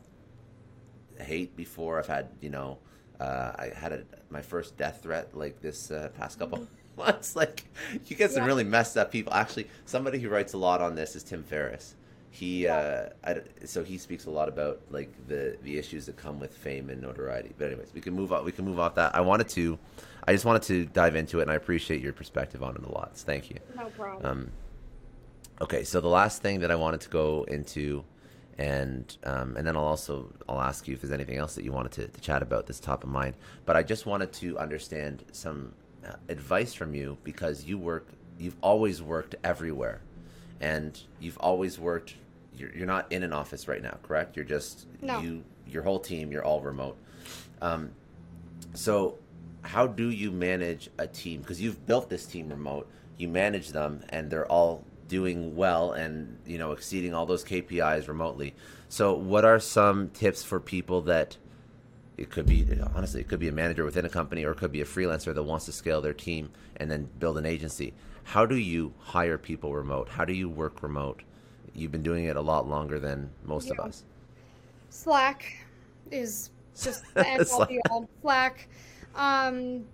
hate 1.18 1.56
before 1.56 1.98
i've 1.98 2.06
had 2.06 2.28
you 2.40 2.50
know 2.50 2.78
uh, 3.20 3.52
i 3.56 3.72
had 3.74 3.92
a, 3.92 4.02
my 4.30 4.42
first 4.42 4.76
death 4.76 5.00
threat 5.02 5.34
like 5.34 5.60
this 5.62 5.90
uh, 5.90 6.08
past 6.16 6.38
couple 6.38 6.66
months 6.96 7.36
like 7.36 7.64
you 8.06 8.16
get 8.16 8.30
some 8.30 8.42
Yeah. 8.42 8.46
really 8.46 8.64
messed 8.64 8.96
up 8.96 9.10
people 9.12 9.32
actually 9.34 9.68
somebody 9.84 10.18
who 10.18 10.28
writes 10.28 10.52
a 10.54 10.58
lot 10.58 10.80
on 10.80 10.94
this 10.94 11.14
is 11.16 11.22
tim 11.22 11.42
ferriss 11.42 11.94
he 12.30 12.66
uh, 12.68 13.06
I, 13.24 13.40
so 13.64 13.82
he 13.82 13.96
speaks 13.96 14.26
a 14.26 14.30
lot 14.30 14.48
about 14.50 14.80
like 14.90 15.10
the 15.26 15.56
the 15.62 15.78
issues 15.78 16.04
that 16.04 16.16
come 16.18 16.38
with 16.38 16.52
fame 16.54 16.90
and 16.90 17.00
notoriety. 17.00 17.54
But 17.56 17.68
anyways, 17.68 17.94
we 17.94 18.02
can 18.02 18.12
move 18.12 18.30
on. 18.30 18.44
We 18.44 18.52
can 18.52 18.66
move 18.66 18.78
off 18.78 18.94
that. 18.96 19.14
I 19.14 19.22
wanted 19.22 19.48
to, 19.50 19.78
I 20.28 20.34
just 20.34 20.44
wanted 20.44 20.60
to 20.64 20.84
dive 20.84 21.16
into 21.16 21.38
it, 21.38 21.42
and 21.44 21.50
I 21.50 21.54
appreciate 21.54 22.02
your 22.02 22.12
perspective 22.12 22.62
on 22.62 22.76
it 22.76 22.82
a 22.84 22.92
lot. 22.92 23.16
So 23.16 23.24
thank 23.24 23.48
you. 23.48 23.56
No 23.74 23.86
problem. 23.88 24.30
Um, 24.30 24.50
okay, 25.60 25.84
so 25.84 26.00
the 26.00 26.08
last 26.08 26.42
thing 26.42 26.60
that 26.60 26.70
I 26.70 26.74
wanted 26.74 27.00
to 27.02 27.08
go 27.08 27.44
into, 27.48 28.04
and 28.58 29.16
um, 29.24 29.56
and 29.56 29.66
then 29.66 29.76
I'll 29.76 29.84
also 29.84 30.32
I'll 30.48 30.60
ask 30.60 30.88
you 30.88 30.94
if 30.94 31.00
there's 31.02 31.12
anything 31.12 31.36
else 31.36 31.54
that 31.56 31.64
you 31.64 31.72
wanted 31.72 31.92
to, 31.92 32.08
to 32.08 32.20
chat 32.20 32.42
about 32.42 32.66
this 32.66 32.80
top 32.80 33.04
of 33.04 33.10
mind. 33.10 33.36
But 33.64 33.76
I 33.76 33.82
just 33.82 34.06
wanted 34.06 34.32
to 34.34 34.58
understand 34.58 35.24
some 35.32 35.72
uh, 36.06 36.14
advice 36.28 36.72
from 36.72 36.94
you 36.94 37.18
because 37.24 37.64
you 37.64 37.78
work, 37.78 38.08
you've 38.38 38.56
always 38.62 39.02
worked 39.02 39.34
everywhere, 39.44 40.00
and 40.60 40.98
you've 41.20 41.38
always 41.38 41.78
worked. 41.78 42.14
You're, 42.56 42.74
you're 42.74 42.86
not 42.86 43.12
in 43.12 43.22
an 43.22 43.34
office 43.34 43.68
right 43.68 43.82
now, 43.82 43.98
correct? 44.02 44.34
You're 44.34 44.46
just 44.46 44.86
No. 45.02 45.20
you 45.20 45.44
your 45.68 45.82
whole 45.82 46.00
team, 46.00 46.32
you're 46.32 46.44
all 46.44 46.60
remote. 46.60 46.96
Um, 47.60 47.90
so, 48.72 49.18
how 49.62 49.86
do 49.86 50.10
you 50.10 50.30
manage 50.30 50.88
a 50.98 51.06
team? 51.06 51.40
Because 51.40 51.60
you've 51.60 51.86
built 51.86 52.08
this 52.08 52.24
team 52.24 52.48
remote, 52.48 52.88
you 53.18 53.28
manage 53.28 53.70
them, 53.70 54.02
and 54.08 54.30
they're 54.30 54.46
all 54.46 54.84
doing 55.08 55.56
well 55.56 55.92
and 55.92 56.38
you 56.46 56.58
know 56.58 56.72
exceeding 56.72 57.14
all 57.14 57.26
those 57.26 57.44
KPIs 57.44 58.08
remotely. 58.08 58.54
So, 58.88 59.14
what 59.14 59.44
are 59.44 59.58
some 59.58 60.10
tips 60.10 60.42
for 60.42 60.60
people 60.60 61.02
that 61.02 61.36
it 62.16 62.30
could 62.30 62.46
be 62.46 62.66
honestly 62.94 63.20
it 63.20 63.28
could 63.28 63.40
be 63.40 63.48
a 63.48 63.52
manager 63.52 63.84
within 63.84 64.04
a 64.04 64.08
company 64.08 64.44
or 64.44 64.52
it 64.52 64.56
could 64.58 64.72
be 64.72 64.80
a 64.80 64.86
freelancer 64.86 65.34
that 65.34 65.42
wants 65.42 65.66
to 65.66 65.72
scale 65.72 66.00
their 66.00 66.14
team 66.14 66.50
and 66.76 66.90
then 66.90 67.08
build 67.18 67.38
an 67.38 67.46
agency. 67.46 67.92
How 68.24 68.46
do 68.46 68.56
you 68.56 68.92
hire 68.98 69.38
people 69.38 69.74
remote? 69.74 70.08
How 70.08 70.24
do 70.24 70.32
you 70.32 70.48
work 70.48 70.82
remote? 70.82 71.22
You've 71.74 71.92
been 71.92 72.02
doing 72.02 72.24
it 72.24 72.36
a 72.36 72.40
lot 72.40 72.68
longer 72.68 72.98
than 72.98 73.30
most 73.44 73.66
yeah. 73.66 73.74
of 73.74 73.80
us. 73.80 74.04
Slack 74.90 75.66
is 76.10 76.50
just 76.80 77.04
the 77.14 77.26
end 77.26 77.46
all 77.52 77.66
be 77.66 77.80
all. 77.90 78.08
Slack. 78.22 78.68
Um, 79.14 79.84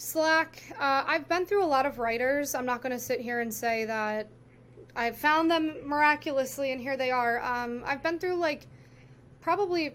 Slack. 0.00 0.62
Uh, 0.78 1.04
I've 1.06 1.28
been 1.28 1.44
through 1.44 1.62
a 1.62 1.66
lot 1.66 1.84
of 1.84 1.98
writers. 1.98 2.54
I'm 2.54 2.64
not 2.64 2.80
going 2.80 2.92
to 2.92 2.98
sit 2.98 3.20
here 3.20 3.40
and 3.40 3.52
say 3.52 3.84
that 3.84 4.28
I've 4.96 5.16
found 5.16 5.50
them 5.50 5.76
miraculously 5.84 6.72
and 6.72 6.80
here 6.80 6.96
they 6.96 7.10
are. 7.10 7.38
Um, 7.44 7.82
I've 7.84 8.02
been 8.02 8.18
through 8.18 8.36
like 8.36 8.66
probably, 9.42 9.94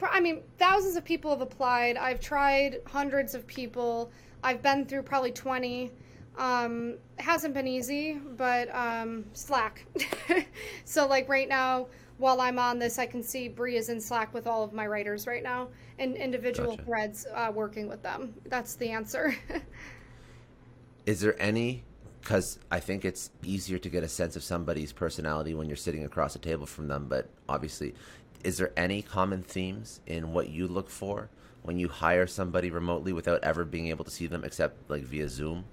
I 0.00 0.20
mean, 0.20 0.42
thousands 0.58 0.94
of 0.94 1.04
people 1.04 1.32
have 1.32 1.40
applied. 1.40 1.96
I've 1.96 2.20
tried 2.20 2.80
hundreds 2.86 3.34
of 3.34 3.44
people. 3.44 4.12
I've 4.44 4.62
been 4.62 4.86
through 4.86 5.02
probably 5.02 5.32
20. 5.32 5.90
Um, 6.38 6.94
it 7.18 7.22
hasn't 7.22 7.54
been 7.54 7.66
easy, 7.66 8.20
but 8.36 8.72
um, 8.72 9.24
Slack. 9.32 9.84
so 10.84 11.08
like 11.08 11.28
right 11.28 11.48
now, 11.48 11.88
while 12.18 12.40
I'm 12.40 12.60
on 12.60 12.78
this, 12.78 13.00
I 13.00 13.06
can 13.06 13.22
see 13.22 13.48
Bree 13.48 13.76
is 13.76 13.88
in 13.88 14.00
Slack 14.00 14.32
with 14.32 14.46
all 14.46 14.62
of 14.62 14.72
my 14.72 14.86
writers 14.86 15.26
right 15.26 15.42
now 15.42 15.68
and 15.98 16.16
individual 16.16 16.72
gotcha. 16.72 16.82
threads 16.84 17.26
uh, 17.34 17.52
working 17.54 17.88
with 17.88 18.02
them. 18.02 18.34
That's 18.46 18.76
the 18.76 18.90
answer. 18.90 19.34
is 21.06 21.20
there 21.20 21.40
any? 21.40 21.84
Because 22.20 22.58
I 22.70 22.80
think 22.80 23.04
it's 23.04 23.30
easier 23.42 23.78
to 23.78 23.88
get 23.88 24.02
a 24.02 24.08
sense 24.08 24.34
of 24.36 24.42
somebody's 24.42 24.92
personality 24.92 25.54
when 25.54 25.68
you're 25.68 25.76
sitting 25.76 26.04
across 26.04 26.34
a 26.34 26.38
table 26.38 26.66
from 26.66 26.88
them. 26.88 27.06
But 27.08 27.28
obviously, 27.48 27.94
is 28.42 28.58
there 28.58 28.72
any 28.76 29.02
common 29.02 29.42
themes 29.42 30.00
in 30.06 30.32
what 30.32 30.48
you 30.48 30.66
look 30.66 30.88
for 30.88 31.28
when 31.62 31.78
you 31.78 31.88
hire 31.88 32.26
somebody 32.26 32.70
remotely 32.70 33.12
without 33.12 33.42
ever 33.42 33.64
being 33.64 33.88
able 33.88 34.04
to 34.04 34.10
see 34.10 34.26
them 34.26 34.44
except 34.44 34.90
like 34.90 35.02
via 35.02 35.28
Zoom? 35.28 35.64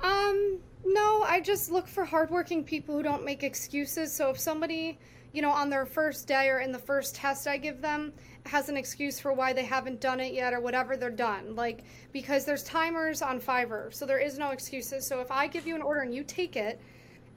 Um, 0.00 0.58
no, 0.84 1.22
I 1.26 1.40
just 1.40 1.70
look 1.70 1.86
for 1.86 2.04
hardworking 2.04 2.64
people 2.64 2.96
who 2.96 3.02
don't 3.02 3.24
make 3.24 3.42
excuses. 3.42 4.12
So 4.12 4.30
if 4.30 4.38
somebody, 4.38 4.98
you 5.32 5.42
know, 5.42 5.50
on 5.50 5.70
their 5.70 5.86
first 5.86 6.26
day 6.26 6.48
or 6.48 6.60
in 6.60 6.72
the 6.72 6.78
first 6.78 7.14
test 7.14 7.46
I 7.46 7.56
give 7.56 7.80
them 7.80 8.12
has 8.46 8.68
an 8.68 8.76
excuse 8.76 9.20
for 9.20 9.32
why 9.32 9.52
they 9.52 9.64
haven't 9.64 10.00
done 10.00 10.20
it 10.20 10.32
yet 10.32 10.52
or 10.52 10.60
whatever, 10.60 10.96
they're 10.96 11.10
done. 11.10 11.54
Like, 11.54 11.84
because 12.12 12.44
there's 12.44 12.62
timers 12.62 13.22
on 13.22 13.40
Fiverr, 13.40 13.92
so 13.92 14.06
there 14.06 14.18
is 14.18 14.38
no 14.38 14.50
excuses. 14.50 15.06
So 15.06 15.20
if 15.20 15.30
I 15.30 15.46
give 15.46 15.66
you 15.66 15.74
an 15.74 15.82
order 15.82 16.00
and 16.00 16.14
you 16.14 16.24
take 16.24 16.56
it 16.56 16.80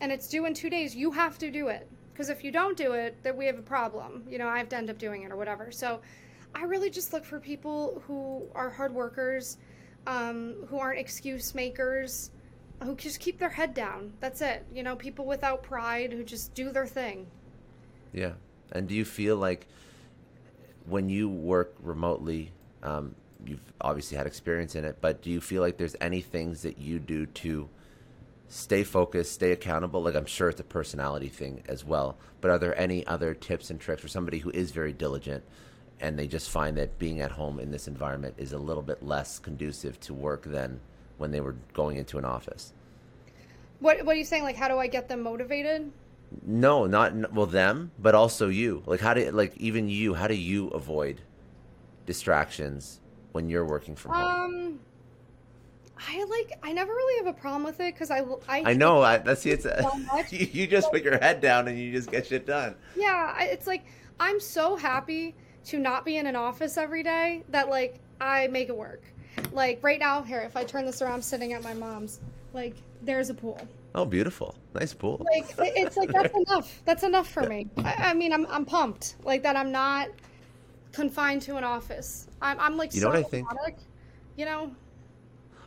and 0.01 0.11
it's 0.11 0.27
due 0.27 0.45
in 0.45 0.53
two 0.53 0.69
days, 0.69 0.95
you 0.95 1.11
have 1.11 1.37
to 1.39 1.51
do 1.51 1.67
it. 1.67 1.89
Because 2.11 2.29
if 2.29 2.43
you 2.43 2.51
don't 2.51 2.77
do 2.77 2.93
it, 2.93 3.17
then 3.23 3.35
we 3.35 3.45
have 3.45 3.57
a 3.57 3.63
problem. 3.63 4.23
You 4.29 4.37
know, 4.37 4.47
I 4.47 4.57
have 4.57 4.69
to 4.69 4.77
end 4.77 4.89
up 4.89 4.97
doing 4.97 5.23
it 5.23 5.31
or 5.31 5.35
whatever. 5.35 5.71
So 5.71 6.01
I 6.53 6.63
really 6.63 6.89
just 6.89 7.11
look 7.11 7.25
for 7.25 7.39
people 7.39 8.01
who 8.05 8.43
are 8.53 8.69
hard 8.69 8.93
workers, 8.93 9.57
um, 10.05 10.65
who 10.69 10.77
aren't 10.77 10.99
excuse 10.99 11.55
makers 11.55 12.31
who 12.83 12.95
just 12.95 13.19
keep 13.19 13.39
their 13.39 13.49
head 13.49 13.73
down. 13.73 14.13
That's 14.19 14.41
it. 14.41 14.65
You 14.73 14.83
know, 14.83 14.95
people 14.95 15.25
without 15.25 15.63
pride 15.63 16.11
who 16.11 16.23
just 16.23 16.53
do 16.53 16.71
their 16.71 16.87
thing. 16.87 17.27
Yeah. 18.13 18.33
And 18.71 18.87
do 18.87 18.95
you 18.95 19.05
feel 19.05 19.35
like 19.37 19.67
when 20.85 21.09
you 21.09 21.29
work 21.29 21.75
remotely, 21.81 22.51
um, 22.81 23.15
you've 23.45 23.73
obviously 23.81 24.17
had 24.17 24.27
experience 24.27 24.75
in 24.75 24.85
it, 24.85 24.97
but 25.01 25.21
do 25.21 25.29
you 25.29 25.41
feel 25.41 25.61
like 25.61 25.77
there's 25.77 25.95
any 25.99 26.21
things 26.21 26.61
that 26.61 26.77
you 26.77 26.99
do 26.99 27.25
to 27.25 27.69
stay 28.47 28.83
focused, 28.83 29.33
stay 29.33 29.51
accountable? 29.51 30.01
Like 30.01 30.15
I'm 30.15 30.25
sure 30.25 30.49
it's 30.49 30.59
a 30.59 30.65
personality 30.65 31.29
thing 31.29 31.63
as 31.67 31.83
well, 31.83 32.17
but 32.41 32.51
are 32.51 32.59
there 32.59 32.77
any 32.79 33.05
other 33.07 33.33
tips 33.33 33.69
and 33.69 33.79
tricks 33.79 34.01
for 34.01 34.07
somebody 34.07 34.39
who 34.39 34.49
is 34.51 34.71
very 34.71 34.93
diligent 34.93 35.43
and 35.99 36.19
they 36.19 36.27
just 36.27 36.49
find 36.49 36.77
that 36.77 36.99
being 36.99 37.21
at 37.21 37.31
home 37.31 37.59
in 37.59 37.71
this 37.71 37.87
environment 37.87 38.35
is 38.37 38.51
a 38.51 38.57
little 38.57 38.83
bit 38.83 39.01
less 39.03 39.39
conducive 39.39 39.99
to 40.01 40.13
work 40.13 40.43
than 40.43 40.79
when 41.17 41.31
they 41.31 41.39
were 41.39 41.55
going 41.73 41.97
into 41.97 42.17
an 42.17 42.25
office. 42.25 42.73
What 43.79 44.03
What 44.05 44.15
are 44.15 44.19
you 44.19 44.25
saying? 44.25 44.43
Like, 44.43 44.55
how 44.55 44.67
do 44.67 44.77
I 44.77 44.87
get 44.87 45.07
them 45.07 45.21
motivated? 45.21 45.91
No, 46.41 46.85
not 46.85 47.33
well 47.33 47.45
them, 47.45 47.91
but 47.99 48.15
also 48.15 48.49
you. 48.49 48.83
Like, 48.85 48.99
how 48.99 49.13
do 49.13 49.29
like 49.31 49.55
even 49.57 49.89
you? 49.89 50.13
How 50.13 50.27
do 50.27 50.35
you 50.35 50.69
avoid 50.69 51.21
distractions 52.05 52.99
when 53.31 53.49
you're 53.49 53.65
working 53.65 53.95
from 53.95 54.13
home? 54.13 54.55
Um, 54.55 54.79
I 55.97 56.23
like. 56.25 56.59
I 56.63 56.73
never 56.73 56.91
really 56.91 57.25
have 57.25 57.35
a 57.35 57.39
problem 57.39 57.63
with 57.63 57.79
it 57.79 57.93
because 57.93 58.11
I. 58.11 58.21
I, 58.47 58.71
I 58.71 58.73
know. 58.73 59.01
I, 59.01 59.17
that's 59.17 59.45
it's. 59.45 59.63
So 59.63 59.91
you, 60.29 60.47
you 60.51 60.67
just 60.67 60.91
put 60.91 61.03
your 61.03 61.17
head 61.17 61.41
down 61.41 61.67
and 61.67 61.79
you 61.79 61.91
just 61.91 62.11
get 62.11 62.27
shit 62.27 62.45
done. 62.45 62.75
Yeah, 62.95 63.41
it's 63.43 63.67
like 63.67 63.85
I'm 64.19 64.39
so 64.39 64.75
happy 64.75 65.35
to 65.65 65.79
not 65.79 66.05
be 66.05 66.17
in 66.17 66.27
an 66.27 66.35
office 66.35 66.77
every 66.77 67.03
day 67.03 67.43
that 67.49 67.69
like 67.69 67.99
I 68.19 68.47
make 68.47 68.69
it 68.69 68.77
work. 68.77 69.03
Like 69.51 69.79
right 69.81 69.99
now, 69.99 70.21
here, 70.23 70.41
if 70.41 70.55
I 70.55 70.63
turn 70.63 70.85
this 70.85 71.01
around, 71.01 71.13
I'm 71.13 71.21
sitting 71.21 71.53
at 71.53 71.63
my 71.63 71.73
mom's. 71.73 72.19
Like 72.53 72.75
there's 73.01 73.29
a 73.29 73.33
pool. 73.33 73.59
Oh, 73.95 74.05
beautiful! 74.05 74.55
Nice 74.73 74.93
pool. 74.93 75.25
Like 75.29 75.53
it's 75.59 75.97
like 75.97 76.11
that's 76.11 76.33
enough. 76.35 76.81
That's 76.83 77.03
enough 77.03 77.29
for 77.29 77.47
me. 77.47 77.67
I, 77.77 77.95
I, 78.09 78.13
mean, 78.13 78.33
I'm 78.33 78.47
I'm 78.47 78.65
pumped. 78.65 79.15
Like 79.23 79.43
that, 79.43 79.55
I'm 79.55 79.71
not 79.71 80.09
confined 80.91 81.43
to 81.43 81.57
an 81.57 81.63
office. 81.63 82.27
I'm 82.41 82.59
I'm 82.59 82.75
like 82.75 82.95
you 82.95 83.01
know 83.01 83.07
so 83.07 83.19
what 83.19 83.19
I 83.19 83.23
think. 83.23 83.47
You 84.35 84.45
know. 84.45 84.75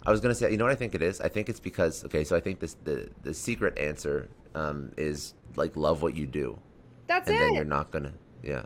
I 0.04 0.10
was 0.10 0.20
gonna 0.20 0.34
say, 0.34 0.50
you 0.50 0.56
know 0.56 0.64
what 0.64 0.72
I 0.72 0.76
think 0.76 0.94
it 0.94 1.02
is. 1.02 1.20
I 1.20 1.28
think 1.28 1.48
it's 1.48 1.60
because 1.60 2.04
okay, 2.04 2.24
so 2.24 2.36
I 2.36 2.40
think 2.40 2.58
this 2.58 2.76
the 2.84 3.08
the 3.22 3.34
secret 3.34 3.78
answer 3.78 4.28
um, 4.54 4.92
is 4.96 5.34
like 5.54 5.76
love 5.76 6.02
what 6.02 6.16
you 6.16 6.26
do. 6.26 6.58
That's 7.06 7.28
and 7.28 7.36
it. 7.36 7.40
And 7.40 7.48
then 7.48 7.54
you're 7.54 7.64
not 7.64 7.90
gonna, 7.92 8.12
yeah. 8.42 8.64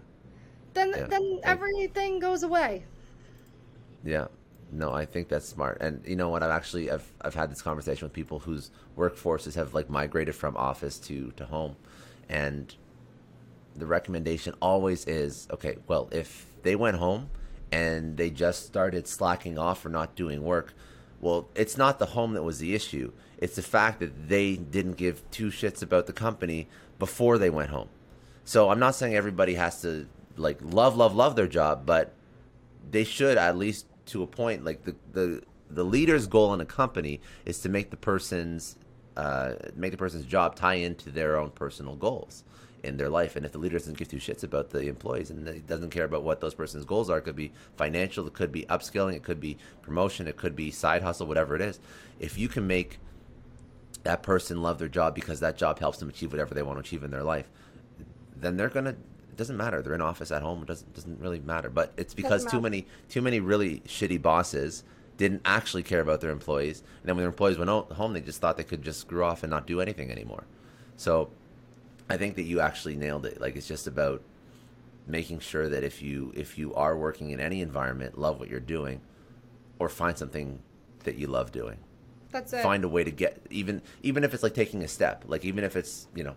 Then 0.72 0.90
yeah. 0.90 1.06
then 1.06 1.40
everything 1.42 2.18
goes 2.18 2.42
away. 2.42 2.84
Yeah, 4.04 4.28
no, 4.72 4.92
I 4.92 5.04
think 5.04 5.28
that's 5.28 5.48
smart. 5.48 5.78
And 5.80 6.02
you 6.06 6.16
know 6.16 6.28
what? 6.28 6.42
I've 6.42 6.50
actually 6.50 6.90
I've 6.90 7.10
I've 7.20 7.34
had 7.34 7.50
this 7.50 7.62
conversation 7.62 8.06
with 8.06 8.12
people 8.12 8.40
whose 8.40 8.70
workforces 8.96 9.54
have 9.54 9.74
like 9.74 9.90
migrated 9.90 10.34
from 10.34 10.56
office 10.56 10.98
to 11.00 11.32
to 11.36 11.44
home, 11.46 11.76
and 12.28 12.74
the 13.76 13.86
recommendation 13.86 14.54
always 14.60 15.04
is 15.06 15.48
okay. 15.50 15.78
Well, 15.86 16.08
if 16.12 16.46
they 16.62 16.76
went 16.76 16.96
home 16.96 17.30
and 17.72 18.16
they 18.16 18.30
just 18.30 18.66
started 18.66 19.06
slacking 19.06 19.58
off 19.58 19.84
or 19.84 19.88
not 19.88 20.14
doing 20.14 20.42
work, 20.42 20.74
well, 21.20 21.48
it's 21.54 21.76
not 21.76 21.98
the 21.98 22.06
home 22.06 22.34
that 22.34 22.42
was 22.42 22.58
the 22.58 22.74
issue. 22.74 23.12
It's 23.38 23.56
the 23.56 23.62
fact 23.62 24.00
that 24.00 24.28
they 24.28 24.56
didn't 24.56 24.96
give 24.96 25.28
two 25.30 25.48
shits 25.48 25.82
about 25.82 26.06
the 26.06 26.12
company 26.12 26.68
before 26.98 27.38
they 27.38 27.50
went 27.50 27.70
home. 27.70 27.88
So 28.44 28.70
I'm 28.70 28.78
not 28.78 28.94
saying 28.94 29.14
everybody 29.14 29.54
has 29.54 29.82
to 29.82 30.06
like 30.36 30.58
love, 30.62 30.96
love, 30.96 31.14
love 31.14 31.36
their 31.36 31.46
job, 31.46 31.86
but 31.86 32.12
they 32.90 33.04
should 33.04 33.38
at 33.38 33.56
least 33.56 33.86
to 34.10 34.22
a 34.22 34.26
point 34.26 34.64
like 34.64 34.84
the 34.84 34.94
the 35.12 35.42
the 35.70 35.84
leader's 35.84 36.26
goal 36.26 36.52
in 36.52 36.60
a 36.60 36.66
company 36.66 37.20
is 37.44 37.60
to 37.60 37.68
make 37.68 37.90
the 37.90 37.96
person's 37.96 38.76
uh, 39.16 39.54
make 39.74 39.92
the 39.92 39.96
person's 39.96 40.24
job 40.24 40.56
tie 40.56 40.74
into 40.74 41.10
their 41.10 41.36
own 41.36 41.50
personal 41.50 41.94
goals 41.96 42.44
in 42.82 42.96
their 42.96 43.08
life. 43.08 43.36
And 43.36 43.44
if 43.44 43.52
the 43.52 43.58
leader 43.58 43.78
doesn't 43.78 43.98
give 43.98 44.08
two 44.08 44.16
shits 44.16 44.42
about 44.42 44.70
the 44.70 44.86
employees 44.86 45.30
and 45.30 45.66
doesn't 45.66 45.90
care 45.90 46.04
about 46.04 46.22
what 46.22 46.40
those 46.40 46.54
person's 46.54 46.84
goals 46.84 47.10
are, 47.10 47.18
it 47.18 47.22
could 47.22 47.36
be 47.36 47.52
financial, 47.76 48.26
it 48.26 48.32
could 48.32 48.52
be 48.52 48.64
upskilling, 48.64 49.14
it 49.14 49.22
could 49.22 49.40
be 49.40 49.58
promotion, 49.82 50.26
it 50.26 50.36
could 50.36 50.56
be 50.56 50.70
side 50.70 51.02
hustle, 51.02 51.26
whatever 51.26 51.54
it 51.54 51.60
is. 51.60 51.78
If 52.18 52.38
you 52.38 52.48
can 52.48 52.66
make 52.66 52.98
that 54.02 54.22
person 54.22 54.62
love 54.62 54.78
their 54.78 54.88
job 54.88 55.14
because 55.14 55.40
that 55.40 55.58
job 55.58 55.78
helps 55.78 55.98
them 55.98 56.08
achieve 56.08 56.32
whatever 56.32 56.54
they 56.54 56.62
want 56.62 56.78
to 56.78 56.80
achieve 56.80 57.04
in 57.04 57.10
their 57.10 57.24
life, 57.24 57.50
then 58.34 58.56
they're 58.56 58.70
gonna 58.70 58.96
doesn't 59.40 59.56
matter. 59.56 59.82
They're 59.82 59.94
in 59.94 60.02
office 60.02 60.30
at 60.30 60.42
home. 60.42 60.62
It 60.62 60.66
doesn't 60.68 60.94
doesn't 60.94 61.18
really 61.18 61.40
matter. 61.40 61.70
But 61.70 61.92
it's 61.96 62.14
because 62.14 62.44
too 62.44 62.60
many 62.60 62.86
too 63.08 63.22
many 63.22 63.40
really 63.40 63.80
shitty 63.86 64.20
bosses 64.22 64.84
didn't 65.16 65.42
actually 65.44 65.82
care 65.82 66.00
about 66.00 66.20
their 66.20 66.30
employees. 66.30 66.80
And 67.00 67.08
then 67.08 67.16
when 67.16 67.22
their 67.22 67.30
employees 67.30 67.58
went 67.58 67.70
home, 67.70 68.12
they 68.12 68.20
just 68.20 68.40
thought 68.40 68.56
they 68.56 68.64
could 68.64 68.82
just 68.82 69.00
screw 69.00 69.24
off 69.24 69.42
and 69.42 69.50
not 69.50 69.66
do 69.66 69.80
anything 69.80 70.10
anymore. 70.10 70.44
So 70.96 71.30
I 72.08 72.16
think 72.16 72.36
that 72.36 72.42
you 72.42 72.60
actually 72.60 72.96
nailed 72.96 73.24
it. 73.26 73.40
Like 73.40 73.56
it's 73.56 73.66
just 73.66 73.86
about 73.86 74.22
making 75.06 75.40
sure 75.40 75.68
that 75.68 75.82
if 75.82 76.02
you 76.02 76.32
if 76.36 76.58
you 76.58 76.74
are 76.74 76.96
working 76.96 77.30
in 77.30 77.40
any 77.40 77.62
environment, 77.62 78.18
love 78.18 78.38
what 78.38 78.48
you're 78.48 78.60
doing, 78.60 79.00
or 79.78 79.88
find 79.88 80.16
something 80.16 80.60
that 81.04 81.16
you 81.16 81.26
love 81.26 81.50
doing. 81.50 81.78
That's 82.30 82.52
it. 82.52 82.62
Find 82.62 82.84
a 82.84 82.88
way 82.88 83.04
to 83.04 83.10
get 83.10 83.40
even 83.50 83.82
even 84.02 84.24
if 84.24 84.34
it's 84.34 84.42
like 84.42 84.54
taking 84.54 84.82
a 84.82 84.88
step. 84.88 85.24
Like 85.26 85.44
even 85.44 85.64
if 85.64 85.76
it's 85.76 86.08
you 86.14 86.24
know 86.24 86.36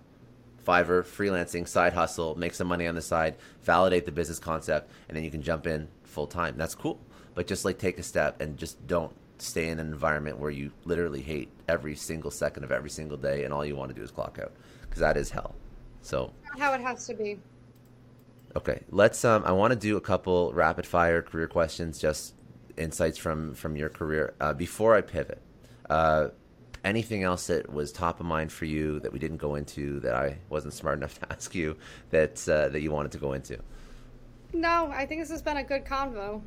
Fiverr, 0.65 1.03
freelancing, 1.03 1.67
side 1.67 1.93
hustle, 1.93 2.35
make 2.35 2.53
some 2.53 2.67
money 2.67 2.87
on 2.87 2.95
the 2.95 3.01
side, 3.01 3.35
validate 3.63 4.05
the 4.05 4.11
business 4.11 4.39
concept, 4.39 4.89
and 5.07 5.17
then 5.17 5.23
you 5.23 5.31
can 5.31 5.41
jump 5.41 5.67
in 5.67 5.87
full 6.03 6.27
time. 6.27 6.55
That's 6.57 6.75
cool. 6.75 6.99
But 7.35 7.47
just 7.47 7.65
like 7.65 7.77
take 7.77 7.97
a 7.97 8.03
step 8.03 8.41
and 8.41 8.57
just 8.57 8.85
don't 8.87 9.13
stay 9.39 9.69
in 9.69 9.79
an 9.79 9.91
environment 9.91 10.37
where 10.37 10.51
you 10.51 10.71
literally 10.85 11.21
hate 11.21 11.49
every 11.67 11.95
single 11.95 12.31
second 12.31 12.63
of 12.63 12.71
every 12.71 12.89
single 12.89 13.17
day 13.17 13.43
and 13.43 13.53
all 13.53 13.65
you 13.65 13.75
want 13.75 13.89
to 13.89 13.95
do 13.95 14.01
is 14.01 14.11
clock 14.11 14.39
out 14.41 14.53
because 14.81 14.99
that 14.99 15.17
is 15.17 15.29
hell. 15.29 15.55
So 16.01 16.31
how 16.57 16.73
it 16.73 16.81
has 16.81 17.07
to 17.07 17.13
be. 17.13 17.39
Okay, 18.55 18.81
let's. 18.91 19.25
Um, 19.25 19.43
I 19.45 19.51
want 19.51 19.73
to 19.73 19.79
do 19.79 19.97
a 19.97 20.01
couple 20.01 20.53
rapid 20.53 20.85
fire 20.85 21.21
career 21.23 21.47
questions, 21.47 21.97
just 21.97 22.35
insights 22.77 23.17
from 23.17 23.55
from 23.55 23.75
your 23.75 23.89
career 23.89 24.33
uh, 24.39 24.53
before 24.53 24.95
I 24.95 25.01
pivot. 25.01 25.41
Uh, 25.89 26.27
anything 26.83 27.23
else 27.23 27.47
that 27.47 27.71
was 27.71 27.91
top 27.91 28.19
of 28.19 28.25
mind 28.25 28.51
for 28.51 28.65
you 28.65 28.99
that 29.01 29.11
we 29.11 29.19
didn't 29.19 29.37
go 29.37 29.55
into 29.55 29.99
that 30.01 30.15
I 30.15 30.37
wasn't 30.49 30.73
smart 30.73 30.97
enough 30.97 31.19
to 31.19 31.31
ask 31.31 31.55
you 31.55 31.75
that 32.09 32.47
uh, 32.47 32.69
that 32.69 32.81
you 32.81 32.91
wanted 32.91 33.11
to 33.13 33.17
go 33.17 33.33
into? 33.33 33.59
No, 34.53 34.91
I 34.93 35.05
think 35.05 35.21
this 35.21 35.31
has 35.31 35.41
been 35.41 35.57
a 35.57 35.63
good 35.63 35.85
convo. 35.85 36.41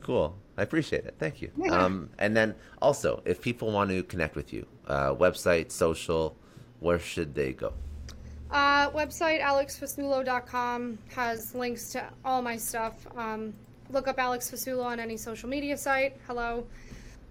Cool. 0.00 0.34
I 0.56 0.62
appreciate 0.62 1.04
it. 1.04 1.16
Thank 1.18 1.42
you. 1.42 1.50
Um, 1.70 2.08
and 2.18 2.34
then 2.34 2.54
also, 2.80 3.22
if 3.26 3.42
people 3.42 3.72
want 3.72 3.90
to 3.90 4.02
connect 4.04 4.36
with 4.36 4.52
you, 4.52 4.66
uh, 4.86 5.14
website, 5.14 5.70
social, 5.70 6.34
where 6.80 6.98
should 6.98 7.34
they 7.34 7.52
go? 7.52 7.74
Uh, 8.50 8.90
website 8.90 9.42
alexfasulo.com 9.42 10.98
has 11.14 11.54
links 11.54 11.90
to 11.90 12.04
all 12.24 12.40
my 12.40 12.56
stuff. 12.56 13.06
Um, 13.16 13.52
look 13.90 14.08
up 14.08 14.18
Alex 14.18 14.50
Fasulo 14.50 14.84
on 14.84 15.00
any 15.00 15.16
social 15.16 15.48
media 15.48 15.76
site. 15.76 16.16
Hello. 16.26 16.66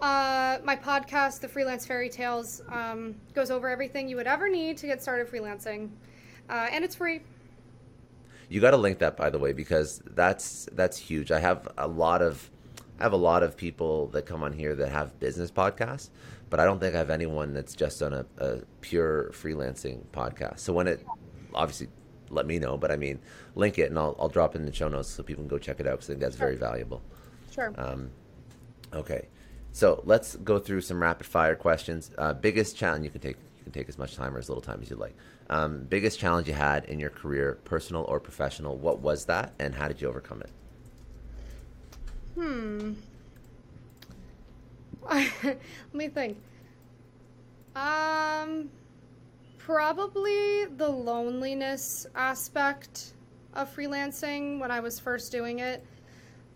Uh, 0.01 0.59
my 0.63 0.75
podcast, 0.75 1.39
The 1.39 1.47
Freelance 1.47 1.85
Fairy 1.85 2.09
Tales, 2.09 2.61
um, 2.69 3.15
goes 3.33 3.49
over 3.49 3.69
everything 3.69 4.09
you 4.09 4.17
would 4.17 4.27
ever 4.27 4.49
need 4.49 4.77
to 4.77 4.87
get 4.87 5.01
started 5.01 5.27
freelancing, 5.27 5.89
uh, 6.49 6.67
and 6.71 6.83
it's 6.83 6.95
free. 6.95 7.21
You 8.49 8.61
got 8.61 8.71
to 8.71 8.77
link 8.77 8.99
that, 8.99 9.17
by 9.17 9.29
the 9.29 9.39
way, 9.39 9.53
because 9.53 10.01
that's 10.05 10.67
that's 10.73 10.97
huge. 10.97 11.31
I 11.31 11.39
have 11.39 11.67
a 11.77 11.87
lot 11.87 12.21
of 12.21 12.49
I 12.99 13.03
have 13.03 13.13
a 13.13 13.17
lot 13.17 13.43
of 13.43 13.57
people 13.57 14.07
that 14.07 14.25
come 14.25 14.43
on 14.43 14.53
here 14.53 14.75
that 14.75 14.89
have 14.89 15.19
business 15.19 15.49
podcasts, 15.49 16.09
but 16.49 16.59
I 16.59 16.65
don't 16.65 16.79
think 16.79 16.95
I 16.95 16.97
have 16.99 17.09
anyone 17.09 17.53
that's 17.53 17.73
just 17.73 18.03
on 18.03 18.13
a, 18.13 18.25
a 18.37 18.57
pure 18.81 19.31
freelancing 19.33 20.03
podcast. 20.13 20.59
So 20.59 20.73
when 20.73 20.87
it 20.87 21.05
obviously 21.53 21.87
let 22.29 22.45
me 22.45 22.59
know, 22.59 22.77
but 22.77 22.91
I 22.91 22.97
mean 22.97 23.19
link 23.55 23.79
it 23.79 23.89
and 23.89 23.97
I'll 23.97 24.15
I'll 24.19 24.29
drop 24.29 24.55
it 24.55 24.59
in 24.59 24.65
the 24.65 24.73
show 24.73 24.87
notes 24.87 25.09
so 25.09 25.23
people 25.23 25.43
can 25.43 25.49
go 25.49 25.57
check 25.57 25.79
it 25.79 25.87
out 25.87 25.91
because 25.91 26.09
I 26.09 26.13
think 26.13 26.21
that's 26.21 26.35
very 26.35 26.55
valuable. 26.55 27.01
Sure. 27.51 27.73
Um, 27.77 28.11
okay, 28.93 29.27
so 29.75 30.01
let's 30.05 30.37
go 30.37 30.57
through 30.57 30.79
some 30.79 31.01
rapid 31.01 31.27
fire 31.27 31.53
questions. 31.53 32.09
Uh, 32.17 32.33
biggest 32.33 32.77
challenge 32.77 33.03
you 33.03 33.11
can 33.11 33.19
take 33.19 33.35
you 33.57 33.63
can 33.63 33.73
take 33.73 33.89
as 33.89 33.97
much 33.97 34.15
time 34.15 34.33
or 34.33 34.39
as 34.39 34.47
little 34.47 34.61
time 34.61 34.79
as 34.81 34.89
you 34.89 34.95
like. 34.95 35.13
Um, 35.49 35.83
biggest 35.89 36.17
challenge 36.17 36.47
you 36.47 36.53
had 36.53 36.85
in 36.85 36.97
your 36.97 37.09
career, 37.09 37.59
personal 37.65 38.05
or 38.07 38.21
professional. 38.21 38.77
What 38.77 38.99
was 38.99 39.25
that, 39.25 39.51
and 39.59 39.75
how 39.75 39.89
did 39.89 39.99
you 39.99 40.07
overcome 40.07 40.43
it? 40.43 40.49
Hmm. 42.35 42.93
Let 45.43 45.59
me 45.93 46.07
think. 46.07 46.37
Um, 47.75 48.69
probably 49.57 50.67
the 50.77 50.87
loneliness 50.87 52.07
aspect 52.15 53.11
of 53.53 53.75
freelancing 53.75 54.57
when 54.57 54.71
I 54.71 54.79
was 54.79 55.01
first 55.01 55.33
doing 55.33 55.59
it 55.59 55.85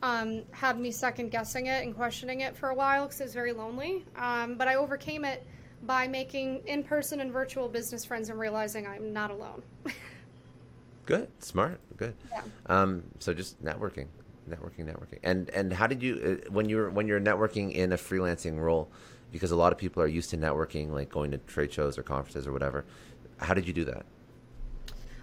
um, 0.02 0.43
had 0.52 0.80
me 0.80 0.91
second 0.91 1.30
guessing 1.30 1.68
it 1.68 1.84
and 1.84 1.95
questioning 1.95 2.41
it 2.41 2.56
for 2.56 2.70
a 2.70 2.76
while 2.76 3.06
because 3.06 3.20
it 3.20 3.26
was 3.26 3.34
very 3.34 3.52
lonely. 3.52 4.06
Um, 4.16 4.56
but 4.56 4.68
I 4.68 4.76
overcame 4.76 5.26
it 5.26 5.45
by 5.84 6.08
making 6.08 6.62
in 6.66 6.84
person 6.84 7.22
and 7.22 7.32
virtual 7.32 7.68
business 7.68 8.06
friends 8.06 8.30
and 8.30 8.39
realizing 8.39 8.88
I'm 8.88 9.14
not 9.14 9.32
alone. 9.32 9.64
Good, 11.06 11.28
smart, 11.39 11.80
good. 11.97 12.14
Yeah. 12.32 12.43
Um, 12.68 13.02
so 13.18 13.34
just 13.34 13.64
networking, 13.66 14.06
networking, 14.47 14.86
networking. 14.86 15.18
And 15.24 15.50
and 15.50 15.74
how 15.74 15.88
did 15.88 16.04
you 16.04 16.43
uh, 16.45 16.52
when 16.52 16.70
you're 16.70 16.91
when 16.91 17.08
you're 17.08 17.20
networking 17.20 17.72
in 17.72 17.93
a 17.93 17.97
freelancing 17.97 18.60
role, 18.60 18.91
because 19.32 19.50
a 19.50 19.56
lot 19.56 19.72
of 19.72 19.80
people 19.80 20.04
are 20.04 20.08
used 20.08 20.30
to 20.30 20.38
networking, 20.38 20.91
like 20.91 21.10
going 21.10 21.32
to 21.32 21.39
trade 21.39 21.74
shows 21.74 21.97
or 21.97 22.04
conferences 22.04 22.45
or 22.45 22.54
whatever. 22.54 22.86
How 23.38 23.56
did 23.56 23.66
you 23.66 23.74
do 23.74 23.86
that? 23.86 24.06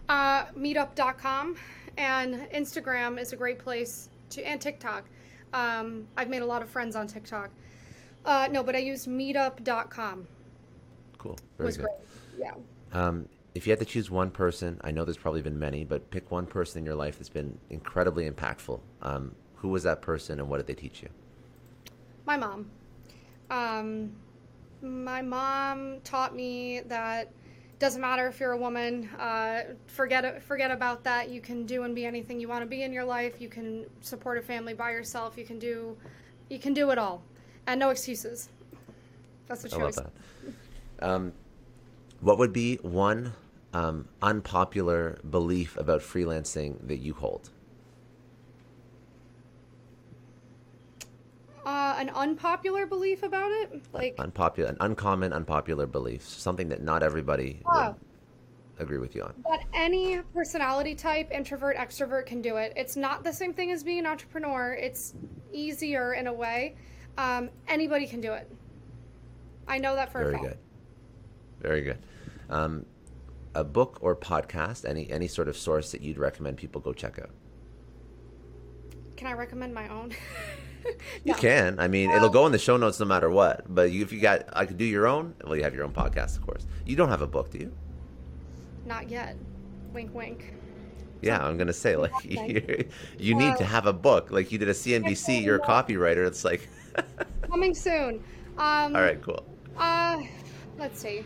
Uh, 0.09 0.47
meetup.com 0.59 1.57
and 1.97 2.35
Instagram 2.53 3.21
is 3.21 3.33
a 3.33 3.37
great 3.37 3.61
place 3.61 4.09
to, 4.31 4.47
and 4.47 4.61
TikTok. 4.61 5.05
Um, 5.53 6.07
I've 6.17 6.29
made 6.29 6.43
a 6.43 6.47
lot 6.47 6.63
of 6.63 6.69
friends 6.69 6.97
on 6.97 7.07
TikTok. 7.07 7.51
Uh, 8.25 8.49
no, 8.51 8.63
but 8.63 8.75
I 8.75 8.79
used 8.79 9.09
meetup.com. 9.09 10.27
Cool, 11.19 11.39
very 11.57 11.67
was 11.67 11.77
good. 11.77 11.85
great. 11.87 12.39
Yeah. 12.39 12.55
Um, 12.93 13.29
if 13.55 13.67
you 13.67 13.71
had 13.71 13.79
to 13.79 13.87
choose 13.87 14.11
one 14.11 14.31
person, 14.31 14.79
I 14.85 14.91
know 14.91 15.05
there's 15.05 15.17
probably 15.17 15.43
been 15.43 15.59
many, 15.59 15.85
but 15.85 16.11
pick 16.11 16.31
one 16.31 16.47
person 16.47 16.81
in 16.81 16.85
your 16.85 16.95
life 16.95 17.19
that's 17.19 17.31
been 17.31 17.59
incredibly 17.71 18.29
impactful. 18.29 18.81
Um, 19.03 19.35
who 19.55 19.69
was 19.69 19.83
that 19.85 20.03
person, 20.03 20.41
and 20.41 20.49
what 20.49 20.59
did 20.59 20.67
they 20.67 20.75
teach 20.75 21.03
you? 21.03 21.09
My 22.27 22.37
mom. 22.37 22.71
Um, 23.51 24.13
my 24.83 25.23
mom 25.23 26.01
taught 26.05 26.35
me 26.35 26.81
that 26.81 27.33
doesn't 27.79 28.01
matter 28.01 28.27
if 28.27 28.41
you're 28.41 28.53
a 28.53 28.57
woman. 28.57 29.09
Uh, 29.19 29.75
forget 29.87 30.43
forget 30.43 30.71
about 30.71 31.05
that. 31.05 31.29
You 31.29 31.41
can 31.41 31.67
do 31.67 31.83
and 31.83 31.95
be 31.95 32.07
anything 32.07 32.41
you 32.41 32.49
want 32.49 32.63
to 32.63 32.67
be 32.67 32.83
in 32.83 32.93
your 32.93 33.05
life. 33.05 33.41
You 33.41 33.49
can 33.49 33.87
support 34.01 34.39
a 34.39 34.43
family 34.43 34.75
by 34.75 34.91
yourself. 34.91 35.37
You 35.37 35.45
can 35.45 35.59
do, 35.59 35.97
you 36.49 36.59
can 36.59 36.73
do 36.73 36.91
it 36.91 36.99
all, 36.99 37.23
and 37.67 37.79
no 37.79 37.91
excuses. 37.91 38.49
That's 39.47 39.63
what 39.65 39.73
I 39.75 39.77
love 39.77 39.95
that. 39.97 40.13
Um, 41.01 41.33
what 42.21 42.39
would 42.39 42.53
be 42.53 42.77
one 42.77 43.35
um, 43.75 44.09
unpopular 44.23 45.19
belief 45.29 45.77
about 45.77 46.01
freelancing 46.01 46.87
that 46.89 46.97
you 46.97 47.13
hold? 47.15 47.51
Uh, 51.65 51.86
an 51.99 52.11
unpopular 52.11 52.87
belief 52.87 53.23
about 53.23 53.51
it, 53.51 53.83
like 53.93 54.15
Unpopular, 54.19 54.69
an 54.71 54.77
uncommon, 54.81 55.33
unpopular 55.33 55.87
belief, 55.87 56.23
something 56.23 56.69
that 56.69 56.83
not 56.83 57.03
everybody 57.03 57.61
Oh. 57.67 57.89
would 57.89 57.97
agree 58.79 58.99
with 58.99 59.15
you 59.15 59.23
on. 59.23 59.35
that 59.49 59.65
any 59.75 60.21
personality 60.35 60.95
type, 60.95 61.31
introvert, 61.31 61.77
extrovert, 61.77 62.27
can 62.27 62.43
do 62.43 62.57
it. 62.57 62.73
It's 62.77 62.97
not 62.97 63.25
the 63.25 63.33
same 63.33 63.53
thing 63.55 63.71
as 63.71 63.83
being 63.83 64.01
an 64.01 64.07
entrepreneur. 64.07 64.73
It's 64.75 65.15
easier 65.53 66.15
in 66.15 66.27
a 66.27 66.33
way. 66.33 66.77
Um, 67.19 67.49
anybody 67.69 68.07
can 68.07 68.21
do 68.21 68.33
it. 68.33 68.51
I 69.67 69.79
know 69.79 69.95
that 69.95 70.13
for 70.13 70.21
a 70.21 70.25
Very 70.25 70.35
fact. 70.37 70.45
good. 70.45 70.59
Very 71.61 71.81
good. 71.83 71.99
Um, 72.51 72.85
a 73.55 73.65
book 73.65 73.99
or 74.03 74.15
podcast, 74.15 74.87
any 74.89 75.11
any 75.11 75.27
sort 75.27 75.49
of 75.49 75.57
source 75.57 75.91
that 75.93 76.03
you'd 76.03 76.19
recommend 76.19 76.59
people 76.59 76.81
go 76.81 76.93
check 76.93 77.19
out. 77.19 77.31
Can 79.17 79.27
I 79.29 79.33
recommend 79.33 79.73
my 79.75 79.89
own? 79.89 80.13
You 81.25 81.33
No. 81.33 81.39
can. 81.39 81.79
I 81.79 81.89
mean, 81.89 82.11
it'll 82.11 82.29
go 82.29 82.47
in 82.47 82.53
the 82.53 82.59
show 82.59 82.77
notes 82.77 82.99
no 83.01 83.07
matter 83.07 83.29
what. 83.31 83.63
But 83.69 83.91
you, 83.91 84.03
if 84.03 84.13
you 84.13 84.21
got, 84.21 84.45
I 84.53 84.67
could 84.67 84.77
do 84.79 84.85
your 84.85 85.07
own. 85.07 85.35
Well, 85.45 85.57
you 85.57 85.63
have 85.63 85.75
your 85.75 85.85
own 85.85 85.93
podcast, 85.93 86.37
of 86.37 86.47
course. 86.47 86.67
You 86.85 86.97
don't 86.97 87.09
have 87.09 87.23
a 87.23 87.27
book, 87.27 87.51
do 87.51 87.59
you? 87.59 87.73
Not 88.85 89.09
yet. 89.11 89.37
Wink, 89.93 90.15
wink. 90.15 90.53
Yeah, 91.23 91.45
I'm 91.45 91.57
gonna 91.57 91.73
say 91.73 91.97
like 91.97 92.13
you, 92.25 92.85
you 93.19 93.35
need 93.35 93.55
Uh, 93.55 93.57
to 93.59 93.65
have 93.65 93.87
a 93.87 93.93
book. 93.93 94.31
Like 94.31 94.53
you 94.53 94.59
did 94.59 94.69
a 94.69 94.73
CNBC, 94.75 95.43
you're 95.43 95.57
a 95.57 95.61
copywriter. 95.61 96.27
It's 96.27 96.45
like, 96.45 96.69
Coming 97.51 97.75
soon. 97.75 98.23
Um, 98.59 98.95
all 98.95 99.03
right, 99.03 99.21
cool. 99.23 99.45
Uh, 99.77 100.23
let's 100.79 101.01
see. 101.01 101.21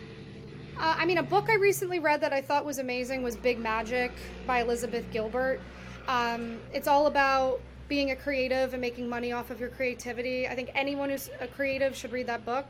Uh, 0.79 0.95
I 0.99 1.05
mean, 1.05 1.19
a 1.19 1.23
book 1.23 1.49
I 1.51 1.55
recently 1.57 1.99
read 1.99 2.21
that 2.23 2.33
I 2.33 2.41
thought 2.41 2.65
was 2.65 2.79
amazing 2.79 3.23
was 3.23 3.37
Big 3.37 3.59
Magic 3.59 4.13
by 4.47 4.61
Elizabeth 4.63 5.05
Gilbert. 5.13 5.61
Um, 6.09 6.59
it's 6.73 6.89
all 6.89 7.07
about 7.07 7.61
being 7.91 8.13
a 8.13 8.17
creative 8.17 8.73
and 8.73 8.81
making 8.81 9.09
money 9.09 9.33
off 9.33 9.51
of 9.51 9.59
your 9.59 9.69
creativity. 9.69 10.47
I 10.47 10.55
think 10.55 10.71
anyone 10.75 11.11
who's 11.11 11.29
a 11.41 11.49
creative 11.49 11.95
should 11.95 12.13
read 12.13 12.29
that 12.29 12.47
book. 12.47 12.67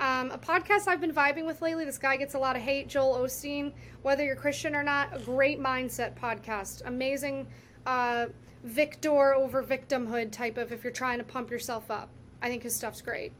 Um, 0.00 0.32
a 0.32 0.38
podcast 0.38 0.88
I've 0.88 1.00
been 1.00 1.14
vibing 1.14 1.46
with 1.46 1.62
lately, 1.62 1.84
this 1.84 1.96
guy 1.96 2.16
gets 2.16 2.34
a 2.34 2.38
lot 2.38 2.56
of 2.56 2.62
hate, 2.62 2.88
Joel 2.88 3.20
Osteen. 3.20 3.72
Whether 4.02 4.24
you're 4.24 4.36
Christian 4.36 4.74
or 4.74 4.82
not, 4.82 5.16
a 5.16 5.20
great 5.20 5.60
mindset 5.60 6.18
podcast. 6.18 6.82
Amazing 6.86 7.46
uh, 7.86 8.26
victor 8.64 9.32
over 9.32 9.62
victimhood 9.62 10.32
type 10.32 10.58
of 10.58 10.72
if 10.72 10.82
you're 10.82 10.92
trying 10.92 11.18
to 11.18 11.24
pump 11.24 11.50
yourself 11.50 11.88
up. 11.88 12.10
I 12.42 12.48
think 12.48 12.64
his 12.64 12.74
stuff's 12.74 13.00
great. 13.00 13.32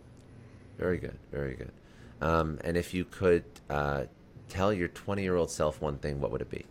Very 0.79 0.99
good, 0.99 1.19
very 1.33 1.55
good. 1.55 1.73
Um, 2.21 2.59
and 2.63 2.77
if 2.77 2.95
you 2.95 3.05
could 3.05 3.45
uh, 3.69 4.05
tell 4.49 4.73
your 4.73 4.89
20 4.89 5.23
year 5.23 5.35
old 5.35 5.51
self 5.51 5.81
one 5.81 5.99
thing, 5.99 6.21
what 6.21 6.31
would 6.31 6.43
it 6.43 6.51
be? 6.51 6.65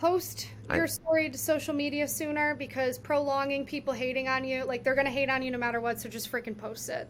Post 0.00 0.48
your 0.72 0.86
story 0.86 1.28
to 1.28 1.36
social 1.36 1.74
media 1.74 2.08
sooner 2.08 2.54
because 2.54 2.98
prolonging 2.98 3.66
people 3.66 3.92
hating 3.92 4.28
on 4.28 4.44
you, 4.44 4.64
like 4.64 4.82
they're 4.82 4.94
gonna 4.94 5.10
hate 5.10 5.28
on 5.28 5.42
you 5.42 5.50
no 5.50 5.58
matter 5.58 5.80
what. 5.80 6.00
So 6.00 6.08
just 6.08 6.30
freaking 6.32 6.56
post 6.56 6.88
it. 6.88 7.08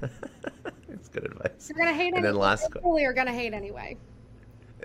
That's 0.00 1.08
good 1.08 1.24
advice. 1.24 1.68
They're 1.68 1.76
gonna 1.84 1.96
hate 1.96 2.08
And 2.14 2.16
then 2.24 2.26
anyway. 2.26 2.40
last 2.42 2.62
They 2.72 2.80
que- 2.80 2.88
really 2.88 3.04
are 3.04 3.12
gonna 3.12 3.32
hate 3.32 3.52
anyway. 3.54 3.96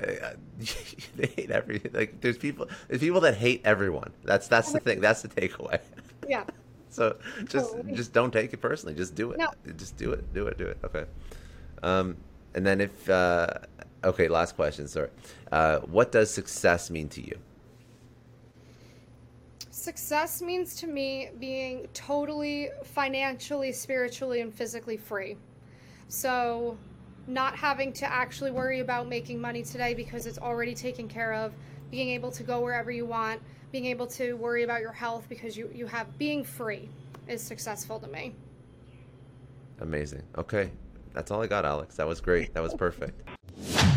Uh, 0.01 0.31
they 1.15 1.27
hate 1.27 1.51
everything. 1.51 1.91
Like 1.93 2.21
there's 2.21 2.37
people, 2.37 2.67
there's 2.87 3.01
people 3.01 3.21
that 3.21 3.35
hate 3.35 3.61
everyone. 3.65 4.11
That's 4.23 4.47
that's 4.47 4.71
the 4.71 4.79
thing. 4.79 4.99
That's 4.99 5.21
the 5.21 5.29
takeaway. 5.29 5.79
Yeah. 6.27 6.43
So 6.89 7.15
just 7.45 7.71
Totally. 7.71 7.93
just 7.93 8.11
don't 8.11 8.31
take 8.31 8.51
it 8.51 8.57
personally. 8.57 8.93
Just 8.95 9.15
do 9.15 9.31
it. 9.31 9.37
No. 9.37 9.47
Just 9.77 9.95
do 9.95 10.11
it. 10.11 10.33
Do 10.33 10.47
it. 10.47 10.57
Do 10.57 10.65
it. 10.65 10.77
Okay. 10.83 11.05
Um, 11.83 12.17
and 12.53 12.65
then 12.65 12.81
if 12.81 13.09
uh, 13.09 13.47
okay, 14.07 14.27
last 14.27 14.55
question. 14.55 14.87
Sorry. 14.87 15.09
Uh, 15.51 15.79
what 15.79 16.11
does 16.11 16.33
success 16.33 16.89
mean 16.89 17.09
to 17.09 17.21
you? 17.21 17.37
Success 19.69 20.41
means 20.41 20.75
to 20.75 20.87
me 20.87 21.29
being 21.39 21.87
totally 21.93 22.69
financially, 22.83 23.71
spiritually, 23.71 24.41
and 24.41 24.53
physically 24.53 24.97
free. 24.97 25.37
So, 26.07 26.77
not 27.27 27.55
having 27.55 27.93
to 27.93 28.11
actually 28.11 28.51
worry 28.51 28.79
about 28.79 29.07
making 29.07 29.39
money 29.39 29.61
today 29.61 29.93
because 29.93 30.25
it's 30.25 30.39
already 30.39 30.73
taken 30.73 31.07
care 31.07 31.33
of. 31.33 31.53
being 31.89 32.09
able 32.09 32.31
to 32.31 32.43
go 32.43 32.59
wherever 32.59 32.91
you 32.91 33.05
want, 33.05 33.41
being 33.71 33.85
able 33.85 34.05
to 34.05 34.33
worry 34.33 34.63
about 34.63 34.81
your 34.81 34.91
health 34.91 35.25
because 35.29 35.55
you, 35.55 35.69
you 35.73 35.87
have 35.87 36.17
being 36.17 36.43
free 36.43 36.89
is 37.29 37.41
successful 37.41 37.97
to 37.97 38.07
me. 38.07 38.33
Amazing. 39.79 40.23
Okay. 40.37 40.69
That's 41.13 41.31
all 41.31 41.41
I 41.41 41.47
got, 41.47 41.65
Alex. 41.65 41.95
That 41.95 42.07
was 42.07 42.19
great. 42.19 42.53
That 42.53 42.61
was 42.61 42.73
perfect. 42.73 43.21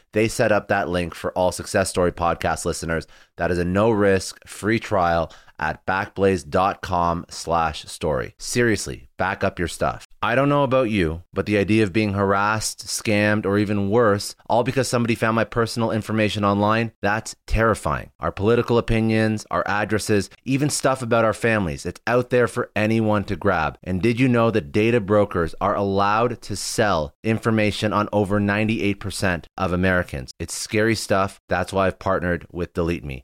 They 0.13 0.27
set 0.27 0.51
up 0.51 0.67
that 0.67 0.89
link 0.89 1.15
for 1.15 1.31
all 1.33 1.51
Success 1.51 1.89
Story 1.89 2.11
podcast 2.11 2.65
listeners. 2.65 3.07
That 3.37 3.51
is 3.51 3.57
a 3.57 3.65
no 3.65 3.89
risk 3.89 4.39
free 4.47 4.79
trial 4.79 5.31
at 5.61 5.85
backblaze.com 5.85 7.25
slash 7.29 7.85
story. 7.85 8.33
Seriously, 8.39 9.09
back 9.17 9.43
up 9.43 9.59
your 9.59 9.67
stuff. 9.67 10.07
I 10.23 10.35
don't 10.35 10.49
know 10.49 10.63
about 10.63 10.91
you, 10.91 11.23
but 11.33 11.47
the 11.47 11.57
idea 11.57 11.83
of 11.83 11.93
being 11.93 12.13
harassed, 12.13 12.85
scammed, 12.85 13.45
or 13.45 13.57
even 13.57 13.89
worse, 13.89 14.35
all 14.47 14.63
because 14.63 14.87
somebody 14.87 15.15
found 15.15 15.35
my 15.35 15.43
personal 15.43 15.91
information 15.91 16.43
online, 16.43 16.91
that's 17.01 17.35
terrifying. 17.47 18.11
Our 18.19 18.31
political 18.31 18.77
opinions, 18.77 19.47
our 19.49 19.63
addresses, 19.67 20.29
even 20.45 20.69
stuff 20.69 21.01
about 21.01 21.25
our 21.25 21.33
families, 21.33 21.87
it's 21.87 22.01
out 22.05 22.29
there 22.29 22.47
for 22.47 22.71
anyone 22.75 23.23
to 23.25 23.35
grab. 23.35 23.79
And 23.83 24.01
did 24.01 24.19
you 24.19 24.27
know 24.27 24.51
that 24.51 24.71
data 24.71 24.99
brokers 24.99 25.55
are 25.59 25.75
allowed 25.75 26.41
to 26.43 26.55
sell 26.55 27.15
information 27.23 27.93
on 27.93 28.09
over 28.13 28.39
98% 28.39 29.45
of 29.57 29.73
Americans? 29.73 30.31
It's 30.39 30.53
scary 30.53 30.95
stuff. 30.95 31.41
That's 31.49 31.73
why 31.73 31.87
I've 31.87 31.99
partnered 31.99 32.45
with 32.51 32.73
Delete 32.73 33.05
Me. 33.05 33.23